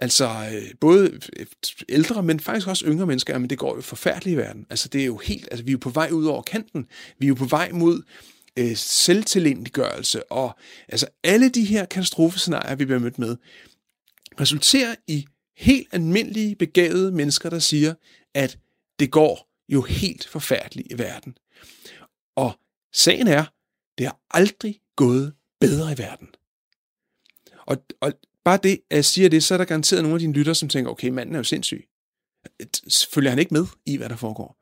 Altså 0.01 0.49
øh, 0.53 0.73
både 0.79 1.19
øh, 1.39 1.45
ældre, 1.89 2.23
men 2.23 2.39
faktisk 2.39 2.67
også 2.67 2.85
yngre 2.85 3.05
mennesker, 3.05 3.37
men 3.37 3.49
det 3.49 3.57
går 3.57 3.75
jo 3.75 3.81
forfærdeligt 3.81 4.33
i 4.33 4.37
verden. 4.37 4.65
Altså 4.69 4.89
det 4.89 5.01
er 5.01 5.05
jo 5.05 5.17
helt, 5.17 5.47
altså 5.51 5.65
vi 5.65 5.71
er 5.71 5.73
jo 5.73 5.77
på 5.77 5.89
vej 5.89 6.09
ud 6.11 6.25
over 6.25 6.41
kanten. 6.41 6.87
Vi 7.19 7.25
er 7.25 7.27
jo 7.27 7.35
på 7.35 7.45
vej 7.45 7.71
mod 7.71 8.01
øh, 8.57 8.75
selvtilindgørelse, 8.75 10.31
og 10.31 10.57
altså 10.87 11.07
alle 11.23 11.49
de 11.49 11.65
her 11.65 11.85
katastrofescenarier, 11.85 12.75
vi 12.75 12.85
bliver 12.85 12.99
mødt 12.99 13.19
med, 13.19 13.37
resulterer 14.39 14.95
i 15.07 15.25
helt 15.57 15.87
almindelige, 15.91 16.55
begavede 16.55 17.11
mennesker, 17.11 17.49
der 17.49 17.59
siger, 17.59 17.93
at 18.33 18.57
det 18.99 19.11
går 19.11 19.49
jo 19.69 19.81
helt 19.81 20.27
forfærdeligt 20.27 20.91
i 20.91 20.97
verden. 20.97 21.37
Og 22.35 22.59
sagen 22.93 23.27
er, 23.27 23.45
det 23.97 24.05
har 24.05 24.19
aldrig 24.31 24.79
gået 24.95 25.33
bedre 25.59 25.91
i 25.91 25.97
verden. 25.97 26.27
Og, 27.65 27.85
og 28.01 28.13
bare 28.43 28.59
det, 28.63 28.81
at 28.89 28.95
jeg 28.95 29.05
siger 29.05 29.29
det, 29.29 29.43
så 29.43 29.53
er 29.53 29.57
der 29.57 29.65
garanteret 29.65 30.03
nogle 30.03 30.15
af 30.15 30.19
dine 30.19 30.33
lytter, 30.33 30.53
som 30.53 30.69
tænker, 30.69 30.91
okay, 30.91 31.09
manden 31.09 31.35
er 31.35 31.39
jo 31.39 31.43
sindssyg. 31.43 31.87
Følger 33.11 33.29
han 33.29 33.39
ikke 33.39 33.53
med 33.53 33.65
i, 33.85 33.97
hvad 33.97 34.09
der 34.09 34.15
foregår. 34.15 34.57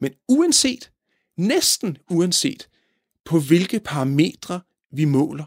Men 0.00 0.12
uanset, 0.28 0.90
næsten 1.36 1.98
uanset, 2.10 2.68
på 3.24 3.40
hvilke 3.40 3.80
parametre 3.80 4.60
vi 4.92 5.04
måler, 5.04 5.44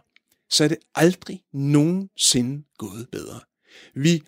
så 0.50 0.64
er 0.64 0.68
det 0.68 0.78
aldrig 0.96 1.44
nogensinde 1.54 2.64
gået 2.78 3.08
bedre. 3.12 3.40
Vi, 3.96 4.24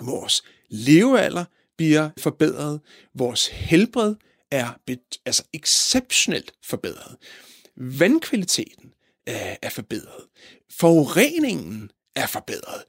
vores 0.00 0.42
levealder 0.68 1.44
bliver 1.76 2.10
forbedret, 2.18 2.80
vores 3.14 3.46
helbred 3.46 4.14
er 4.50 4.72
altså 5.26 5.42
exceptionelt 5.52 6.52
forbedret. 6.64 7.16
Vandkvaliteten 7.76 8.92
øh, 9.28 9.56
er 9.62 9.70
forbedret. 9.70 10.24
Forureningen 10.70 11.90
er 12.16 12.26
forbedret. 12.26 12.82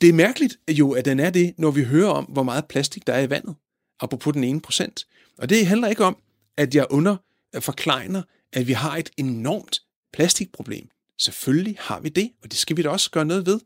Det 0.00 0.08
er 0.08 0.12
mærkeligt 0.12 0.56
jo, 0.70 0.92
at 0.92 1.04
den 1.04 1.20
er 1.20 1.30
det, 1.30 1.54
når 1.58 1.70
vi 1.70 1.84
hører 1.84 2.10
om, 2.10 2.24
hvor 2.24 2.42
meget 2.42 2.64
plastik 2.68 3.06
der 3.06 3.12
er 3.12 3.22
i 3.22 3.30
vandet, 3.30 3.54
apropos 4.00 4.34
den 4.34 4.44
ene 4.44 4.60
procent. 4.60 5.06
Og 5.38 5.48
det 5.48 5.66
handler 5.66 5.88
ikke 5.88 6.04
om, 6.04 6.16
at 6.56 6.74
jeg 6.74 6.86
under 6.90 7.16
øh, 7.54 7.62
forklejner, 7.62 8.22
at 8.52 8.66
vi 8.66 8.72
har 8.72 8.96
et 8.96 9.10
enormt 9.16 9.82
plastikproblem. 10.12 10.88
Selvfølgelig 11.18 11.76
har 11.80 12.00
vi 12.00 12.08
det, 12.08 12.30
og 12.42 12.50
det 12.50 12.58
skal 12.58 12.76
vi 12.76 12.82
da 12.82 12.88
også 12.88 13.10
gøre 13.10 13.24
noget 13.24 13.46
ved. 13.46 13.60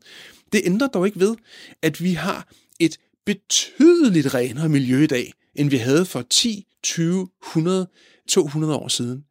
Det 0.51 0.61
ændrer 0.65 0.87
dog 0.87 1.05
ikke 1.05 1.19
ved, 1.19 1.35
at 1.81 2.03
vi 2.03 2.13
har 2.13 2.47
et 2.79 2.97
betydeligt 3.25 4.33
renere 4.33 4.69
miljø 4.69 5.03
i 5.03 5.07
dag, 5.07 5.33
end 5.55 5.69
vi 5.69 5.77
havde 5.77 6.05
for 6.05 6.21
10, 6.21 6.67
20, 6.83 7.29
100, 7.43 7.87
200 8.29 8.75
år 8.75 8.87
siden. 8.87 9.25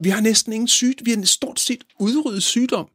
Vi 0.00 0.08
har 0.08 0.20
næsten 0.20 0.52
ingen 0.52 0.68
sygdom. 0.68 1.06
Vi 1.06 1.10
har 1.10 1.22
stort 1.22 1.60
set 1.60 1.84
udryddet 2.00 2.42
sygdom. 2.42 2.88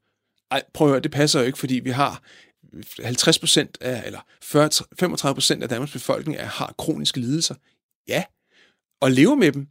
Ej, 0.53 0.63
prøv 0.73 0.87
at 0.87 0.91
høre, 0.91 0.99
det 0.99 1.11
passer 1.11 1.39
jo 1.39 1.45
ikke, 1.45 1.59
fordi 1.59 1.75
vi 1.75 1.89
har 1.89 2.21
50 3.03 3.39
procent 3.39 3.77
af, 3.81 4.03
eller 4.05 4.19
40, 4.41 4.69
35 4.99 5.35
procent 5.35 5.63
af 5.63 5.69
Danmarks 5.69 5.91
befolkning 5.91 6.37
er, 6.37 6.45
har 6.45 6.75
kroniske 6.77 7.19
lidelser. 7.19 7.55
Ja, 8.07 8.23
og 9.01 9.11
lever 9.11 9.35
med 9.35 9.51
dem. 9.51 9.67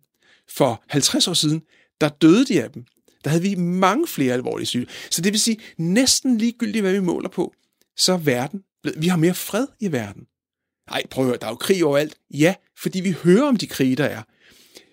For 0.49 0.85
50 0.89 1.29
år 1.29 1.35
siden, 1.35 1.63
der 2.01 2.09
døde 2.09 2.47
de 2.47 2.63
af 2.63 2.71
dem. 2.71 2.85
Der 3.25 3.31
havde 3.31 3.43
vi 3.43 3.55
mange 3.55 4.07
flere 4.07 4.35
alvorlige 4.35 4.67
syge. 4.67 4.87
Så 5.11 5.23
det 5.23 5.33
vil 5.33 5.41
sige, 5.41 5.61
næsten 5.77 6.39
ligegyldigt, 6.39 6.83
hvad 6.83 6.93
vi 6.93 7.01
måler 7.01 7.29
på, 7.29 7.55
så 7.97 8.13
er 8.13 8.17
verden 8.17 8.65
vi 8.97 9.09
har 9.09 9.17
mere 9.17 9.35
fred 9.35 9.67
i 9.81 9.93
verden. 9.93 10.27
Nej, 10.91 11.03
prøv 11.11 11.25
at 11.25 11.29
høre, 11.29 11.39
der 11.41 11.47
er 11.47 11.51
jo 11.51 11.57
krig 11.57 11.85
overalt. 11.85 12.15
Ja, 12.31 12.55
fordi 12.79 13.01
vi 13.01 13.17
hører 13.23 13.49
om 13.49 13.57
de 13.57 13.67
krige, 13.67 13.97
der 13.97 14.05
er. 14.05 14.23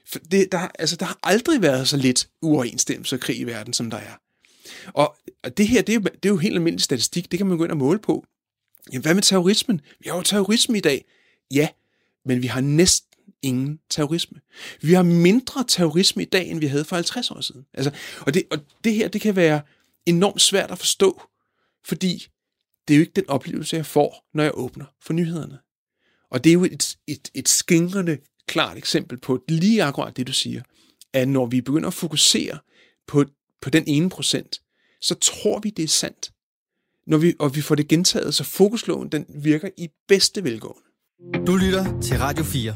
For 0.08 0.20
det, 0.20 0.52
der, 0.52 0.68
altså, 0.80 0.96
der 0.96 1.06
har 1.06 1.20
aldrig 1.24 1.62
været 1.62 1.88
så 1.88 1.98
lidt 1.98 2.30
uoverensstemmelse 2.42 3.16
og 3.16 3.20
krig 3.20 3.40
i 3.40 3.44
verden, 3.44 3.74
som 3.74 3.90
der 3.90 3.98
er. 3.98 4.14
Og, 4.94 5.18
og 5.44 5.58
det 5.58 5.68
her, 5.68 5.82
det 5.82 5.94
er, 5.94 6.00
jo, 6.00 6.02
det 6.02 6.26
er 6.26 6.30
jo 6.30 6.38
helt 6.38 6.56
almindelig 6.56 6.84
statistik, 6.84 7.32
det 7.32 7.40
kan 7.40 7.48
man 7.48 7.58
gå 7.58 7.64
ind 7.64 7.72
og 7.72 7.78
måle 7.78 8.00
på. 8.00 8.26
Jamen, 8.92 9.02
hvad 9.02 9.14
med 9.14 9.24
terrorismen? 9.24 9.82
Vi 10.00 10.10
har 10.10 10.16
jo 10.16 10.22
terrorisme 10.22 10.78
i 10.78 10.82
dag. 10.82 11.06
Ja, 11.54 11.68
men 12.26 12.42
vi 12.42 12.48
har 12.48 12.62
næsten 12.62 13.10
ingen 13.42 13.80
terrorisme. 13.90 14.40
Vi 14.82 14.94
har 14.94 15.04
mindre 15.04 15.66
terrorisme 15.68 16.22
i 16.22 16.26
dag, 16.26 16.48
end 16.48 16.60
vi 16.60 16.66
havde 16.66 16.86
for 16.86 16.96
50 16.96 17.32
år 17.32 17.42
siden. 17.42 17.66
Altså, 17.74 17.92
og, 18.22 18.34
det, 18.34 18.44
og 18.52 18.60
det 18.84 18.94
her, 18.94 19.08
det 19.08 19.22
kan 19.22 19.36
være 19.36 19.62
enormt 20.06 20.42
svært 20.42 20.72
at 20.72 20.80
forstå, 20.80 21.22
fordi 21.86 22.28
det 22.88 22.94
er 22.94 22.98
jo 22.98 23.02
ikke 23.02 23.14
den 23.16 23.30
oplevelse, 23.30 23.76
jeg 23.76 23.86
får, 23.86 24.30
når 24.34 24.44
jeg 24.44 24.52
åbner 24.54 24.86
for 25.02 25.14
nyhederne. 25.14 25.60
Og 26.32 26.44
det 26.44 26.50
er 26.50 26.54
jo 26.54 26.64
et, 26.64 26.98
et, 27.08 27.30
et 27.34 27.50
skingrende 27.50 28.18
klart 28.48 28.78
eksempel 28.78 29.18
på 29.18 29.44
lige 29.48 29.84
akkurat 29.84 30.18
det, 30.18 30.28
du 30.28 30.34
siger, 30.34 30.62
at 31.14 31.28
når 31.28 31.46
vi 31.46 31.62
begynder 31.62 31.88
at 31.88 31.94
fokusere 31.94 32.58
på, 33.08 33.26
på 33.62 33.70
den 33.70 33.84
ene 33.88 34.10
procent, 34.10 34.62
så 35.02 35.16
tror 35.16 35.60
vi, 35.60 35.70
det 35.70 35.84
er 35.84 35.88
sandt. 35.88 36.32
Når 37.08 37.18
vi, 37.18 37.34
og 37.40 37.56
vi 37.56 37.62
får 37.62 37.76
det 37.76 37.88
gentaget, 37.88 38.36
så 38.36 38.44
fokusloven 38.44 39.10
den 39.10 39.26
virker 39.30 39.70
i 39.78 39.90
bedste 40.08 40.44
velgående. 40.44 40.82
Du 41.48 41.56
lytter 41.56 42.02
til 42.02 42.20
Radio 42.20 42.44
4. 42.44 42.76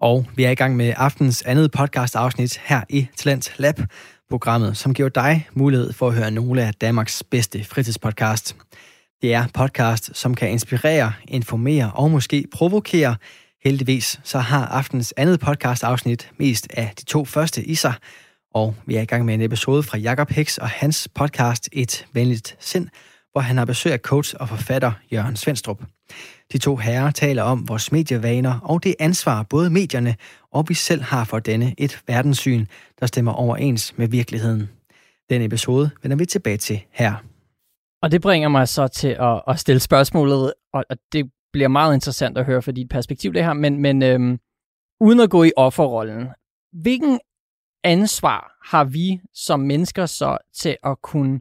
Og 0.00 0.26
vi 0.36 0.44
er 0.44 0.50
i 0.50 0.54
gang 0.54 0.76
med 0.76 0.94
aftens 0.96 1.42
andet 1.42 1.70
podcast 1.70 2.16
afsnit 2.16 2.60
her 2.64 2.80
i 2.88 3.06
Talent 3.16 3.52
Lab, 3.56 3.80
programmet, 4.30 4.76
som 4.76 4.94
giver 4.94 5.08
dig 5.08 5.48
mulighed 5.52 5.92
for 5.92 6.08
at 6.08 6.14
høre 6.14 6.30
nogle 6.30 6.62
af 6.62 6.74
Danmarks 6.74 7.22
bedste 7.22 7.64
fritidspodcast. 7.64 8.56
Det 9.22 9.34
er 9.34 9.46
podcast, 9.54 10.10
som 10.16 10.34
kan 10.34 10.50
inspirere, 10.50 11.12
informere 11.28 11.92
og 11.94 12.10
måske 12.10 12.46
provokere. 12.52 13.16
Heldigvis 13.64 14.20
så 14.24 14.38
har 14.38 14.66
aftens 14.66 15.14
andet 15.16 15.40
podcast 15.40 15.84
afsnit 15.84 16.30
mest 16.38 16.66
af 16.70 16.92
de 16.98 17.04
to 17.04 17.24
første 17.24 17.64
i 17.64 17.74
sig, 17.74 17.94
og 18.54 18.74
vi 18.86 18.96
er 18.96 19.00
i 19.00 19.04
gang 19.04 19.24
med 19.24 19.34
en 19.34 19.40
episode 19.40 19.82
fra 19.82 19.98
Jakob 19.98 20.30
Hicks 20.30 20.58
og 20.58 20.68
hans 20.68 21.08
podcast 21.14 21.68
Et 21.72 22.06
Venligt 22.12 22.56
Sind, 22.60 22.88
hvor 23.32 23.40
han 23.40 23.56
har 23.56 23.64
besøg 23.64 23.92
af 23.92 23.98
coach 23.98 24.34
og 24.40 24.48
forfatter 24.48 24.92
Jørgen 25.12 25.36
Svendstrup. 25.36 25.82
De 26.52 26.58
to 26.58 26.76
herrer 26.76 27.10
taler 27.10 27.42
om 27.42 27.68
vores 27.68 27.92
medievaner 27.92 28.60
og 28.62 28.84
det 28.84 28.94
ansvar, 28.98 29.42
både 29.42 29.70
medierne 29.70 30.16
og 30.52 30.64
vi 30.68 30.74
selv 30.74 31.02
har 31.02 31.24
for 31.24 31.38
denne 31.38 31.74
et 31.78 32.00
verdenssyn, 32.06 32.66
der 33.00 33.06
stemmer 33.06 33.32
overens 33.32 33.98
med 33.98 34.08
virkeligheden. 34.08 34.68
Den 35.30 35.42
episode 35.42 35.90
vender 36.02 36.16
vi 36.16 36.26
tilbage 36.26 36.56
til 36.56 36.80
her. 36.90 37.14
Og 38.02 38.12
det 38.12 38.22
bringer 38.22 38.48
mig 38.48 38.68
så 38.68 38.88
til 38.88 39.16
at, 39.20 39.42
at 39.48 39.60
stille 39.60 39.80
spørgsmålet, 39.80 40.52
og, 40.72 40.84
og 40.90 40.96
det 41.12 41.30
bliver 41.52 41.68
meget 41.68 41.94
interessant 41.94 42.38
at 42.38 42.44
høre 42.44 42.62
fra 42.62 42.72
dit 42.72 42.88
perspektiv 42.88 43.34
det 43.34 43.44
her, 43.44 43.52
men, 43.52 43.78
men 43.78 44.02
øhm, 44.02 44.38
uden 45.00 45.20
at 45.20 45.30
gå 45.30 45.44
i 45.44 45.52
offerrollen, 45.56 46.28
hvilken 46.72 47.20
ansvar 47.84 48.58
har 48.64 48.84
vi 48.84 49.20
som 49.34 49.60
mennesker 49.60 50.06
så 50.06 50.38
til 50.54 50.76
at 50.84 51.02
kunne 51.02 51.40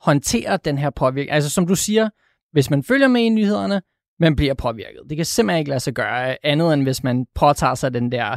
håndtere 0.00 0.58
den 0.64 0.78
her 0.78 0.90
påvirkning? 0.90 1.30
Altså 1.30 1.50
som 1.50 1.66
du 1.66 1.74
siger, 1.74 2.08
hvis 2.52 2.70
man 2.70 2.82
følger 2.82 3.08
med 3.08 3.22
i 3.22 3.28
nyhederne, 3.28 3.82
man 4.18 4.36
bliver 4.36 4.54
påvirket. 4.54 5.00
Det 5.08 5.16
kan 5.16 5.26
simpelthen 5.26 5.58
ikke 5.58 5.68
lade 5.68 5.80
sig 5.80 5.94
gøre 5.94 6.46
andet, 6.46 6.74
end 6.74 6.82
hvis 6.82 7.02
man 7.02 7.26
påtager 7.34 7.74
sig 7.74 7.94
den 7.94 8.12
der 8.12 8.36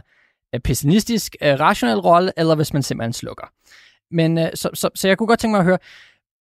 øh, 0.55 0.59
pessimistisk, 0.59 1.35
øh, 1.41 1.59
rationel 1.59 1.99
rolle, 1.99 2.31
eller 2.37 2.55
hvis 2.55 2.73
man 2.73 2.83
simpelthen 2.83 3.13
slukker. 3.13 3.51
Men 4.11 4.37
øh, 4.37 4.49
så, 4.53 4.69
så, 4.73 4.89
så 4.95 5.07
jeg 5.07 5.17
kunne 5.17 5.27
godt 5.27 5.39
tænke 5.39 5.51
mig 5.51 5.59
at 5.59 5.65
høre, 5.65 5.79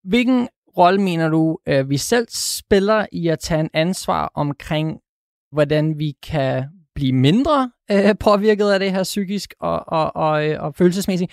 hvilken 0.05 0.49
rolle 0.77 1.01
mener 1.01 1.29
du, 1.29 1.59
vi 1.87 1.97
selv 1.97 2.27
spiller 2.31 3.07
i 3.12 3.29
at 3.29 3.39
tage 3.39 3.61
en 3.61 3.71
ansvar 3.73 4.31
omkring, 4.35 5.01
hvordan 5.53 5.99
vi 5.99 6.14
kan 6.23 6.64
blive 6.97 7.12
mindre 7.12 7.70
øh, 7.90 8.14
påvirket 8.20 8.70
af 8.70 8.80
det 8.80 8.92
her 8.92 9.03
psykisk 9.03 9.55
og, 9.61 9.84
og, 9.86 10.16
og, 10.16 10.49
øh, 10.49 10.62
og 10.62 10.74
følelsesmæssigt? 10.74 11.32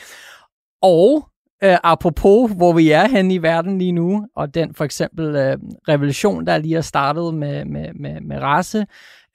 Og 0.81 1.29
øh, 1.63 1.77
apropos, 1.83 2.51
hvor 2.51 2.73
vi 2.73 2.91
er 2.91 3.07
henne 3.07 3.33
i 3.33 3.41
verden 3.41 3.77
lige 3.77 3.91
nu, 3.91 4.27
og 4.35 4.53
den 4.53 4.75
for 4.75 4.85
eksempel 4.85 5.35
øh, 5.35 5.57
revolution, 5.87 6.47
der 6.47 6.57
lige 6.57 6.77
er 6.77 6.81
startet 6.81 7.33
med, 7.33 7.65
med, 7.65 7.93
med, 7.93 8.21
med 8.21 8.37
race 8.37 8.85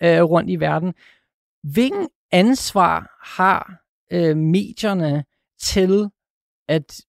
øh, 0.03 0.23
rundt 0.23 0.51
i 0.51 0.57
verden, 0.57 0.95
hvilken 1.63 2.09
ansvar 2.33 3.19
har 3.39 3.81
øh, 4.13 4.37
medierne 4.37 5.25
til 5.61 6.09
at 6.69 7.01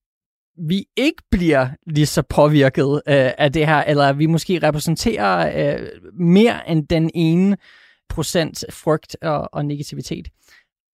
vi 0.67 0.86
ikke 0.97 1.24
bliver 1.32 1.67
lige 1.88 2.05
så 2.05 2.22
påvirket 2.22 3.01
øh, 3.07 3.32
af 3.38 3.53
det 3.53 3.67
her, 3.67 3.84
eller 3.84 4.13
vi 4.13 4.26
måske 4.26 4.59
repræsenterer 4.63 5.51
øh, 5.55 5.88
mere 6.13 6.70
end 6.70 6.88
den 6.88 7.09
ene 7.13 7.57
procent 8.10 8.64
frygt 8.70 9.18
og, 9.22 9.49
og 9.53 9.66
negativitet. 9.66 10.28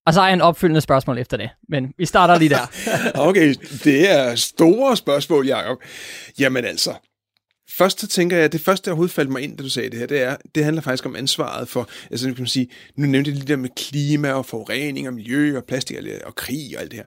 Og 0.06 0.14
så 0.14 0.20
har 0.20 0.28
jeg 0.28 0.34
en 0.34 0.42
opfølgende 0.42 0.82
spørgsmål 0.82 1.18
efter 1.18 1.38
det, 1.38 1.50
men 1.70 1.94
vi 1.98 2.06
starter 2.06 2.40
lige 2.40 2.50
der. 2.50 2.68
okay, 3.28 3.56
det 3.84 4.12
er 4.12 4.36
store 4.36 4.98
spørgsmål, 4.98 5.48
Jacob. 5.48 5.78
Jamen 6.40 6.66
altså, 6.66 6.94
Først 7.70 8.00
så 8.00 8.08
tænker 8.08 8.38
jeg, 8.38 8.52
det 8.52 8.62
første, 8.62 8.86
der 8.86 8.92
overhovedet 8.92 9.14
faldt 9.16 9.32
mig 9.32 9.42
ind, 9.42 9.58
da 9.58 9.64
du 9.64 9.70
sagde 9.70 9.90
det 9.90 10.00
her, 10.00 10.06
det, 10.06 10.22
er, 10.22 10.38
det 10.56 10.64
handler 10.64 10.82
faktisk 10.82 11.06
om 11.06 11.16
ansvaret 11.16 11.70
for, 11.70 11.90
altså 12.12 12.26
kan 12.26 12.36
man 12.38 12.48
sige, 12.48 12.68
nu 12.96 13.08
nævnte 13.08 13.30
jeg 13.30 13.38
lige 13.38 13.48
der 13.48 13.56
med 13.56 13.70
klima 13.76 14.32
og 14.32 14.46
forurening 14.46 15.08
og 15.08 15.14
miljø 15.14 15.58
og 15.58 15.64
plastik 15.66 15.98
og 16.26 16.36
krig 16.36 16.76
og 16.76 16.82
alt 16.82 16.92
det 16.92 17.00
her. 17.00 17.06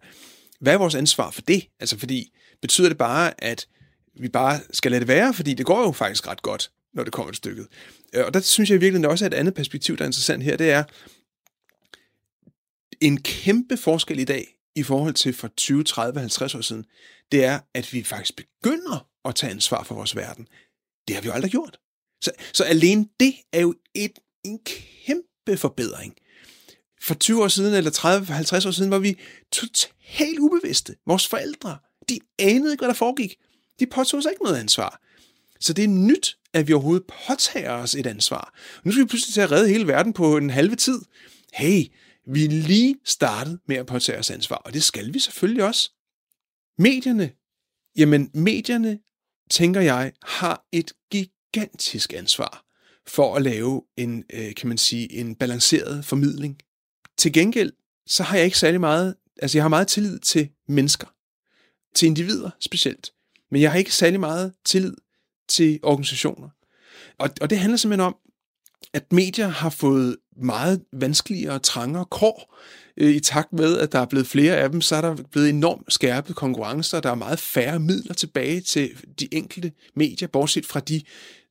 Hvad 0.61 0.75
er 0.75 0.79
vores 0.79 0.95
ansvar 0.95 1.31
for 1.31 1.41
det? 1.41 1.65
Altså 1.81 1.99
fordi, 1.99 2.33
betyder 2.63 2.89
det 2.89 2.99
bare, 2.99 3.45
at 3.45 3.67
vi 4.21 4.29
bare 4.29 4.61
skal 4.73 4.91
lade 4.91 5.01
det 5.01 5.09
være, 5.09 5.35
fordi 5.35 5.55
det 5.55 5.67
går 5.67 5.81
jo 5.81 5.93
faktisk 5.93 6.29
ret 6.29 6.43
godt, 6.43 6.71
når 6.99 7.05
det 7.05 7.13
kommer 7.13 7.33
til 7.33 7.37
stykket. 7.37 7.67
Øh, 8.15 8.25
og 8.27 8.35
der 8.35 8.41
synes 8.41 8.71
jeg 8.71 8.81
virkelig 8.81 9.09
også, 9.09 9.25
at 9.25 9.35
et 9.35 9.37
andet 9.37 9.55
perspektiv, 9.55 9.97
der 9.97 10.03
er 10.03 10.09
interessant 10.09 10.43
her, 10.43 10.57
det 10.57 10.71
er 10.71 10.85
en 13.01 13.23
kæmpe 13.23 13.77
forskel 13.77 14.19
i 14.19 14.25
dag 14.25 14.47
i 14.77 14.83
forhold 14.83 15.15
til 15.15 15.33
for 15.33 15.49
20, 15.57 15.85
30, 15.85 16.21
50 16.21 16.55
år 16.55 16.61
siden, 16.61 16.85
det 17.33 17.45
er, 17.45 17.61
at 17.75 17.93
vi 17.93 18.03
faktisk 18.03 18.37
begynder 18.37 19.09
at 19.25 19.35
tage 19.35 19.51
ansvar 19.51 19.83
for 19.83 19.95
vores 19.95 20.17
verden. 20.17 20.47
Det 21.09 21.17
har 21.17 21.23
vi 21.23 21.27
jo 21.27 21.33
aldrig 21.33 21.51
gjort. 21.51 21.79
Så, 22.25 22.31
så 22.53 22.65
alene 22.65 23.09
det 23.21 23.35
er 23.53 23.61
jo 23.61 23.75
et, 23.95 24.19
en 24.45 24.59
kæmpe 24.65 25.57
forbedring. 25.57 26.15
For 27.03 27.15
20 27.15 27.43
år 27.43 27.49
siden, 27.49 27.75
eller 27.75 27.91
30-50 28.63 28.69
år 28.69 28.71
siden, 28.71 28.91
var 28.91 28.99
vi 28.99 29.19
totalt 29.53 30.39
ubevidste. 30.39 30.97
Vores 31.07 31.29
forældre, 31.29 31.79
de 32.09 32.19
anede 32.39 32.73
ikke, 32.73 32.81
hvad 32.81 32.89
der 32.89 32.95
foregik. 32.95 33.37
De 33.81 33.87
påtog 33.87 34.23
sig 34.23 34.33
ikke 34.33 34.43
noget 34.43 34.57
ansvar. 34.57 35.01
Så 35.61 35.73
det 35.73 35.85
er 35.85 35.89
nyt, 35.89 36.38
at 36.55 36.69
vi 36.69 36.73
overhovedet 36.73 37.07
påtager 37.29 37.73
os 37.73 37.95
et 37.95 38.07
ansvar. 38.07 38.55
Nu 38.85 38.93
skal 38.93 39.05
vi 39.05 39.09
pludselig 39.09 39.35
til 39.35 39.41
at 39.41 39.51
redde 39.51 39.69
hele 39.69 39.87
verden 39.87 40.13
på 40.13 40.37
en 40.37 40.51
halve 40.51 40.77
tid. 40.77 41.01
Hey, 41.53 41.85
vi 42.27 42.45
er 42.45 42.49
lige 42.49 42.97
startet 43.05 43.61
med 43.67 43.77
at 43.77 43.87
påtage 43.87 44.19
os 44.19 44.31
ansvar, 44.31 44.57
og 44.57 44.75
det 44.75 44.83
skal 44.83 45.15
vi 45.15 45.19
selvfølgelig 45.19 45.65
også. 45.65 45.91
Medierne, 46.79 47.31
jamen 47.97 48.31
medierne, 48.35 48.99
tænker 49.51 49.81
jeg, 49.81 50.13
har 50.23 50.67
et 50.73 50.93
gigantisk 51.11 52.13
ansvar 52.13 52.65
for 53.07 53.37
at 53.37 53.43
lave 53.43 53.83
en, 53.97 54.25
øh, 54.33 54.55
kan 54.55 54.69
man 54.69 54.79
sige, 54.79 55.13
en 55.13 55.35
balanceret 55.35 56.05
formidling. 56.05 56.59
Til 57.19 57.33
gengæld, 57.33 57.73
så 58.07 58.23
har 58.23 58.37
jeg 58.37 58.45
ikke 58.45 58.59
særlig 58.59 58.81
meget, 58.81 59.15
altså 59.43 59.59
jeg 59.59 59.65
har 59.65 59.69
meget 59.69 59.89
tillid 59.89 60.19
til 60.19 60.49
mennesker 60.69 61.07
til 61.95 62.07
individer 62.07 62.51
specielt. 62.61 63.13
Men 63.51 63.63
jeg 63.63 63.71
har 63.71 63.79
ikke 63.79 63.95
særlig 63.95 64.21
meget 64.21 64.55
tillid 64.65 64.95
til 65.49 65.81
organisationer. 65.83 66.49
Og, 67.19 67.31
og 67.41 67.51
det 67.51 67.59
handler 67.59 67.77
simpelthen 67.77 68.07
om, 68.07 68.17
at 68.95 69.13
medier 69.13 69.49
har 69.49 69.71
fået 69.71 70.17
meget 70.37 70.83
vanskeligere 70.93 71.55
og 71.55 71.63
trangere 71.63 72.05
kår. 72.11 72.57
Øh, 72.97 73.15
I 73.15 73.21
takt 73.21 73.53
med, 73.53 73.79
at 73.79 73.93
der 73.93 73.99
er 73.99 74.07
blevet 74.07 74.27
flere 74.27 74.57
af 74.57 74.71
dem, 74.71 74.81
så 74.81 74.97
er 74.97 75.01
der 75.01 75.17
blevet 75.33 75.49
enormt 75.49 75.93
skærpet 75.93 76.37
konkurrencer. 76.37 77.01
Der 77.01 77.11
er 77.11 77.15
meget 77.15 77.39
færre 77.39 77.79
midler 77.79 78.15
tilbage 78.15 78.61
til 78.61 78.91
de 79.21 79.29
enkelte 79.33 79.73
medier, 79.97 80.29
bortset 80.29 80.67
fra 80.67 80.81
de 80.81 81.03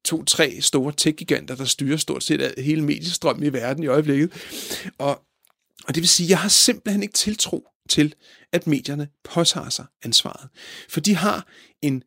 to-tre 0.06 0.62
store 0.62 0.93
tech-giganter, 0.98 1.56
der 1.56 1.66
styrer 1.66 1.98
stort 1.98 2.24
set 2.24 2.54
hele 2.58 2.82
mediestrømmen 2.82 3.45
i 3.45 3.54
verden 3.54 3.84
i 3.84 3.88
øjeblikket. 3.88 4.32
Og, 4.98 5.22
og 5.88 5.95
det 5.95 6.02
vil 6.02 6.08
sige, 6.08 6.28
at 6.28 6.30
jeg 6.30 6.39
har 6.39 6.50
simpelthen 6.50 7.04
ikke 7.04 7.14
tiltro 7.14 7.68
til, 7.89 8.16
at 8.52 8.68
medierne 8.68 9.08
påtager 9.24 9.70
sig 9.70 9.86
ansvaret. 10.04 10.50
For 10.89 11.00
de 11.00 11.16
har 11.16 11.48
en, 11.82 12.04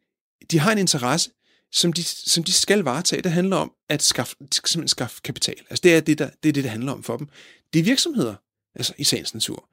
de 0.51 0.59
har 0.59 0.73
en 0.73 0.79
interesse, 0.79 1.31
som 1.73 1.93
de, 1.93 2.05
som 2.05 2.45
de 2.45 2.53
skal 2.53 2.79
varetage. 2.79 3.23
Det 3.23 3.33
handler 3.33 3.57
om 3.57 3.73
at 3.89 4.03
skaffe, 4.03 4.37
simpelthen 4.41 4.89
skaffe 4.89 5.21
kapital. 5.25 5.55
Altså 5.71 5.81
det 5.83 5.95
er 5.95 6.01
det, 6.01 6.19
der, 6.19 6.31
det 6.43 6.49
er 6.49 6.53
det, 6.53 6.65
det 6.65 6.71
handler 6.71 6.93
om 6.93 7.03
for 7.03 7.17
dem. 7.17 7.29
Det 7.73 7.79
er 7.79 7.85
virksomheder, 7.85 8.35
altså 8.75 8.93
i 8.99 9.05
sagens 9.05 9.35
natur. 9.35 9.69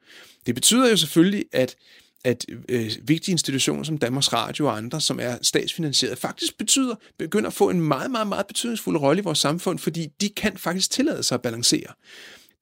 Det 0.46 0.54
betyder 0.54 0.88
jo 0.88 0.96
selvfølgelig, 0.96 1.44
at 1.52 1.76
at 2.24 2.46
øh, 2.68 2.90
vigtige 3.02 3.32
institutioner 3.32 3.82
som 3.82 3.98
Danmarks 3.98 4.32
Radio 4.32 4.66
og 4.66 4.76
andre, 4.76 5.00
som 5.00 5.20
er 5.20 5.38
statsfinansieret, 5.42 6.18
faktisk 6.18 6.58
betyder, 6.58 6.94
begynder 7.18 7.46
at 7.46 7.54
få 7.54 7.70
en 7.70 7.80
meget, 7.80 8.10
meget, 8.10 8.26
meget 8.26 8.46
betydningsfuld 8.46 8.96
rolle 8.96 9.20
i 9.20 9.24
vores 9.24 9.38
samfund, 9.38 9.78
fordi 9.78 10.06
de 10.20 10.28
kan 10.28 10.56
faktisk 10.56 10.90
tillade 10.90 11.22
sig 11.22 11.34
at 11.34 11.42
balancere. 11.42 11.92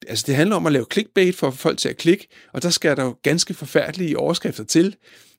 Altså 0.07 0.23
det 0.27 0.35
handler 0.35 0.55
om 0.55 0.65
at 0.65 0.71
lave 0.71 0.85
clickbait 0.91 1.35
for 1.35 1.47
at 1.47 1.53
få 1.53 1.57
folk 1.57 1.77
til 1.77 1.89
at 1.89 1.97
klikke, 1.97 2.27
og 2.53 2.63
der 2.63 2.69
skal 2.69 2.97
der 2.97 3.03
jo 3.03 3.15
ganske 3.23 3.53
forfærdelige 3.53 4.17
overskrifter 4.17 4.63
til, 4.63 4.95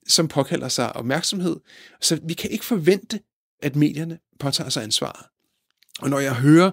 som 0.08 0.28
påkalder 0.28 0.68
sig 0.68 0.96
opmærksomhed. 0.96 1.56
Så 2.00 2.20
vi 2.22 2.34
kan 2.34 2.50
ikke 2.50 2.64
forvente, 2.64 3.20
at 3.62 3.76
medierne 3.76 4.18
påtager 4.40 4.70
sig 4.70 4.82
ansvaret. 4.82 5.26
Og 6.00 6.10
når 6.10 6.18
jeg 6.18 6.34
hører 6.34 6.70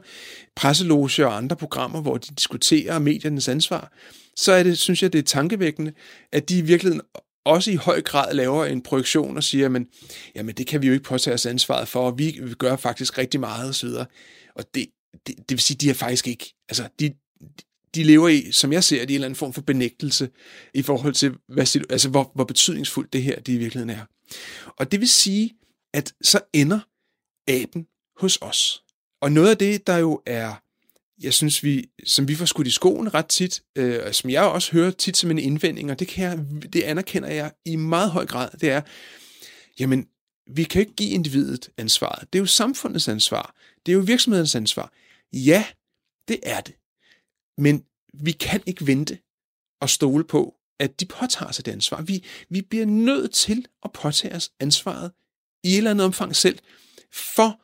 presseloge 0.56 1.26
og 1.26 1.38
andre 1.38 1.56
programmer, 1.56 2.02
hvor 2.02 2.18
de 2.18 2.36
diskuterer 2.36 3.00
mediernes 3.00 3.48
ansvar, 3.48 3.92
så 4.36 4.52
er 4.52 4.64
det, 4.64 4.78
synes 4.78 5.04
jeg, 5.04 5.14
det 5.14 5.20
er 5.20 5.24
tankevækkende, 5.24 5.94
at 6.32 6.50
de 6.50 6.58
i 6.58 6.62
virkeligheden 6.62 7.02
også 7.46 7.72
i 7.72 7.76
høj 7.76 8.02
grad 8.02 8.34
laver 8.34 8.66
en 8.66 8.82
projektion 8.82 9.38
og 9.38 9.44
siger, 9.44 9.70
men 9.70 9.88
jamen, 10.36 10.56
det 10.56 10.68
kan 10.68 10.82
vi 10.82 10.88
jo 10.88 10.94
ikke 10.94 11.06
påtage 11.06 11.34
os 11.34 11.46
ansvaret 11.46 11.88
for, 11.88 12.00
og 12.00 12.18
vi 12.18 12.54
gør 12.58 12.76
faktisk 12.76 13.18
rigtig 13.18 13.40
meget 13.40 13.70
osv. 13.70 13.90
Og 14.56 14.66
det, 14.76 14.88
det, 15.28 15.36
det 15.38 15.52
vil 15.52 15.60
sige, 15.60 15.78
de 15.78 15.90
er 15.90 15.94
faktisk 15.94 16.28
ikke, 16.28 16.54
altså 16.70 16.88
de, 17.00 17.14
de 17.96 18.04
lever 18.04 18.30
i, 18.30 18.52
som 18.52 18.74
jeg 18.74 18.84
ser 18.84 19.00
det, 19.00 19.10
i 19.10 19.14
en 19.14 19.16
eller 19.16 19.26
anden 19.26 19.36
form 19.36 19.54
for 19.54 19.62
benægtelse 19.62 20.30
i 20.74 20.82
forhold 20.82 21.14
til, 21.14 21.34
hvad, 21.48 21.76
altså, 21.90 22.10
hvor, 22.10 22.32
hvor 22.36 22.44
betydningsfuldt 22.44 23.14
det 23.14 23.24
her 23.24 23.40
det 23.40 23.54
i 23.54 23.58
virkeligheden 23.58 23.90
er. 23.90 24.06
Og 24.68 24.92
det 24.92 25.00
vil 25.00 25.10
sige, 25.10 25.54
at 25.96 26.14
så 26.22 26.40
ender 26.54 26.80
aben 27.48 27.88
hos 28.18 28.38
os. 28.42 28.84
Og 29.22 29.32
noget 29.32 29.50
af 29.50 29.58
det, 29.58 29.88
der 29.88 29.98
jo 29.98 30.22
er, 30.26 30.54
jeg 31.22 31.34
synes, 31.34 31.64
vi, 31.64 31.90
som 32.06 32.28
vi 32.28 32.36
får 32.36 32.46
skudt 32.46 32.68
i 32.68 32.72
skoen 32.72 33.14
ret 33.14 33.26
tit, 33.28 33.64
øh, 33.76 34.14
som 34.14 34.30
jeg 34.30 34.44
også 34.44 34.72
hører 34.72 34.92
tit 34.92 35.18
som 35.18 35.32
en 35.32 35.40
indvending, 35.40 35.92
og 35.92 36.00
det, 36.00 36.08
kan 36.08 36.24
jeg, 36.26 36.40
det 36.74 36.84
anerkender 36.84 37.30
jeg 37.30 37.52
i 37.66 37.76
meget 37.76 38.12
høj 38.12 38.26
grad, 38.26 38.50
det 38.62 38.70
er, 38.70 38.82
jamen, 39.80 40.08
vi 40.48 40.64
kan 40.64 40.80
ikke 40.80 40.96
give 40.96 41.10
individet 41.10 41.70
ansvaret. 41.78 42.34
Det 42.34 42.40
er 42.40 42.42
jo 42.42 42.46
samfundets 42.46 43.08
ansvar. 43.08 43.56
Det 43.86 43.92
er 43.92 43.96
jo 43.96 44.02
virksomhedens 44.02 44.56
ansvar. 44.56 44.94
Ja, 45.34 45.66
det 46.28 46.40
er 46.44 46.62
det. 46.62 46.76
Men 47.58 47.86
vi 48.14 48.32
kan 48.32 48.62
ikke 48.66 48.88
vente 48.88 49.20
og 49.82 49.90
stole 49.90 50.24
på, 50.24 50.56
at 50.80 51.00
de 51.00 51.06
påtager 51.06 51.52
sig 51.52 51.66
det 51.66 51.72
ansvar. 51.72 52.02
Vi, 52.02 52.26
vi 52.50 52.62
bliver 52.62 52.86
nødt 52.86 53.34
til 53.34 53.68
at 53.84 53.92
påtage 53.92 54.36
os 54.36 54.52
ansvaret 54.60 55.12
i 55.66 55.72
et 55.72 55.78
eller 55.78 55.92
andet 55.92 56.06
omfang 56.06 56.36
selv, 56.36 56.60
for, 57.14 57.60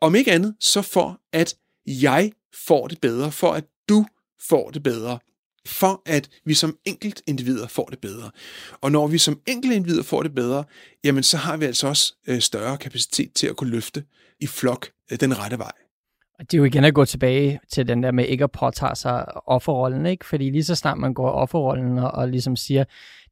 om 0.00 0.14
ikke 0.14 0.32
andet, 0.32 0.54
så 0.60 0.82
for 0.82 1.20
at 1.32 1.54
jeg 1.86 2.32
får 2.66 2.88
det 2.88 3.00
bedre, 3.00 3.32
for 3.32 3.52
at 3.52 3.64
du 3.88 4.06
får 4.48 4.70
det 4.70 4.82
bedre, 4.82 5.18
for 5.66 6.02
at 6.06 6.28
vi 6.44 6.54
som 6.54 6.78
enkelt 6.84 7.22
individer 7.26 7.68
får 7.68 7.86
det 7.86 7.98
bedre. 7.98 8.30
Og 8.80 8.92
når 8.92 9.06
vi 9.06 9.18
som 9.18 9.40
enkelt 9.46 9.72
individer 9.72 10.02
får 10.02 10.22
det 10.22 10.34
bedre, 10.34 10.64
jamen 11.04 11.22
så 11.22 11.36
har 11.36 11.56
vi 11.56 11.64
altså 11.64 11.86
også 11.86 12.14
øh, 12.26 12.40
større 12.40 12.78
kapacitet 12.78 13.32
til 13.34 13.46
at 13.46 13.56
kunne 13.56 13.70
løfte 13.70 14.04
i 14.40 14.46
flok 14.46 14.90
øh, 15.12 15.20
den 15.20 15.38
rette 15.38 15.58
vej. 15.58 15.72
Og 16.40 16.50
det 16.50 16.54
er 16.56 16.58
jo 16.58 16.64
igen 16.64 16.84
at 16.84 16.94
gå 16.94 17.04
tilbage 17.04 17.60
til 17.72 17.88
den 17.88 18.02
der 18.02 18.10
med 18.10 18.24
ikke 18.26 18.44
at 18.44 18.50
påtage 18.50 18.96
sig 18.96 19.24
offerrollen, 19.46 20.06
ikke? 20.06 20.26
Fordi 20.26 20.50
lige 20.50 20.64
så 20.64 20.74
snart 20.74 20.98
man 20.98 21.14
går 21.14 21.30
offerrollen 21.30 21.98
og, 21.98 22.10
og 22.10 22.28
ligesom 22.28 22.56
siger, 22.56 22.84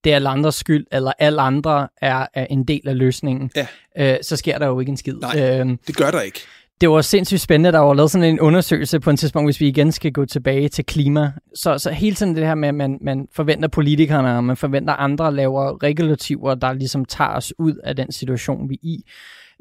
det 0.05 0.13
er 0.13 0.17
alle 0.17 0.29
andres 0.29 0.55
skyld, 0.55 0.87
eller 0.93 1.13
alle 1.19 1.41
andre 1.41 1.89
er, 2.03 2.27
er 2.35 2.47
en 2.51 2.65
del 2.65 2.89
af 2.89 2.99
løsningen, 2.99 3.51
Ja. 3.57 3.67
øh, 4.13 4.19
så 4.23 4.37
sker 4.37 4.59
der 4.59 4.67
jo 4.67 4.81
ikke 4.81 4.91
en 4.91 4.97
skid. 4.97 5.15
Nej. 5.15 5.59
Øhm, 5.61 5.79
Det 5.87 5.97
gør 5.97 6.11
der 6.11 6.21
ikke. 6.21 6.41
det 6.81 6.91
var 6.91 7.01
sindssygt 7.01 7.41
spændende, 7.41 7.73
der 7.73 7.79
var 7.79 7.95
lavet 7.95 8.11
sådan 8.11 8.29
en 8.29 8.41
undersøgelse 8.41 9.01
på 9.01 9.11
en 9.11 9.17
tidspunkt, 9.17 9.47
hvis 9.47 9.61
vi 9.61 9.69
igen 9.69 9.93
skal 9.93 10.13
gå 10.13 10.25
tilbage 10.25 10.69
til 10.69 10.85
klima. 10.85 11.33
Så, 11.55 11.79
så 11.79 11.91
hele 11.91 12.17
tiden 12.17 12.37
det 12.37 12.47
her 12.47 12.55
med, 12.55 12.69
at 12.69 12.75
man, 12.75 12.99
man 13.01 13.29
forventer 13.33 13.69
politikerne, 13.69 14.37
og 14.37 14.45
man 14.45 14.57
forventer 14.57 14.95
andre 14.95 15.35
laver 15.35 15.83
regulativer, 15.83 16.55
der 16.55 16.73
ligesom 16.73 17.05
tager 17.05 17.31
os 17.31 17.53
ud 17.59 17.75
af 17.85 17.97
den 17.97 18.13
situation, 18.13 18.69
vi 18.69 18.75
er 18.75 18.79
i. 18.83 19.05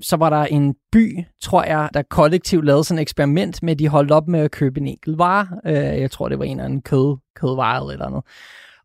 Så 0.02 0.16
var 0.16 0.30
der 0.30 0.46
en 0.46 0.76
by, 0.92 1.24
tror 1.42 1.64
jeg, 1.64 1.90
der 1.94 2.02
kollektivt 2.02 2.66
lavede 2.66 2.84
sådan 2.84 3.00
et 3.00 3.02
eksperiment 3.02 3.64
med, 3.64 3.72
at 3.72 3.80
de 3.80 3.88
holdt 3.88 4.12
op 4.12 4.28
med 4.28 4.40
at 4.40 4.52
købe 4.52 4.80
en 4.80 4.88
enkelt 4.88 5.18
vare. 5.18 5.48
Øh, 5.66 6.02
jeg 6.02 6.12
tror, 6.12 6.30
det 6.30 6.40
var 6.40 6.46
en 6.46 6.52
eller 6.52 6.66
anden 6.66 6.82
kød, 6.82 7.18
kødvare 7.36 7.94
eller 7.94 8.06
andet. 8.06 8.24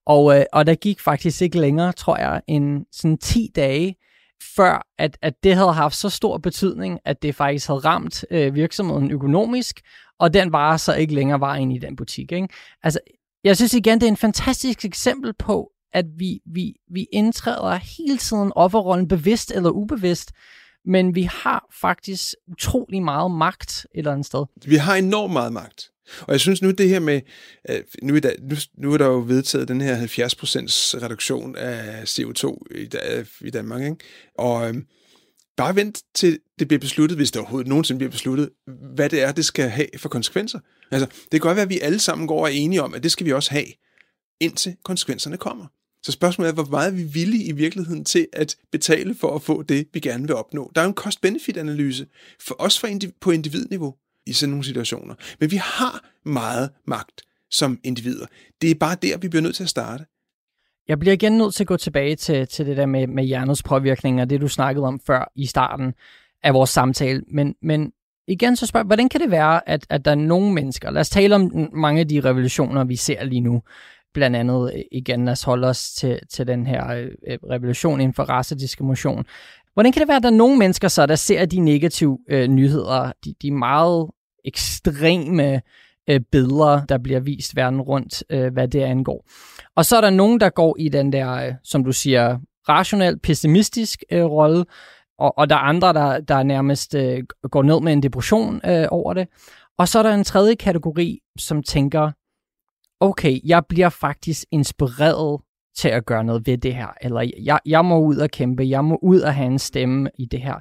Og, 0.06 0.38
øh, 0.38 0.44
og 0.52 0.66
der 0.66 0.74
gik 0.74 1.00
faktisk 1.00 1.42
ikke 1.42 1.58
længere, 1.58 1.92
tror 1.92 2.16
jeg, 2.16 2.42
end 2.46 2.86
sådan 2.92 3.18
10 3.18 3.48
dage, 3.56 3.96
før 4.56 4.86
at, 4.98 5.18
at 5.22 5.34
det 5.42 5.54
havde 5.54 5.72
haft 5.72 5.96
så 5.96 6.08
stor 6.08 6.38
betydning, 6.38 6.98
at 7.04 7.22
det 7.22 7.34
faktisk 7.34 7.66
havde 7.66 7.80
ramt 7.80 8.24
øh, 8.30 8.54
virksomheden 8.54 9.10
økonomisk, 9.10 9.80
og 10.18 10.34
den 10.34 10.52
vare 10.52 10.78
så 10.78 10.94
ikke 10.94 11.14
længere 11.14 11.40
var 11.40 11.56
inde 11.56 11.76
i 11.76 11.78
den 11.78 11.96
butik. 11.96 12.32
Ikke? 12.32 12.48
Altså, 12.82 13.00
jeg 13.44 13.56
synes 13.56 13.74
igen, 13.74 14.00
det 14.00 14.06
er 14.06 14.10
en 14.10 14.16
fantastisk 14.16 14.84
eksempel 14.84 15.34
på, 15.38 15.70
at 15.92 16.04
vi, 16.16 16.40
vi, 16.46 16.74
vi 16.90 17.06
indtræder 17.12 17.74
hele 17.74 18.18
tiden 18.18 18.52
offerrollen, 18.56 19.08
bevidst 19.08 19.50
eller 19.50 19.70
ubevidst, 19.70 20.32
men 20.84 21.14
vi 21.14 21.22
har 21.22 21.66
faktisk 21.80 22.34
utrolig 22.48 23.02
meget 23.02 23.30
magt 23.30 23.70
et 23.70 23.98
eller 23.98 24.12
andet 24.12 24.26
sted. 24.26 24.44
Vi 24.66 24.76
har 24.76 24.94
enormt 24.94 25.32
meget 25.32 25.52
magt. 25.52 25.88
Og 26.20 26.32
jeg 26.32 26.40
synes 26.40 26.62
nu, 26.62 26.70
det 26.70 26.88
her 26.88 27.00
med, 27.00 27.20
øh, 27.70 27.80
nu 28.02 28.16
er 28.16 28.20
der, 28.20 28.32
nu, 28.42 28.56
nu 28.78 28.92
er 28.92 28.98
der 28.98 29.06
jo 29.06 29.24
vedtaget 29.26 29.68
den 29.68 29.80
her 29.80 29.96
70% 29.96 30.06
reduktion 31.02 31.56
af 31.56 32.04
CO2 32.04 32.56
i, 32.76 32.88
i 33.46 33.50
Danmark, 33.50 33.82
ikke? 33.82 33.96
Og 34.38 34.68
øhm, 34.68 34.86
bare 35.56 35.76
vent 35.76 36.02
til 36.14 36.38
det 36.58 36.68
bliver 36.68 36.80
besluttet, 36.80 37.18
hvis 37.18 37.30
det 37.30 37.40
overhovedet 37.40 37.68
nogensinde 37.68 37.98
bliver 37.98 38.10
besluttet, 38.10 38.50
hvad 38.94 39.10
det 39.10 39.22
er, 39.22 39.32
det 39.32 39.44
skal 39.44 39.68
have 39.68 39.86
for 39.96 40.08
konsekvenser. 40.08 40.60
Altså, 40.90 41.06
det 41.06 41.30
kan 41.30 41.40
godt 41.40 41.56
være, 41.56 41.62
at 41.62 41.70
vi 41.70 41.80
alle 41.80 41.98
sammen 41.98 42.28
går 42.28 42.38
og 42.40 42.44
er 42.44 42.54
enige 42.54 42.82
om, 42.82 42.94
at 42.94 43.02
det 43.02 43.12
skal 43.12 43.26
vi 43.26 43.32
også 43.32 43.50
have, 43.50 43.66
indtil 44.40 44.76
konsekvenserne 44.84 45.36
kommer. 45.36 45.66
Så 46.02 46.12
spørgsmålet 46.12 46.50
er, 46.50 46.54
hvor 46.54 46.64
meget 46.70 46.88
er 46.88 46.96
vi 46.96 47.02
villige 47.02 47.44
i 47.44 47.52
virkeligheden 47.52 48.04
til 48.04 48.26
at 48.32 48.56
betale 48.72 49.14
for 49.14 49.34
at 49.34 49.42
få 49.42 49.62
det, 49.62 49.86
vi 49.92 50.00
gerne 50.00 50.26
vil 50.26 50.36
opnå. 50.36 50.72
Der 50.74 50.80
er 50.80 50.84
jo 50.84 50.88
en 50.88 50.94
cost-benefit-analyse, 50.94 52.06
for 52.40 52.56
os 52.58 52.80
for 52.80 52.86
indiv- 52.86 53.18
på 53.20 53.30
individniveau 53.30 53.94
i 54.26 54.32
sådan 54.32 54.50
nogle 54.50 54.64
situationer. 54.64 55.14
Men 55.40 55.50
vi 55.50 55.56
har 55.56 56.04
meget 56.24 56.70
magt 56.86 57.22
som 57.50 57.78
individer. 57.84 58.26
Det 58.62 58.70
er 58.70 58.74
bare 58.74 58.96
der, 59.02 59.18
vi 59.18 59.28
bliver 59.28 59.42
nødt 59.42 59.56
til 59.56 59.62
at 59.62 59.68
starte. 59.68 60.04
Jeg 60.88 60.98
bliver 60.98 61.12
igen 61.12 61.38
nødt 61.38 61.54
til 61.54 61.62
at 61.64 61.68
gå 61.68 61.76
tilbage 61.76 62.16
til, 62.16 62.48
til 62.48 62.66
det 62.66 62.76
der 62.76 62.86
med, 62.86 63.06
med 63.06 63.24
hjernets 63.24 63.62
påvirkning, 63.62 64.20
og 64.20 64.30
det 64.30 64.40
du 64.40 64.48
snakkede 64.48 64.86
om 64.86 65.00
før 65.06 65.32
i 65.34 65.46
starten 65.46 65.94
af 66.42 66.54
vores 66.54 66.70
samtale. 66.70 67.22
Men, 67.28 67.54
men 67.62 67.92
igen 68.28 68.56
så 68.56 68.66
spørger 68.66 68.86
hvordan 68.86 69.08
kan 69.08 69.20
det 69.20 69.30
være, 69.30 69.68
at, 69.68 69.86
at 69.90 70.04
der 70.04 70.10
er 70.10 70.14
nogle 70.14 70.52
mennesker, 70.52 70.90
lad 70.90 71.00
os 71.00 71.10
tale 71.10 71.34
om 71.34 71.70
mange 71.72 72.00
af 72.00 72.08
de 72.08 72.20
revolutioner, 72.20 72.84
vi 72.84 72.96
ser 72.96 73.24
lige 73.24 73.40
nu, 73.40 73.62
blandt 74.14 74.36
andet 74.36 74.72
øh, 74.74 74.80
igen, 74.92 75.28
at 75.28 75.44
holde 75.44 75.68
os 75.68 75.92
til, 75.92 76.18
til 76.30 76.46
den 76.46 76.66
her 76.66 76.94
øh, 76.94 77.08
øh, 77.26 77.38
revolution 77.50 78.00
inden 78.00 78.14
for 78.14 78.22
racediskrimination. 78.22 79.24
Hvordan 79.74 79.92
kan 79.92 80.00
det 80.00 80.08
være, 80.08 80.16
at 80.16 80.22
der 80.22 80.30
er 80.30 80.34
nogle 80.36 80.58
mennesker 80.58 80.88
så, 80.88 81.06
der 81.06 81.14
ser 81.14 81.44
de 81.44 81.60
negative 81.60 82.18
øh, 82.28 82.48
nyheder, 82.48 83.12
de, 83.24 83.34
de 83.42 83.50
meget 83.50 84.10
ekstreme 84.44 85.62
øh, 86.10 86.20
billeder, 86.32 86.84
der 86.84 86.98
bliver 86.98 87.20
vist 87.20 87.56
verden 87.56 87.80
rundt, 87.80 88.24
øh, 88.30 88.52
hvad 88.52 88.68
det 88.68 88.80
angår. 88.80 89.24
Og 89.76 89.84
så 89.84 89.96
er 89.96 90.00
der 90.00 90.10
nogen, 90.10 90.40
der 90.40 90.50
går 90.50 90.76
i 90.78 90.88
den 90.88 91.12
der, 91.12 91.32
øh, 91.32 91.52
som 91.64 91.84
du 91.84 91.92
siger, 91.92 92.38
rationelt 92.68 93.22
pessimistisk 93.22 94.04
øh, 94.12 94.24
rolle, 94.24 94.64
og, 95.18 95.38
og 95.38 95.50
der 95.50 95.56
er 95.56 95.60
andre, 95.60 95.92
der, 95.92 96.20
der 96.20 96.42
nærmest 96.42 96.94
øh, 96.94 97.22
går 97.50 97.62
ned 97.62 97.80
med 97.80 97.92
en 97.92 98.02
depression 98.02 98.60
øh, 98.66 98.86
over 98.90 99.14
det. 99.14 99.28
Og 99.78 99.88
så 99.88 99.98
er 99.98 100.02
der 100.02 100.14
en 100.14 100.24
tredje 100.24 100.54
kategori, 100.54 101.18
som 101.38 101.62
tænker, 101.62 102.10
okay, 103.02 103.40
jeg 103.44 103.62
bliver 103.68 103.88
faktisk 103.88 104.44
inspireret 104.50 105.40
til 105.76 105.88
at 105.88 106.06
gøre 106.06 106.24
noget 106.24 106.46
ved 106.46 106.58
det 106.58 106.74
her, 106.74 106.88
eller 107.00 107.30
jeg, 107.42 107.58
jeg 107.66 107.84
må 107.84 107.98
ud 107.98 108.16
og 108.16 108.30
kæmpe, 108.30 108.68
jeg 108.68 108.84
må 108.84 108.98
ud 109.02 109.20
og 109.20 109.34
have 109.34 109.46
en 109.46 109.58
stemme 109.58 110.10
i 110.18 110.26
det 110.26 110.40
her. 110.40 110.54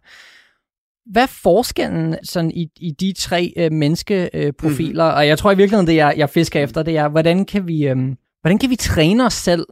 Hvad 1.11 1.23
er 1.23 1.27
forskellen 1.43 2.15
sådan 2.23 2.51
i, 2.51 2.67
i 2.75 2.91
de 2.91 3.13
tre 3.17 3.53
øh, 3.57 3.71
menneskeprofiler? 3.71 5.07
Øh, 5.07 5.15
og 5.15 5.27
jeg 5.27 5.37
tror 5.37 5.51
i 5.51 5.57
virkeligheden, 5.57 5.87
det 5.87 5.95
jeg, 5.95 6.13
jeg 6.17 6.29
fisker 6.29 6.63
efter, 6.63 6.83
det 6.83 6.97
er, 6.97 7.07
hvordan 7.07 7.45
kan 7.45 7.67
vi, 7.67 7.87
øh, 7.87 7.97
hvordan 8.41 8.57
kan 8.59 8.69
vi 8.69 8.75
træne 8.75 9.25
os 9.25 9.33
selv 9.33 9.65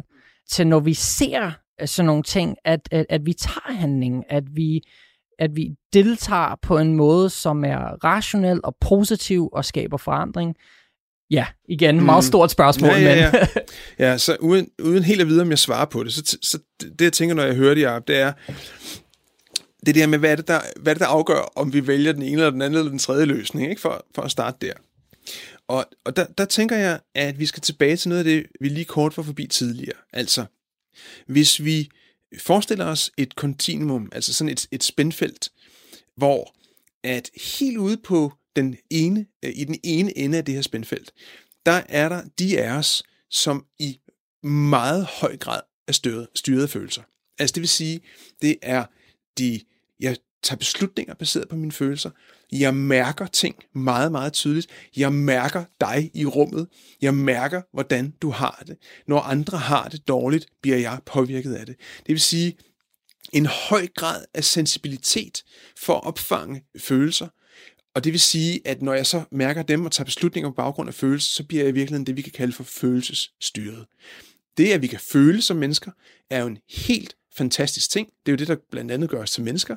til, 0.49 0.67
når 0.67 0.79
vi 0.79 0.93
ser 0.93 1.51
øh, 1.81 1.87
sådan 1.87 2.05
nogle 2.05 2.23
ting, 2.23 2.57
at, 2.65 2.79
at, 2.91 3.05
at 3.09 3.25
vi 3.25 3.33
tager 3.33 3.73
handling, 3.73 4.23
at 4.29 4.43
vi, 4.53 4.81
at 5.39 5.55
vi 5.55 5.75
deltager 5.93 6.55
på 6.61 6.77
en 6.77 6.95
måde, 6.95 7.29
som 7.29 7.65
er 7.65 8.03
rationel 8.03 8.59
og 8.63 8.75
positiv 8.81 9.49
og 9.53 9.65
skaber 9.65 9.97
forandring. 9.97 10.55
Ja, 11.31 11.45
igen, 11.67 11.99
mm. 11.99 12.05
meget 12.05 12.23
stort 12.23 12.51
spørgsmål, 12.51 12.89
Ja, 12.89 12.99
ja, 12.99 13.15
ja. 13.15 13.31
men 13.31 13.47
Ja, 14.07 14.17
så 14.17 14.37
uden, 14.39 14.69
uden 14.83 15.03
helt 15.03 15.21
at 15.21 15.27
vide, 15.27 15.41
om 15.41 15.49
jeg 15.49 15.59
svarer 15.59 15.85
på 15.85 16.03
det, 16.03 16.13
så, 16.13 16.37
så 16.41 16.59
det 16.81 17.01
jeg 17.01 17.13
tænker, 17.13 17.35
når 17.35 17.43
jeg 17.43 17.55
hører 17.55 17.73
det, 17.75 17.81
Jacob, 17.81 18.07
det 18.07 18.17
er, 18.17 18.33
det 19.85 19.95
der 19.95 20.07
med, 20.07 20.19
hvad 20.19 20.31
er 20.31 20.35
det, 20.35 20.47
der, 20.47 20.61
hvad 20.79 20.93
er 20.93 20.95
det, 20.95 21.01
der 21.01 21.07
afgør, 21.07 21.51
om 21.55 21.73
vi 21.73 21.87
vælger 21.87 22.11
den 22.11 22.21
ene 22.21 22.31
eller 22.31 22.49
den 22.49 22.61
anden 22.61 22.77
eller 22.77 22.89
den 22.89 22.99
tredje 22.99 23.25
løsning, 23.25 23.69
ikke? 23.69 23.81
For, 23.81 24.05
for 24.15 24.21
at 24.21 24.31
starte 24.31 24.67
der. 24.67 24.73
Og, 25.67 25.85
og 26.05 26.15
der, 26.15 26.25
der 26.37 26.45
tænker 26.45 26.77
jeg, 26.77 26.99
at 27.15 27.39
vi 27.39 27.45
skal 27.45 27.61
tilbage 27.61 27.97
til 27.97 28.09
noget 28.09 28.19
af 28.19 28.23
det, 28.23 28.45
vi 28.61 28.69
lige 28.69 28.85
kort 28.85 29.17
var 29.17 29.23
forbi 29.23 29.47
tidligere. 29.47 29.97
Altså, 30.13 30.45
hvis 31.27 31.63
vi 31.63 31.89
forestiller 32.39 32.85
os 32.85 33.11
et 33.17 33.35
kontinuum, 33.35 34.09
altså 34.11 34.33
sådan 34.33 34.51
et, 34.51 34.67
et 34.71 34.83
spændfelt, 34.83 35.49
hvor 36.17 36.53
at 37.03 37.29
helt 37.59 37.77
ude 37.77 37.97
på 37.97 38.33
den 38.55 38.77
ene, 38.89 39.25
øh, 39.45 39.51
i 39.55 39.63
den 39.63 39.79
ene 39.83 40.17
ende 40.17 40.37
af 40.37 40.45
det 40.45 40.55
her 40.55 40.61
spændfelt, 40.61 41.11
der 41.65 41.81
er 41.89 42.09
der 42.09 42.23
de 42.39 42.59
af 42.59 42.71
os, 42.71 43.03
som 43.29 43.65
i 43.79 43.99
meget 44.43 45.05
høj 45.05 45.37
grad 45.37 45.61
er 45.87 45.91
styret, 45.91 46.27
styrede 46.35 46.67
følelser. 46.67 47.01
Altså 47.39 47.53
det 47.53 47.61
vil 47.61 47.69
sige, 47.69 48.01
det 48.41 48.57
er 48.61 48.85
de, 49.37 49.61
jeg 49.99 50.17
tager 50.43 50.57
beslutninger 50.57 51.13
baseret 51.13 51.49
på 51.49 51.55
mine 51.55 51.71
følelser. 51.71 52.09
Jeg 52.51 52.75
mærker 52.75 53.27
ting 53.27 53.55
meget, 53.73 54.11
meget 54.11 54.33
tydeligt. 54.33 54.67
Jeg 54.97 55.13
mærker 55.13 55.63
dig 55.81 56.11
i 56.13 56.25
rummet. 56.25 56.67
Jeg 57.01 57.13
mærker, 57.13 57.61
hvordan 57.73 58.13
du 58.21 58.29
har 58.29 58.63
det. 58.67 58.77
Når 59.07 59.19
andre 59.19 59.57
har 59.57 59.89
det 59.89 60.07
dårligt, 60.07 60.45
bliver 60.61 60.77
jeg 60.77 60.99
påvirket 61.05 61.53
af 61.53 61.65
det. 61.65 61.75
Det 61.97 62.07
vil 62.07 62.21
sige, 62.21 62.57
en 63.33 63.45
høj 63.45 63.87
grad 63.95 64.25
af 64.33 64.43
sensibilitet 64.43 65.43
for 65.77 65.93
at 65.95 66.05
opfange 66.05 66.63
følelser. 66.77 67.27
Og 67.95 68.03
det 68.03 68.11
vil 68.11 68.19
sige, 68.19 68.61
at 68.65 68.81
når 68.81 68.93
jeg 68.93 69.05
så 69.05 69.23
mærker 69.31 69.63
dem 69.63 69.85
og 69.85 69.91
tager 69.91 70.05
beslutninger 70.05 70.49
på 70.49 70.55
baggrund 70.55 70.89
af 70.89 70.93
følelser, 70.93 71.29
så 71.29 71.43
bliver 71.43 71.63
jeg 71.63 71.69
i 71.69 71.73
virkeligheden 71.73 72.05
det, 72.05 72.17
vi 72.17 72.21
kan 72.21 72.31
kalde 72.31 72.53
for 72.53 72.63
følelsesstyret. 72.63 73.85
Det, 74.57 74.71
at 74.71 74.81
vi 74.81 74.87
kan 74.87 74.99
føle 74.99 75.41
som 75.41 75.57
mennesker, 75.57 75.91
er 76.29 76.41
jo 76.41 76.47
en 76.47 76.57
helt 76.69 77.15
fantastisk 77.37 77.89
ting. 77.89 78.07
Det 78.25 78.31
er 78.31 78.33
jo 78.33 78.37
det, 78.37 78.47
der 78.47 78.55
blandt 78.71 78.91
andet 78.91 79.09
gør 79.09 79.21
os 79.21 79.31
til 79.31 79.43
mennesker. 79.43 79.75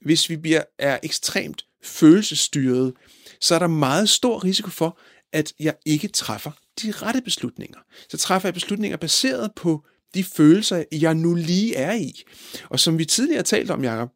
Hvis 0.00 0.30
vi 0.30 0.36
bliver, 0.36 0.62
er 0.78 0.98
ekstremt 1.02 1.64
følelsesstyret, 1.82 2.92
så 3.40 3.54
er 3.54 3.58
der 3.58 3.66
meget 3.66 4.08
stor 4.08 4.44
risiko 4.44 4.70
for, 4.70 4.98
at 5.32 5.52
jeg 5.60 5.74
ikke 5.86 6.08
træffer 6.08 6.50
de 6.82 6.90
rette 6.90 7.20
beslutninger. 7.20 7.78
Så 8.08 8.18
træffer 8.18 8.48
jeg 8.48 8.54
beslutninger 8.54 8.96
baseret 8.96 9.50
på 9.56 9.84
de 10.14 10.24
følelser, 10.24 10.84
jeg 10.92 11.14
nu 11.14 11.34
lige 11.34 11.74
er 11.74 11.94
i. 11.94 12.22
Og 12.68 12.80
som 12.80 12.98
vi 12.98 13.04
tidligere 13.04 13.42
talt 13.42 13.70
om, 13.70 13.84
Jacob, 13.84 14.12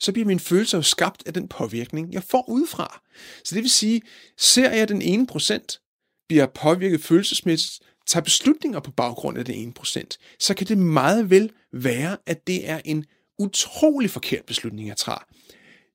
så 0.00 0.12
bliver 0.12 0.26
mine 0.26 0.40
følelser 0.40 0.78
jo 0.78 0.82
skabt 0.82 1.22
af 1.26 1.34
den 1.34 1.48
påvirkning, 1.48 2.12
jeg 2.12 2.22
får 2.22 2.48
udefra. 2.48 3.02
Så 3.44 3.54
det 3.54 3.62
vil 3.62 3.70
sige, 3.70 4.02
ser 4.38 4.70
jeg 4.70 4.88
den 4.88 5.02
ene 5.02 5.26
procent 5.26 5.80
bliver 6.28 6.46
påvirket 6.46 7.00
følelsesmæssigt, 7.00 7.80
tager 8.06 8.24
beslutninger 8.24 8.80
på 8.80 8.90
baggrund 8.90 9.38
af 9.38 9.44
den 9.44 9.54
ene 9.54 9.72
procent, 9.72 10.18
så 10.40 10.54
kan 10.54 10.66
det 10.66 10.78
meget 10.78 11.30
vel 11.30 11.50
være, 11.72 12.16
at 12.26 12.46
det 12.46 12.68
er 12.68 12.80
en 12.84 13.04
utrolig 13.38 14.10
forkert 14.10 14.44
beslutning, 14.44 14.88
jeg 14.88 14.96
tager. 14.96 15.24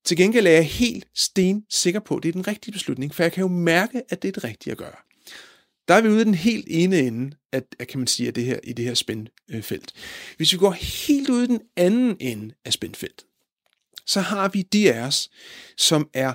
Til 0.05 0.17
gengæld 0.17 0.47
er 0.47 0.51
jeg 0.51 0.65
helt 0.65 1.07
sten 1.15 1.63
sikker 1.69 1.99
på, 1.99 2.15
at 2.15 2.23
det 2.23 2.29
er 2.29 2.33
den 2.33 2.47
rigtige 2.47 2.71
beslutning, 2.71 3.15
for 3.15 3.23
jeg 3.23 3.31
kan 3.31 3.41
jo 3.41 3.47
mærke, 3.47 4.01
at 4.09 4.21
det 4.21 4.27
er 4.27 4.31
det 4.31 4.43
rigtige 4.43 4.71
at 4.71 4.77
gøre. 4.77 4.95
Der 5.87 5.93
er 5.93 6.01
vi 6.01 6.09
ude 6.09 6.21
i 6.21 6.25
den 6.25 6.35
helt 6.35 6.67
ene 6.69 6.99
ende, 6.99 7.35
at, 7.51 7.75
at 7.79 7.87
kan 7.87 7.99
man 7.99 8.07
sige, 8.07 8.27
at 8.27 8.35
det 8.35 8.45
her, 8.45 8.59
i 8.63 8.73
det 8.73 8.85
her 8.85 8.93
spændfelt. 8.93 9.93
Hvis 10.37 10.53
vi 10.53 10.57
går 10.57 10.71
helt 10.71 11.29
ude 11.29 11.43
i 11.43 11.47
den 11.47 11.61
anden 11.77 12.17
ende 12.19 12.53
af 12.65 12.73
spændfeltet, 12.73 13.25
så 14.05 14.21
har 14.21 14.47
vi 14.49 14.61
de 14.61 14.93
af 14.93 15.01
os, 15.01 15.29
som 15.77 16.09
er 16.13 16.33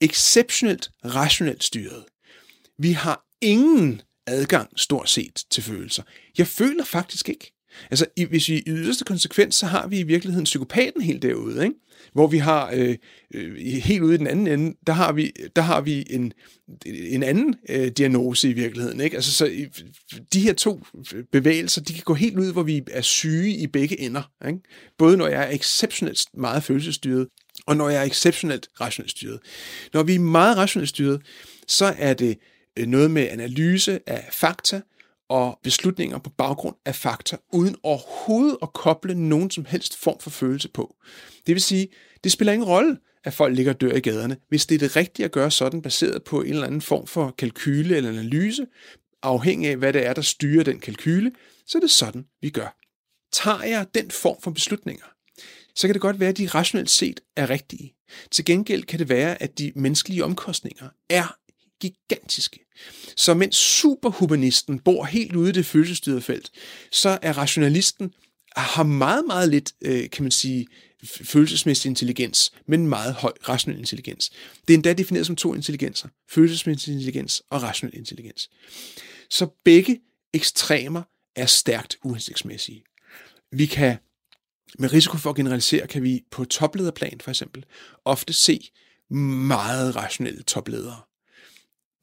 exceptionelt 0.00 0.90
rationelt 1.04 1.64
styret. 1.64 2.04
Vi 2.78 2.92
har 2.92 3.24
ingen 3.40 4.02
adgang 4.26 4.80
stort 4.80 5.08
set 5.08 5.44
til 5.50 5.62
følelser. 5.62 6.02
Jeg 6.38 6.46
føler 6.46 6.84
faktisk 6.84 7.28
ikke. 7.28 7.52
Altså, 7.90 8.06
hvis 8.28 8.48
vi 8.48 8.54
i 8.58 8.62
yderste 8.66 9.04
konsekvens, 9.04 9.54
så 9.54 9.66
har 9.66 9.86
vi 9.86 9.98
i 9.98 10.02
virkeligheden 10.02 10.44
psykopaten 10.44 11.02
helt 11.02 11.22
derude, 11.22 11.64
ikke? 11.64 11.76
hvor 12.12 12.26
vi 12.26 12.38
har 12.38 12.70
øh, 12.74 12.96
øh, 13.34 13.56
helt 13.56 14.02
ude 14.02 14.14
i 14.14 14.18
den 14.18 14.26
anden 14.26 14.46
ende, 14.46 14.76
der 14.86 14.92
har 14.92 15.12
vi, 15.12 15.32
der 15.56 15.62
har 15.62 15.80
vi 15.80 16.06
en, 16.10 16.32
en 16.86 17.22
anden 17.22 17.54
øh, 17.68 17.88
diagnose 17.88 18.50
i 18.50 18.52
virkeligheden. 18.52 19.00
Ikke? 19.00 19.16
Altså, 19.16 19.32
så 19.32 19.68
de 20.32 20.40
her 20.40 20.52
to 20.52 20.82
øh, 21.14 21.24
bevægelser, 21.32 21.82
de 21.82 21.94
kan 21.94 22.02
gå 22.04 22.14
helt 22.14 22.38
ud, 22.38 22.52
hvor 22.52 22.62
vi 22.62 22.82
er 22.90 23.00
syge 23.00 23.50
i 23.50 23.66
begge 23.66 24.00
ender. 24.00 24.22
Ikke? 24.46 24.58
Både 24.98 25.16
når 25.16 25.28
jeg 25.28 25.42
er 25.42 25.50
exceptionelt 25.50 26.20
meget 26.34 26.64
følelsesstyret, 26.64 27.28
og 27.66 27.76
når 27.76 27.88
jeg 27.88 28.00
er 28.00 28.06
exceptionelt 28.06 28.68
rationelt 28.80 29.10
styret. 29.10 29.40
Når 29.92 30.02
vi 30.02 30.14
er 30.14 30.20
meget 30.20 30.56
rationelt 30.56 30.88
styret, 30.88 31.22
så 31.68 31.94
er 31.98 32.14
det 32.14 32.38
øh, 32.78 32.86
noget 32.86 33.10
med 33.10 33.28
analyse 33.30 34.00
af 34.06 34.28
fakta, 34.32 34.80
og 35.28 35.60
beslutninger 35.62 36.18
på 36.18 36.30
baggrund 36.30 36.76
af 36.84 36.94
fakta, 36.94 37.36
uden 37.52 37.76
overhovedet 37.82 38.56
at 38.62 38.72
koble 38.72 39.14
nogen 39.14 39.50
som 39.50 39.64
helst 39.64 39.96
form 39.96 40.20
for 40.20 40.30
følelse 40.30 40.68
på. 40.68 40.96
Det 41.46 41.54
vil 41.54 41.62
sige, 41.62 41.88
det 42.24 42.32
spiller 42.32 42.52
ingen 42.52 42.68
rolle, 42.68 42.98
at 43.24 43.34
folk 43.34 43.56
ligger 43.56 43.72
og 43.72 43.80
dør 43.80 43.92
i 43.92 44.00
gaderne, 44.00 44.36
hvis 44.48 44.66
det 44.66 44.74
er 44.74 44.78
det 44.78 44.96
rigtige 44.96 45.24
at 45.24 45.32
gøre 45.32 45.50
sådan, 45.50 45.82
baseret 45.82 46.24
på 46.24 46.42
en 46.42 46.52
eller 46.52 46.66
anden 46.66 46.80
form 46.80 47.06
for 47.06 47.34
kalkyle 47.38 47.96
eller 47.96 48.10
analyse, 48.10 48.66
afhængig 49.22 49.70
af, 49.70 49.76
hvad 49.76 49.92
det 49.92 50.06
er, 50.06 50.12
der 50.12 50.22
styrer 50.22 50.64
den 50.64 50.80
kalkyle, 50.80 51.32
så 51.66 51.78
er 51.78 51.80
det 51.80 51.90
sådan, 51.90 52.26
vi 52.40 52.50
gør. 52.50 52.76
Tager 53.32 53.62
jeg 53.62 53.86
den 53.94 54.10
form 54.10 54.36
for 54.42 54.50
beslutninger, 54.50 55.04
så 55.74 55.88
kan 55.88 55.94
det 55.94 56.00
godt 56.02 56.20
være, 56.20 56.28
at 56.28 56.38
de 56.38 56.46
rationelt 56.46 56.90
set 56.90 57.20
er 57.36 57.50
rigtige. 57.50 57.94
Til 58.30 58.44
gengæld 58.44 58.82
kan 58.84 58.98
det 58.98 59.08
være, 59.08 59.42
at 59.42 59.58
de 59.58 59.72
menneskelige 59.76 60.24
omkostninger 60.24 60.88
er 61.10 61.36
gigantiske. 61.90 62.60
Så 63.16 63.34
mens 63.34 63.56
superhumanisten 63.56 64.78
bor 64.78 65.04
helt 65.04 65.36
ude 65.36 65.48
i 65.48 65.52
det 65.52 65.66
følelsesstyrede 65.66 66.20
felt, 66.20 66.50
så 66.92 67.18
er 67.22 67.38
rationalisten 67.38 68.12
har 68.56 68.82
meget, 68.82 69.24
meget 69.26 69.48
lidt, 69.48 69.72
øh, 69.80 70.10
kan 70.10 70.22
man 70.22 70.30
sige, 70.30 70.66
følelsesmæssig 71.04 71.88
intelligens, 71.88 72.52
men 72.66 72.88
meget 72.88 73.14
høj 73.14 73.32
rationel 73.48 73.78
intelligens. 73.78 74.30
Det 74.68 74.74
er 74.74 74.74
endda 74.74 74.92
defineret 74.92 75.26
som 75.26 75.36
to 75.36 75.54
intelligenser. 75.54 76.08
Følelsesmæssig 76.30 76.92
intelligens 76.92 77.42
og 77.50 77.62
rationel 77.62 77.98
intelligens. 77.98 78.50
Så 79.30 79.46
begge 79.64 80.00
ekstremer 80.32 81.02
er 81.36 81.46
stærkt 81.46 81.96
uhensigtsmæssige. 82.04 82.84
Vi 83.52 83.66
kan 83.66 83.96
med 84.78 84.92
risiko 84.92 85.16
for 85.16 85.30
at 85.30 85.36
generalisere, 85.36 85.86
kan 85.86 86.02
vi 86.02 86.24
på 86.30 86.44
toplederplan 86.44 87.20
for 87.20 87.30
eksempel 87.30 87.64
ofte 88.04 88.32
se 88.32 88.70
meget 89.48 89.96
rationelle 89.96 90.42
topledere, 90.42 91.00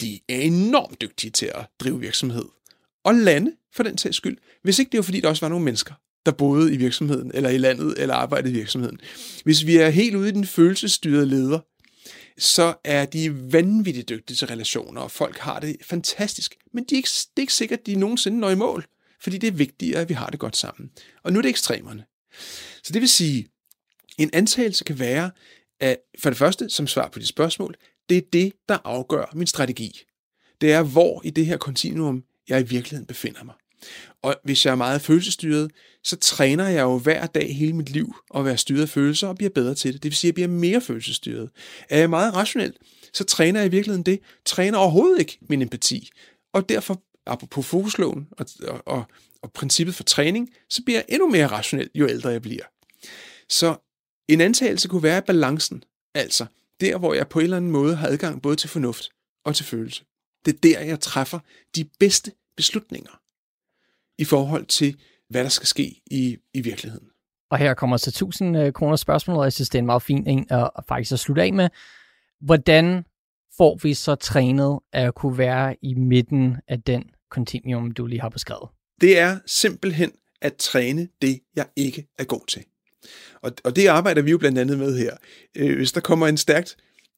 de 0.02 0.20
er 0.30 0.40
enormt 0.40 1.02
dygtige 1.02 1.32
til 1.32 1.52
at 1.56 1.66
drive 1.80 2.00
virksomhed. 2.00 2.46
Og 3.04 3.16
lande, 3.16 3.52
for 3.74 3.84
den 3.84 3.98
sags 3.98 4.18
skyld. 4.18 4.38
Hvis 4.64 4.80
ikke 4.80 4.92
det 4.92 4.98
var, 4.98 5.04
fordi 5.04 5.20
der 5.20 5.30
også 5.30 5.46
var 5.46 5.50
nogle 5.50 5.66
mennesker, 5.66 5.94
der 6.26 6.32
boede 6.32 6.74
i 6.74 6.78
virksomheden, 6.78 7.32
eller 7.34 7.50
i 7.50 7.58
landet, 7.58 7.96
eller 7.98 8.16
arbejdede 8.16 8.54
i 8.54 8.58
virksomheden. 8.58 9.00
Hvis 9.44 9.66
vi 9.66 9.78
er 9.78 9.90
helt 9.90 10.16
ude 10.16 10.30
i 10.30 10.32
den 10.32 10.46
følelsesstyrede 10.46 11.26
leder, 11.26 11.60
så 12.38 12.74
er 12.84 13.06
de 13.06 13.54
vanvittigt 13.54 14.10
dygtige 14.10 14.38
til 14.38 14.48
relationer, 14.48 15.02
og 15.02 15.12
folk 15.12 15.38
har 15.38 15.60
det 15.60 15.78
fantastisk. 15.86 16.56
Men 16.74 16.84
de 16.84 16.96
er 16.96 16.98
ikke, 16.98 17.10
det 17.10 17.38
er 17.38 17.42
ikke 17.42 17.54
sikkert, 17.54 17.80
at 17.80 17.86
de 17.86 17.96
nogensinde 17.96 18.40
når 18.40 18.50
i 18.50 18.56
mål, 18.56 18.86
fordi 19.22 19.38
det 19.38 19.48
er 19.48 19.52
vigtigere, 19.52 20.02
at 20.02 20.10
vi 20.10 20.14
har 20.14 20.30
det 20.30 20.40
godt 20.40 20.58
sammen. 20.58 20.92
Og 21.24 21.34
nu 21.34 21.40
er 21.40 21.42
det 21.42 21.50
ekstremerne. 21.50 22.06
Så 22.84 22.94
det 22.94 23.02
vil 23.02 23.10
sige, 23.10 23.48
en 24.18 24.30
antagelse 24.34 24.84
kan 24.84 25.00
være, 25.00 25.32
at 25.80 25.98
for 26.20 26.30
det 26.30 26.38
første, 26.38 26.70
som 26.70 26.88
svar 26.88 27.10
på 27.10 27.20
de 27.20 27.26
spørgsmål, 27.26 27.76
det 28.12 28.18
er 28.18 28.30
det, 28.34 28.54
der 28.70 28.78
afgør 28.84 29.32
min 29.34 29.48
strategi. 29.48 30.02
Det 30.62 30.72
er, 30.72 30.84
hvor 30.84 31.22
i 31.26 31.30
det 31.30 31.46
her 31.46 31.58
kontinuum 31.58 32.24
jeg 32.50 32.60
i 32.60 32.64
virkeligheden 32.64 33.06
befinder 33.06 33.44
mig. 33.44 33.56
Og 34.22 34.36
hvis 34.44 34.66
jeg 34.66 34.72
er 34.72 34.76
meget 34.76 35.02
følelsesstyret, 35.02 35.72
så 36.04 36.16
træner 36.16 36.68
jeg 36.68 36.82
jo 36.82 36.98
hver 36.98 37.26
dag 37.26 37.56
hele 37.56 37.74
mit 37.74 37.90
liv 37.90 38.16
at 38.36 38.46
være 38.46 38.58
styret 38.58 38.82
af 38.82 38.90
følelser 38.90 39.28
og 39.28 39.36
bliver 39.36 39.50
bedre 39.50 39.76
til 39.76 39.94
det. 39.94 40.04
Det 40.04 40.10
vil 40.10 40.16
sige, 40.16 40.30
at 40.30 40.38
jeg 40.38 40.48
bliver 40.48 40.60
mere 40.60 40.82
følelsesstyret. 40.82 41.50
Er 41.90 42.00
jeg 42.00 42.10
meget 42.10 42.36
rationel, 42.36 42.74
så 43.14 43.24
træner 43.24 43.60
jeg 43.60 43.68
i 43.68 43.72
virkeligheden 43.72 44.04
det. 44.04 44.20
Træner 44.46 44.78
overhovedet 44.78 45.20
ikke 45.20 45.38
min 45.50 45.62
empati. 45.62 46.10
Og 46.54 46.70
derfor, 46.70 47.02
apropos 47.26 47.66
fokusloven 47.66 48.28
og, 48.32 48.46
og, 48.68 48.82
og, 48.86 49.04
og 49.42 49.52
princippet 49.52 49.96
for 49.96 50.04
træning, 50.04 50.50
så 50.70 50.84
bliver 50.84 50.98
jeg 50.98 51.06
endnu 51.10 51.30
mere 51.30 51.48
rationel, 51.48 51.90
jo 51.96 52.08
ældre 52.08 52.30
jeg 52.30 52.42
bliver. 52.42 52.64
Så 53.50 53.76
en 54.28 54.42
antagelse 54.42 54.88
kunne 54.88 55.04
være 55.04 55.22
balancen. 55.22 55.84
Altså, 56.16 56.46
der, 56.82 56.98
hvor 56.98 57.14
jeg 57.14 57.28
på 57.28 57.40
en 57.40 57.44
eller 57.44 57.58
anden 57.58 57.72
måde 57.72 57.96
har 57.96 58.08
adgang 58.08 58.42
både 58.42 58.56
til 58.56 58.70
fornuft 58.70 59.10
og 59.46 59.56
til 59.56 59.66
følelse. 59.66 60.04
Det 60.46 60.56
er 60.56 60.60
der, 60.64 60.80
jeg 60.80 61.00
træffer 61.00 61.40
de 61.76 61.86
bedste 62.00 62.32
beslutninger 62.58 63.22
i 64.18 64.26
forhold 64.26 64.66
til, 64.66 64.98
hvad 65.30 65.44
der 65.44 65.50
skal 65.50 65.68
ske 65.68 66.02
i, 66.12 66.38
i 66.54 66.62
virkeligheden. 66.62 67.08
Og 67.52 67.58
her 67.58 67.74
kommer 67.74 67.98
så 67.98 68.10
1000 68.10 68.58
øh, 68.58 68.74
kroner 68.74 68.96
spørgsmål, 68.96 69.38
og 69.38 69.44
jeg 69.44 69.54
synes, 69.54 69.70
det 69.70 69.78
er 69.78 69.82
en 69.82 69.86
meget 69.86 70.02
fin 70.02 70.28
en 70.28 70.46
at 70.50 70.70
faktisk 70.88 71.12
at 71.12 71.20
slutte 71.20 71.44
af 71.44 71.54
med. 71.54 71.70
Hvordan 72.42 73.06
får 73.58 73.80
vi 73.84 73.94
så 73.94 74.16
trænet 74.16 74.80
at 74.94 75.16
kunne 75.16 75.38
være 75.38 75.76
i 75.82 75.94
midten 75.94 76.58
af 76.68 76.82
den 76.82 77.04
kontinuum, 77.32 77.92
du 77.92 78.06
lige 78.06 78.22
har 78.22 78.30
beskrevet? 78.30 78.70
Det 79.02 79.20
er 79.20 79.40
simpelthen 79.46 80.12
at 80.42 80.56
træne 80.56 81.08
det, 81.22 81.40
jeg 81.56 81.68
ikke 81.76 82.08
er 82.20 82.24
god 82.24 82.48
til. 82.48 82.64
Og, 83.42 83.52
og 83.64 83.76
det 83.76 83.88
arbejder 83.88 84.22
vi 84.22 84.32
jo 84.32 84.38
blandt 84.38 84.58
andet 84.58 84.80
med 84.80 84.98
her. 84.98 85.18
Øh, 85.56 85.76
hvis 85.76 85.92
der 85.92 86.02
kommer 86.02 86.28
en 86.28 86.38
stærkt 86.38 86.78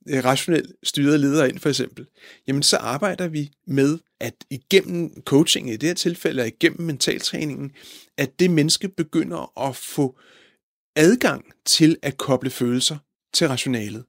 øh, 0.10 0.26
rationelt 0.26 0.72
styret 0.84 1.20
leder 1.20 1.46
ind 1.46 1.60
for 1.60 1.70
eksempel, 1.70 2.06
jamen 2.48 2.64
så 2.64 2.78
arbejder 2.78 3.28
vi 3.28 3.52
med, 3.68 4.00
at 4.20 4.34
igennem 4.50 5.24
coaching 5.26 5.70
i 5.70 5.78
det 5.78 5.90
her 5.90 5.94
tilfælde, 5.94 6.42
og 6.42 6.48
igennem 6.48 6.82
mentaltræningen, 6.82 7.72
at 8.18 8.40
det 8.40 8.52
menneske 8.52 8.90
begynder 8.90 9.68
at 9.70 9.76
få 9.76 10.20
adgang 10.96 11.46
til 11.66 11.98
at 12.02 12.18
koble 12.18 12.50
følelser 12.50 12.98
til 13.34 13.48
rationalet. 13.48 14.04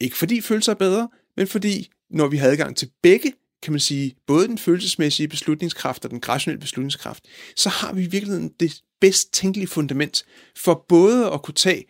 Ikke 0.00 0.16
fordi 0.16 0.40
følelser 0.40 0.72
er 0.72 0.76
bedre, 0.76 1.08
men 1.36 1.46
fordi 1.46 1.90
når 2.10 2.26
vi 2.26 2.36
har 2.36 2.48
adgang 2.48 2.76
til 2.76 2.90
begge, 3.02 3.32
kan 3.62 3.72
man 3.72 3.80
sige, 3.80 4.16
både 4.26 4.48
den 4.48 4.58
følelsesmæssige 4.58 5.28
beslutningskraft 5.28 6.04
og 6.04 6.10
den 6.10 6.28
rationelle 6.28 6.60
beslutningskraft, 6.60 7.24
så 7.56 7.68
har 7.68 7.92
vi 7.92 8.02
i 8.02 8.06
virkeligheden 8.06 8.50
det 8.60 8.82
bedst 9.00 9.32
tænkelige 9.32 9.68
fundament 9.68 10.24
for 10.56 10.84
både 10.88 11.30
at 11.30 11.42
kunne 11.42 11.54
tage 11.54 11.84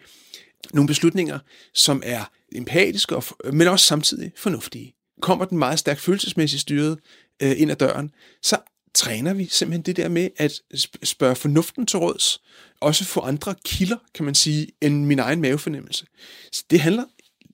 nogle 0.72 0.86
beslutninger, 0.86 1.38
som 1.74 2.02
er 2.04 2.24
empatiske, 2.52 3.16
og, 3.16 3.24
men 3.52 3.68
også 3.68 3.86
samtidig 3.86 4.32
fornuftige. 4.36 4.94
Kommer 5.22 5.44
den 5.44 5.58
meget 5.58 5.78
stærkt 5.78 6.00
følelsesmæssigt 6.00 6.60
styret 6.60 6.98
øh, 7.42 7.60
ind 7.60 7.70
ad 7.70 7.76
døren, 7.76 8.10
så 8.42 8.56
træner 8.94 9.34
vi 9.34 9.46
simpelthen 9.46 9.82
det 9.82 9.96
der 9.96 10.08
med 10.08 10.28
at 10.36 10.52
spørge 11.02 11.36
fornuften 11.36 11.86
til 11.86 11.98
råds, 11.98 12.40
også 12.80 13.04
få 13.04 13.20
andre 13.20 13.54
kilder, 13.64 13.96
kan 14.14 14.24
man 14.24 14.34
sige, 14.34 14.68
end 14.80 15.04
min 15.04 15.18
egen 15.18 15.40
mavefornemmelse. 15.40 16.06
Så 16.52 16.64
det 16.70 16.80
handler 16.80 17.04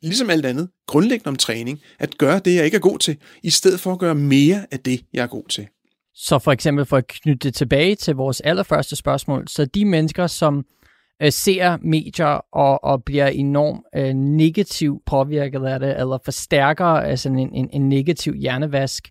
ligesom 0.09 0.31
alt 0.31 0.47
andet, 0.47 0.69
grundlæggende 0.87 1.29
om 1.29 1.37
træning, 1.37 1.81
at 1.99 2.19
gøre 2.19 2.39
det, 2.39 2.55
jeg 2.55 2.65
ikke 2.65 2.77
er 2.77 2.81
god 2.81 2.99
til, 2.99 3.17
i 3.43 3.51
stedet 3.51 3.81
for 3.81 3.93
at 3.93 3.99
gøre 3.99 4.15
mere 4.15 4.67
af 4.71 4.81
det, 4.81 5.01
jeg 5.13 5.23
er 5.23 5.27
god 5.27 5.49
til. 5.49 5.69
Så 6.15 6.39
for 6.39 6.53
eksempel 6.53 6.85
for 6.85 6.97
at 6.97 7.07
knytte 7.07 7.49
det 7.49 7.55
tilbage 7.55 7.95
til 7.95 8.15
vores 8.15 8.41
allerførste 8.41 8.97
spørgsmål, 8.97 9.49
så 9.49 9.65
de 9.65 9.85
mennesker, 9.85 10.27
som 10.27 10.65
øh, 11.23 11.33
ser 11.33 11.77
medier 11.83 12.41
og, 12.53 12.85
og 12.85 13.05
bliver 13.05 13.27
enormt 13.27 13.81
øh, 13.97 14.15
negativt 14.15 15.03
påvirket 15.07 15.65
af 15.67 15.81
det, 15.81 16.01
eller 16.01 16.19
forstærker 16.25 16.85
altså 16.85 17.29
en, 17.29 17.39
en, 17.39 17.69
en 17.73 17.89
negativ 17.89 18.35
hjernevask, 18.35 19.09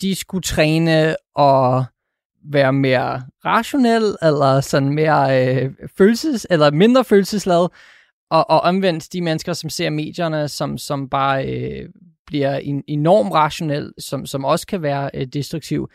de 0.00 0.14
skulle 0.14 0.42
træne 0.42 1.16
og 1.34 1.84
være 2.52 2.72
mere 2.72 3.22
rationel, 3.44 4.16
eller 4.22 4.60
sådan 4.60 4.88
mere 4.88 5.46
øh, 5.46 5.70
følelses, 5.98 6.46
eller 6.50 6.70
mindre 6.70 7.04
følelsesladet, 7.04 7.70
og, 8.30 8.50
og 8.50 8.60
omvendt 8.60 9.12
de 9.12 9.20
mennesker, 9.20 9.52
som 9.52 9.70
ser 9.70 9.90
medierne, 9.90 10.48
som, 10.48 10.78
som 10.78 11.08
bare 11.08 11.48
øh, 11.48 11.88
bliver 12.26 12.56
en, 12.56 12.84
enormt 12.86 13.32
rationel, 13.32 13.92
som, 13.98 14.26
som 14.26 14.44
også 14.44 14.66
kan 14.66 14.82
være 14.82 15.10
øh, 15.14 15.26
destruktiv, 15.26 15.90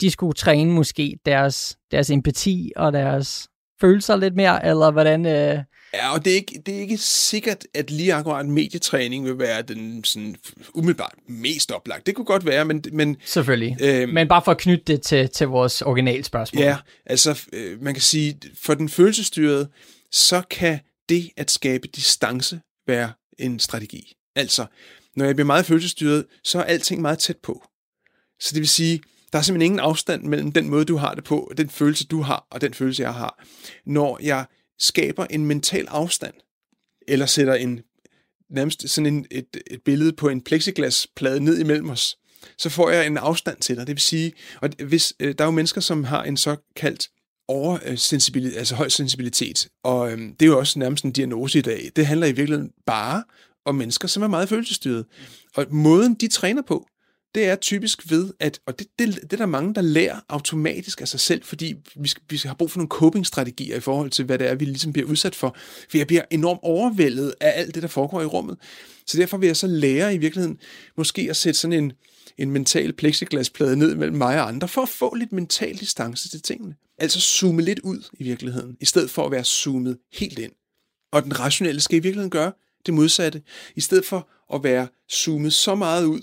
de 0.00 0.10
skulle 0.10 0.34
træne 0.34 0.72
måske 0.72 1.18
deres, 1.26 1.78
deres 1.90 2.10
empati 2.10 2.72
og 2.76 2.92
deres 2.92 3.48
følelser 3.80 4.16
lidt 4.16 4.36
mere, 4.36 4.66
eller 4.66 4.90
hvordan... 4.90 5.26
Øh... 5.26 5.58
Ja, 5.94 6.14
og 6.14 6.24
det 6.24 6.30
er, 6.30 6.34
ikke, 6.34 6.62
det 6.66 6.76
er 6.76 6.80
ikke 6.80 6.96
sikkert, 6.98 7.64
at 7.74 7.90
lige 7.90 8.14
akkurat 8.14 8.46
medietræning 8.46 9.24
vil 9.24 9.38
være 9.38 9.62
den 9.62 10.04
sådan, 10.04 10.36
umiddelbart 10.74 11.14
mest 11.28 11.72
oplagt. 11.72 12.06
Det 12.06 12.14
kunne 12.14 12.24
godt 12.24 12.46
være, 12.46 12.64
men... 12.64 12.84
men 12.92 13.16
Selvfølgelig. 13.24 13.76
Øh, 13.82 14.08
men 14.08 14.28
bare 14.28 14.42
for 14.44 14.50
at 14.50 14.58
knytte 14.58 14.84
det 14.84 15.02
til, 15.02 15.28
til 15.28 15.46
vores 15.46 15.82
originalspørgsmål. 15.82 16.64
Ja, 16.64 16.76
altså 17.06 17.46
øh, 17.52 17.82
man 17.82 17.94
kan 17.94 18.02
sige, 18.02 18.38
for 18.62 18.74
den 18.74 18.88
følelsesstyrede, 18.88 19.68
så 20.12 20.42
kan 20.50 20.80
det 21.08 21.30
at 21.36 21.50
skabe 21.50 21.88
distance 21.88 22.60
være 22.86 23.12
en 23.38 23.58
strategi. 23.58 24.16
Altså, 24.36 24.66
når 25.16 25.24
jeg 25.24 25.34
bliver 25.34 25.46
meget 25.46 25.66
følelsesstyret, 25.66 26.26
så 26.44 26.58
er 26.58 26.62
alting 26.62 27.00
meget 27.00 27.18
tæt 27.18 27.36
på. 27.36 27.64
Så 28.40 28.50
det 28.54 28.60
vil 28.60 28.68
sige, 28.68 29.02
der 29.32 29.38
er 29.38 29.42
simpelthen 29.42 29.66
ingen 29.66 29.80
afstand 29.80 30.22
mellem 30.24 30.52
den 30.52 30.68
måde, 30.68 30.84
du 30.84 30.96
har 30.96 31.14
det 31.14 31.24
på, 31.24 31.52
den 31.56 31.70
følelse, 31.70 32.06
du 32.06 32.20
har, 32.20 32.46
og 32.50 32.60
den 32.60 32.74
følelse, 32.74 33.02
jeg 33.02 33.14
har. 33.14 33.44
Når 33.86 34.18
jeg 34.22 34.46
skaber 34.78 35.26
en 35.26 35.46
mental 35.46 35.86
afstand, 35.86 36.34
eller 37.08 37.26
sætter 37.26 37.54
en 37.54 37.80
nærmest 38.50 38.88
sådan 38.88 39.14
en, 39.14 39.26
et, 39.30 39.56
et 39.66 39.82
billede 39.84 40.12
på 40.12 40.28
en 40.28 40.40
plexiglasplade 40.40 41.40
ned 41.40 41.58
imellem 41.58 41.90
os, 41.90 42.16
så 42.58 42.70
får 42.70 42.90
jeg 42.90 43.06
en 43.06 43.16
afstand 43.16 43.60
til 43.60 43.76
dig. 43.76 43.86
Det 43.86 43.94
vil 43.94 44.02
sige, 44.02 44.32
og 44.60 44.70
hvis, 44.86 45.14
øh, 45.20 45.34
der 45.38 45.44
er 45.44 45.48
jo 45.48 45.52
mennesker, 45.52 45.80
som 45.80 46.04
har 46.04 46.22
en 46.22 46.36
såkaldt 46.36 47.08
oversensibilitet, 47.48 48.54
øh, 48.54 48.58
altså 48.58 48.74
høj 48.74 48.88
sensibilitet, 48.88 49.68
og 49.84 50.12
øhm, 50.12 50.34
det 50.40 50.46
er 50.46 50.50
jo 50.50 50.58
også 50.58 50.78
nærmest 50.78 51.04
en 51.04 51.12
diagnose 51.12 51.58
i 51.58 51.62
dag. 51.62 51.90
Det 51.96 52.06
handler 52.06 52.26
i 52.26 52.32
virkeligheden 52.32 52.70
bare 52.86 53.24
om 53.64 53.74
mennesker, 53.74 54.08
som 54.08 54.22
er 54.22 54.28
meget 54.28 54.48
følelsesstyret. 54.48 55.04
Og 55.56 55.66
måden, 55.70 56.14
de 56.14 56.28
træner 56.28 56.62
på, 56.62 56.86
det 57.34 57.44
er 57.44 57.56
typisk 57.56 58.10
ved, 58.10 58.32
at, 58.40 58.60
og 58.66 58.78
det, 58.78 58.86
det, 58.98 59.14
det 59.22 59.32
er 59.32 59.36
der 59.36 59.46
mange, 59.46 59.74
der 59.74 59.80
lærer 59.80 60.20
automatisk 60.28 61.00
af 61.00 61.08
sig 61.08 61.20
selv, 61.20 61.42
fordi 61.44 61.74
vi, 61.96 62.08
skal, 62.08 62.22
vi 62.30 62.36
skal 62.36 62.48
have 62.48 62.56
brug 62.56 62.70
for 62.70 62.78
nogle 62.78 62.88
coping-strategier 62.88 63.76
i 63.76 63.80
forhold 63.80 64.10
til, 64.10 64.24
hvad 64.24 64.38
det 64.38 64.48
er, 64.48 64.54
vi 64.54 64.64
ligesom 64.64 64.92
bliver 64.92 65.08
udsat 65.08 65.34
for. 65.34 65.56
For 65.90 65.98
jeg 65.98 66.06
bliver 66.06 66.22
enormt 66.30 66.60
overvældet 66.62 67.34
af 67.40 67.52
alt 67.56 67.74
det, 67.74 67.82
der 67.82 67.88
foregår 67.88 68.22
i 68.22 68.26
rummet. 68.26 68.56
Så 69.06 69.18
derfor 69.18 69.36
vil 69.36 69.46
jeg 69.46 69.56
så 69.56 69.66
lære 69.66 70.14
i 70.14 70.18
virkeligheden 70.18 70.58
måske 70.96 71.26
at 71.30 71.36
sætte 71.36 71.60
sådan 71.60 71.84
en, 71.84 71.92
en 72.38 72.50
mental 72.50 72.92
plexiglasplade 72.92 73.76
ned 73.76 73.94
mellem 73.94 74.16
mig 74.16 74.40
og 74.40 74.48
andre, 74.48 74.68
for 74.68 74.82
at 74.82 74.88
få 74.88 75.14
lidt 75.14 75.32
mental 75.32 75.76
distance 75.76 76.28
til 76.28 76.42
tingene. 76.42 76.74
Altså 76.98 77.20
zoome 77.20 77.62
lidt 77.62 77.78
ud 77.78 78.08
i 78.12 78.24
virkeligheden, 78.24 78.76
i 78.80 78.84
stedet 78.84 79.10
for 79.10 79.26
at 79.26 79.32
være 79.32 79.44
zoomet 79.44 79.98
helt 80.12 80.38
ind. 80.38 80.52
Og 81.12 81.22
den 81.22 81.40
rationelle 81.40 81.80
skal 81.80 81.96
i 81.96 82.00
virkeligheden 82.00 82.30
gøre 82.30 82.52
det 82.86 82.94
modsatte. 82.94 83.42
I 83.76 83.80
stedet 83.80 84.04
for 84.04 84.28
at 84.54 84.62
være 84.62 84.88
zoomet 85.12 85.52
så 85.52 85.74
meget 85.74 86.04
ud, 86.04 86.22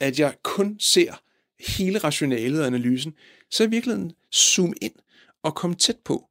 at 0.00 0.18
jeg 0.18 0.34
kun 0.42 0.76
ser 0.80 1.20
hele 1.68 1.98
rationalet 1.98 2.60
og 2.60 2.66
analysen, 2.66 3.14
så 3.50 3.64
i 3.64 3.70
virkeligheden 3.70 4.12
zoom 4.34 4.74
ind 4.82 4.92
og 5.42 5.54
komme 5.54 5.76
tæt 5.76 5.96
på 6.04 6.28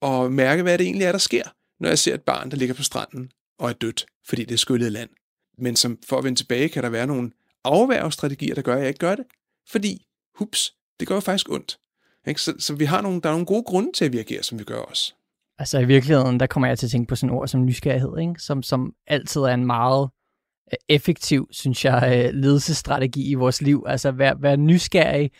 og 0.00 0.32
mærke, 0.32 0.62
hvad 0.62 0.78
det 0.78 0.84
egentlig 0.84 1.04
er, 1.04 1.12
der 1.12 1.18
sker, 1.18 1.42
når 1.80 1.88
jeg 1.88 1.98
ser 1.98 2.14
et 2.14 2.22
barn, 2.22 2.50
der 2.50 2.56
ligger 2.56 2.74
på 2.74 2.82
stranden 2.82 3.32
og 3.58 3.68
er 3.68 3.72
dødt, 3.72 4.06
fordi 4.26 4.44
det 4.44 4.54
er 4.54 4.58
skyllet 4.58 4.92
land. 4.92 5.10
Men 5.58 5.76
som 5.76 5.98
for 6.08 6.18
at 6.18 6.24
vende 6.24 6.38
tilbage, 6.38 6.68
kan 6.68 6.82
der 6.82 6.88
være 6.88 7.06
nogle 7.06 7.30
afværgestrategier, 7.64 8.54
der 8.54 8.62
gør, 8.62 8.74
at 8.74 8.80
jeg 8.80 8.88
ikke 8.88 8.98
gør 8.98 9.14
det. 9.14 9.24
Fordi, 9.70 10.06
hups, 10.34 10.74
det 11.00 11.08
gør 11.08 11.14
jo 11.14 11.20
faktisk 11.20 11.50
ondt. 11.50 11.78
Ikke? 12.26 12.40
Så, 12.40 12.54
så 12.58 12.74
vi 12.74 12.84
har 12.84 13.00
nogle, 13.00 13.20
der 13.20 13.28
er 13.28 13.32
nogle 13.32 13.46
gode 13.46 13.62
grunde 13.62 13.92
til, 13.92 14.04
at 14.04 14.12
vi 14.12 14.18
agerer, 14.18 14.42
som 14.42 14.58
vi 14.58 14.64
gør 14.64 14.78
også. 14.78 15.14
Altså 15.58 15.78
i 15.78 15.84
virkeligheden, 15.84 16.40
der 16.40 16.46
kommer 16.46 16.66
jeg 16.68 16.78
til 16.78 16.86
at 16.86 16.90
tænke 16.90 17.08
på 17.08 17.16
sådan 17.16 17.34
ord 17.34 17.48
som 17.48 17.64
nysgerrighed, 17.64 18.18
ikke? 18.20 18.34
Som, 18.38 18.62
som 18.62 18.94
altid 19.06 19.40
er 19.40 19.54
en 19.54 19.66
meget 19.66 20.10
effektiv, 20.88 21.48
synes 21.50 21.84
jeg, 21.84 22.24
øh, 22.26 22.40
ledelsesstrategi 22.40 23.30
i 23.30 23.34
vores 23.34 23.62
liv. 23.62 23.84
Altså 23.88 24.10
være, 24.10 24.34
være 24.40 24.56
nysgerrig 24.56 25.30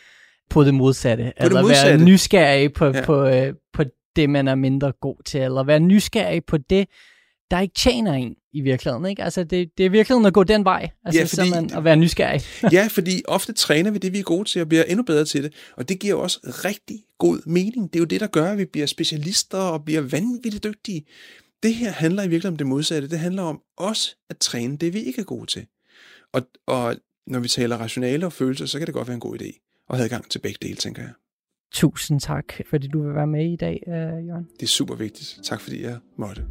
på 0.51 0.64
det 0.64 0.74
modsatte. 0.74 1.24
På 1.24 1.45
eller 1.45 1.59
det 1.59 1.64
modsatte. 1.64 1.99
være 1.99 2.05
nysgerrig 2.05 2.72
på, 2.72 2.87
ja. 2.87 3.05
på, 3.05 3.24
øh, 3.24 3.55
på 3.72 3.85
det, 4.16 4.31
man 4.31 4.49
er 4.49 4.55
mindre 4.55 4.93
god 5.01 5.16
til. 5.24 5.41
Eller 5.41 5.62
være 5.62 5.81
nysgerrig 5.81 6.45
på 6.45 6.57
det, 6.57 6.89
der 7.51 7.61
ikke 7.61 7.74
tjener 7.74 8.12
en 8.12 8.35
i 8.53 8.61
virkeligheden. 8.61 9.07
Ikke? 9.07 9.24
Altså, 9.24 9.45
det, 9.45 9.70
det 9.78 9.87
er 9.87 9.91
virkelig 9.91 10.26
at 10.26 10.33
gå 10.33 10.45
den 10.45 10.64
vej, 10.64 10.91
altså, 11.05 11.20
ja, 11.20 11.24
fordi, 11.24 11.35
simpelthen 11.35 11.78
at 11.78 11.85
være 11.85 11.97
nysgerrig. 11.97 12.41
ja, 12.72 12.89
fordi 12.91 13.22
ofte 13.28 13.53
træner 13.53 13.91
vi 13.91 13.99
det, 13.99 14.12
vi 14.12 14.18
er 14.18 14.22
gode 14.22 14.49
til, 14.49 14.62
og 14.62 14.68
bliver 14.68 14.85
endnu 14.85 15.03
bedre 15.03 15.24
til 15.24 15.43
det, 15.43 15.53
og 15.76 15.89
det 15.89 16.01
giver 16.01 16.14
også 16.14 16.39
rigtig 16.45 16.97
god 17.18 17.47
mening. 17.47 17.93
Det 17.93 17.99
er 17.99 18.01
jo 18.01 18.07
det, 18.07 18.20
der 18.20 18.26
gør, 18.26 18.53
at 18.53 18.59
vi 18.59 18.64
bliver 18.64 18.87
specialister 18.87 19.59
og 19.59 19.85
bliver 19.85 20.01
vanvittigt 20.01 20.64
dygtige. 20.64 21.05
Det 21.62 21.74
her 21.74 21.90
handler 21.90 22.22
i 22.22 22.28
virkeligheden 22.28 22.54
om 22.54 22.56
det 22.56 22.66
modsatte. 22.66 23.08
Det 23.08 23.18
handler 23.18 23.42
om 23.42 23.61
også 23.76 24.16
at 24.30 24.38
træne 24.38 24.76
det, 24.76 24.94
vi 24.94 24.98
ikke 24.98 25.20
er 25.20 25.24
gode 25.24 25.46
til. 25.46 25.66
Og, 26.32 26.42
og 26.66 26.96
når 27.26 27.40
vi 27.40 27.48
taler 27.48 27.76
rationale 27.76 28.26
og 28.26 28.32
følelser, 28.32 28.66
så 28.66 28.78
kan 28.78 28.86
det 28.86 28.94
godt 28.94 29.08
være 29.08 29.14
en 29.14 29.20
god 29.20 29.42
idé 29.42 29.84
at 29.90 29.96
have 29.96 30.08
gang 30.08 30.30
til 30.30 30.38
begge 30.38 30.58
dele, 30.62 30.76
tænker 30.76 31.02
jeg. 31.02 31.12
Tusind 31.72 32.20
tak, 32.20 32.44
fordi 32.70 32.88
du 32.88 33.02
vil 33.02 33.14
være 33.14 33.26
med 33.26 33.52
i 33.52 33.56
dag, 33.56 33.82
uh, 33.86 33.92
Jørgen. 33.92 34.48
Det 34.56 34.62
er 34.62 34.66
super 34.66 34.94
vigtigt. 34.94 35.38
Tak 35.44 35.61
fordi 35.61 35.82
jeg 35.82 35.98
måtte. 36.16 36.42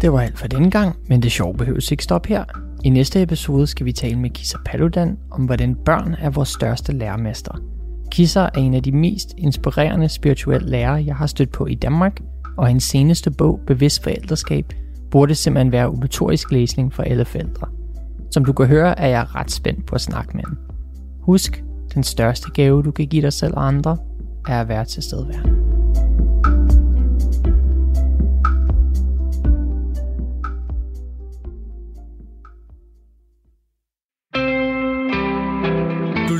Det 0.00 0.12
var 0.12 0.20
alt 0.20 0.38
for 0.38 0.46
denne 0.46 0.70
gang, 0.70 0.96
men 1.08 1.22
det 1.22 1.32
sjove 1.32 1.56
behøves 1.56 1.90
ikke 1.90 2.04
stoppe 2.04 2.28
her. 2.28 2.44
I 2.84 2.88
næste 2.88 3.22
episode 3.22 3.66
skal 3.66 3.86
vi 3.86 3.92
tale 3.92 4.18
med 4.18 4.30
Kisa 4.30 4.58
Paludan 4.66 5.18
om, 5.30 5.44
hvordan 5.44 5.74
børn 5.84 6.14
er 6.14 6.30
vores 6.30 6.48
største 6.48 6.92
lærermester. 6.92 7.77
Kisser 8.10 8.40
er 8.40 8.50
en 8.60 8.74
af 8.74 8.82
de 8.82 8.92
mest 8.92 9.34
inspirerende 9.38 10.08
spirituelle 10.08 10.70
lærere, 10.70 11.04
jeg 11.06 11.16
har 11.16 11.26
stødt 11.26 11.52
på 11.52 11.66
i 11.66 11.74
Danmark, 11.74 12.20
og 12.56 12.66
hendes 12.66 12.84
seneste 12.84 13.30
bog, 13.30 13.60
Bevidst 13.66 14.02
Forældreskab, 14.02 14.72
burde 15.10 15.34
simpelthen 15.34 15.72
være 15.72 15.88
obligatorisk 15.88 16.52
læsning 16.52 16.94
for 16.94 17.02
alle 17.02 17.24
forældre. 17.24 17.66
Som 18.30 18.44
du 18.44 18.52
kan 18.52 18.66
høre, 18.66 18.98
er 18.98 19.08
jeg 19.08 19.34
ret 19.34 19.50
spændt 19.50 19.86
på 19.86 19.94
at 19.94 20.00
snakke 20.00 20.36
med 20.36 20.44
hende. 20.44 20.60
Husk, 21.20 21.64
den 21.94 22.02
største 22.02 22.50
gave, 22.50 22.82
du 22.82 22.90
kan 22.90 23.06
give 23.06 23.22
dig 23.22 23.32
selv 23.32 23.54
og 23.56 23.66
andre, 23.66 23.96
er 24.48 24.60
at 24.60 24.68
være 24.68 24.84
til 24.84 25.02
stedværende. 25.02 25.68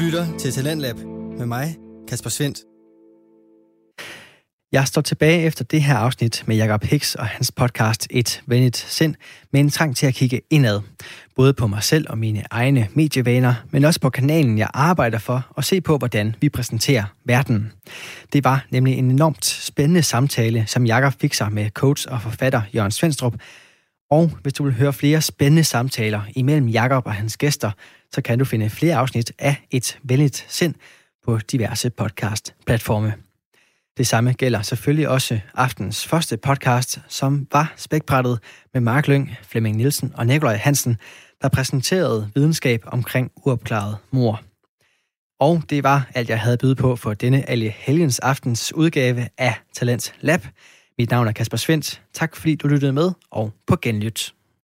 lytter 0.09 0.39
til 0.39 0.53
Talentlab 0.53 1.18
med 1.39 1.47
mig, 1.47 1.77
Kasper 2.09 2.31
Svendt. 2.31 2.59
Jeg 4.73 4.87
står 4.87 5.03
tilbage 5.03 5.43
efter 5.43 5.65
det 5.65 5.83
her 5.83 5.97
afsnit 5.97 6.45
med 6.47 6.57
Jakob 6.57 6.85
Hicks 6.85 7.15
og 7.15 7.27
hans 7.27 7.53
podcast 7.53 8.07
Et 8.11 8.43
Venligt 8.47 8.77
Sind, 8.77 9.15
med 9.53 9.61
en 9.61 9.71
trang 9.71 9.97
til 9.97 10.07
at 10.07 10.15
kigge 10.15 10.41
indad. 10.51 10.81
Både 11.37 11.55
på 11.55 11.67
mig 11.67 11.83
selv 11.83 12.07
og 12.11 12.19
mine 12.19 12.45
egne 12.51 12.89
medievaner, 12.95 13.55
men 13.71 13.85
også 13.85 14.01
på 14.01 14.11
kanalen, 14.11 14.59
jeg 14.59 14.69
arbejder 14.75 15.19
for, 15.19 15.47
og 15.51 15.65
se 15.65 15.81
på, 15.81 15.99
hvordan 15.99 16.37
vi 16.41 16.49
præsenterer 16.49 17.05
verden. 17.25 17.73
Det 18.33 18.45
var 18.45 18.67
nemlig 18.71 18.95
en 18.95 19.11
enormt 19.11 19.45
spændende 19.45 20.03
samtale, 20.03 20.67
som 20.67 20.87
Jakob 20.87 21.13
fik 21.21 21.35
sig 21.35 21.53
med 21.53 21.71
coach 21.71 22.07
og 22.11 22.23
forfatter 22.23 22.63
Jørgen 22.75 22.91
Svendstrup, 22.91 23.35
og 24.11 24.31
hvis 24.43 24.53
du 24.53 24.65
vil 24.65 24.75
høre 24.75 24.93
flere 24.93 25.23
spændende 25.23 25.65
samtaler 25.65 26.21
imellem 26.37 26.69
Jakob 26.69 27.07
og 27.07 27.15
hans 27.15 27.37
gæster, 27.37 27.71
så 28.13 28.23
kan 28.23 28.39
du 28.39 28.45
finde 28.45 28.71
flere 28.71 28.97
afsnit 28.97 29.33
af 29.39 29.57
Et 29.71 29.99
Venligt 30.03 30.47
Sind 30.49 30.75
på 31.29 31.39
diverse 31.39 31.91
podcast-platforme. 31.91 33.15
Det 33.97 34.07
samme 34.07 34.33
gælder 34.33 34.63
selvfølgelig 34.63 35.09
også 35.09 35.41
aftens 35.55 36.07
første 36.07 36.37
podcast, 36.37 37.01
som 37.09 37.47
var 37.53 37.73
spækbrættet 37.77 38.39
med 38.75 38.81
Mark 38.81 39.09
Lyng, 39.09 39.37
Flemming 39.43 39.77
Nielsen 39.77 40.13
og 40.15 40.27
Nikolaj 40.27 40.57
Hansen, 40.57 40.97
der 41.43 41.49
præsenterede 41.49 42.31
videnskab 42.35 42.83
omkring 42.87 43.31
uopklaret 43.37 43.97
mor. 44.11 44.41
Og 45.41 45.63
det 45.71 45.83
var 45.83 46.11
alt, 46.15 46.29
jeg 46.29 46.41
havde 46.41 46.57
byde 46.57 46.75
på 46.75 46.97
for 46.97 47.15
denne 47.15 47.51
Alje 47.51 47.75
Helgens 47.79 48.19
aftens 48.19 48.75
udgave 48.75 49.29
af 49.39 49.55
Talent 49.73 50.15
Lab. 50.21 50.47
Mit 50.99 51.11
navn 51.11 51.29
er 51.29 51.33
Kasper 51.33 51.57
Svendt. 51.57 52.03
Tak 52.13 52.37
fordi 52.37 52.55
du 52.55 52.69
lyttede 52.69 52.93
med, 52.93 53.13
og 53.31 53.53
på 53.67 53.77
genlyt. 53.83 54.35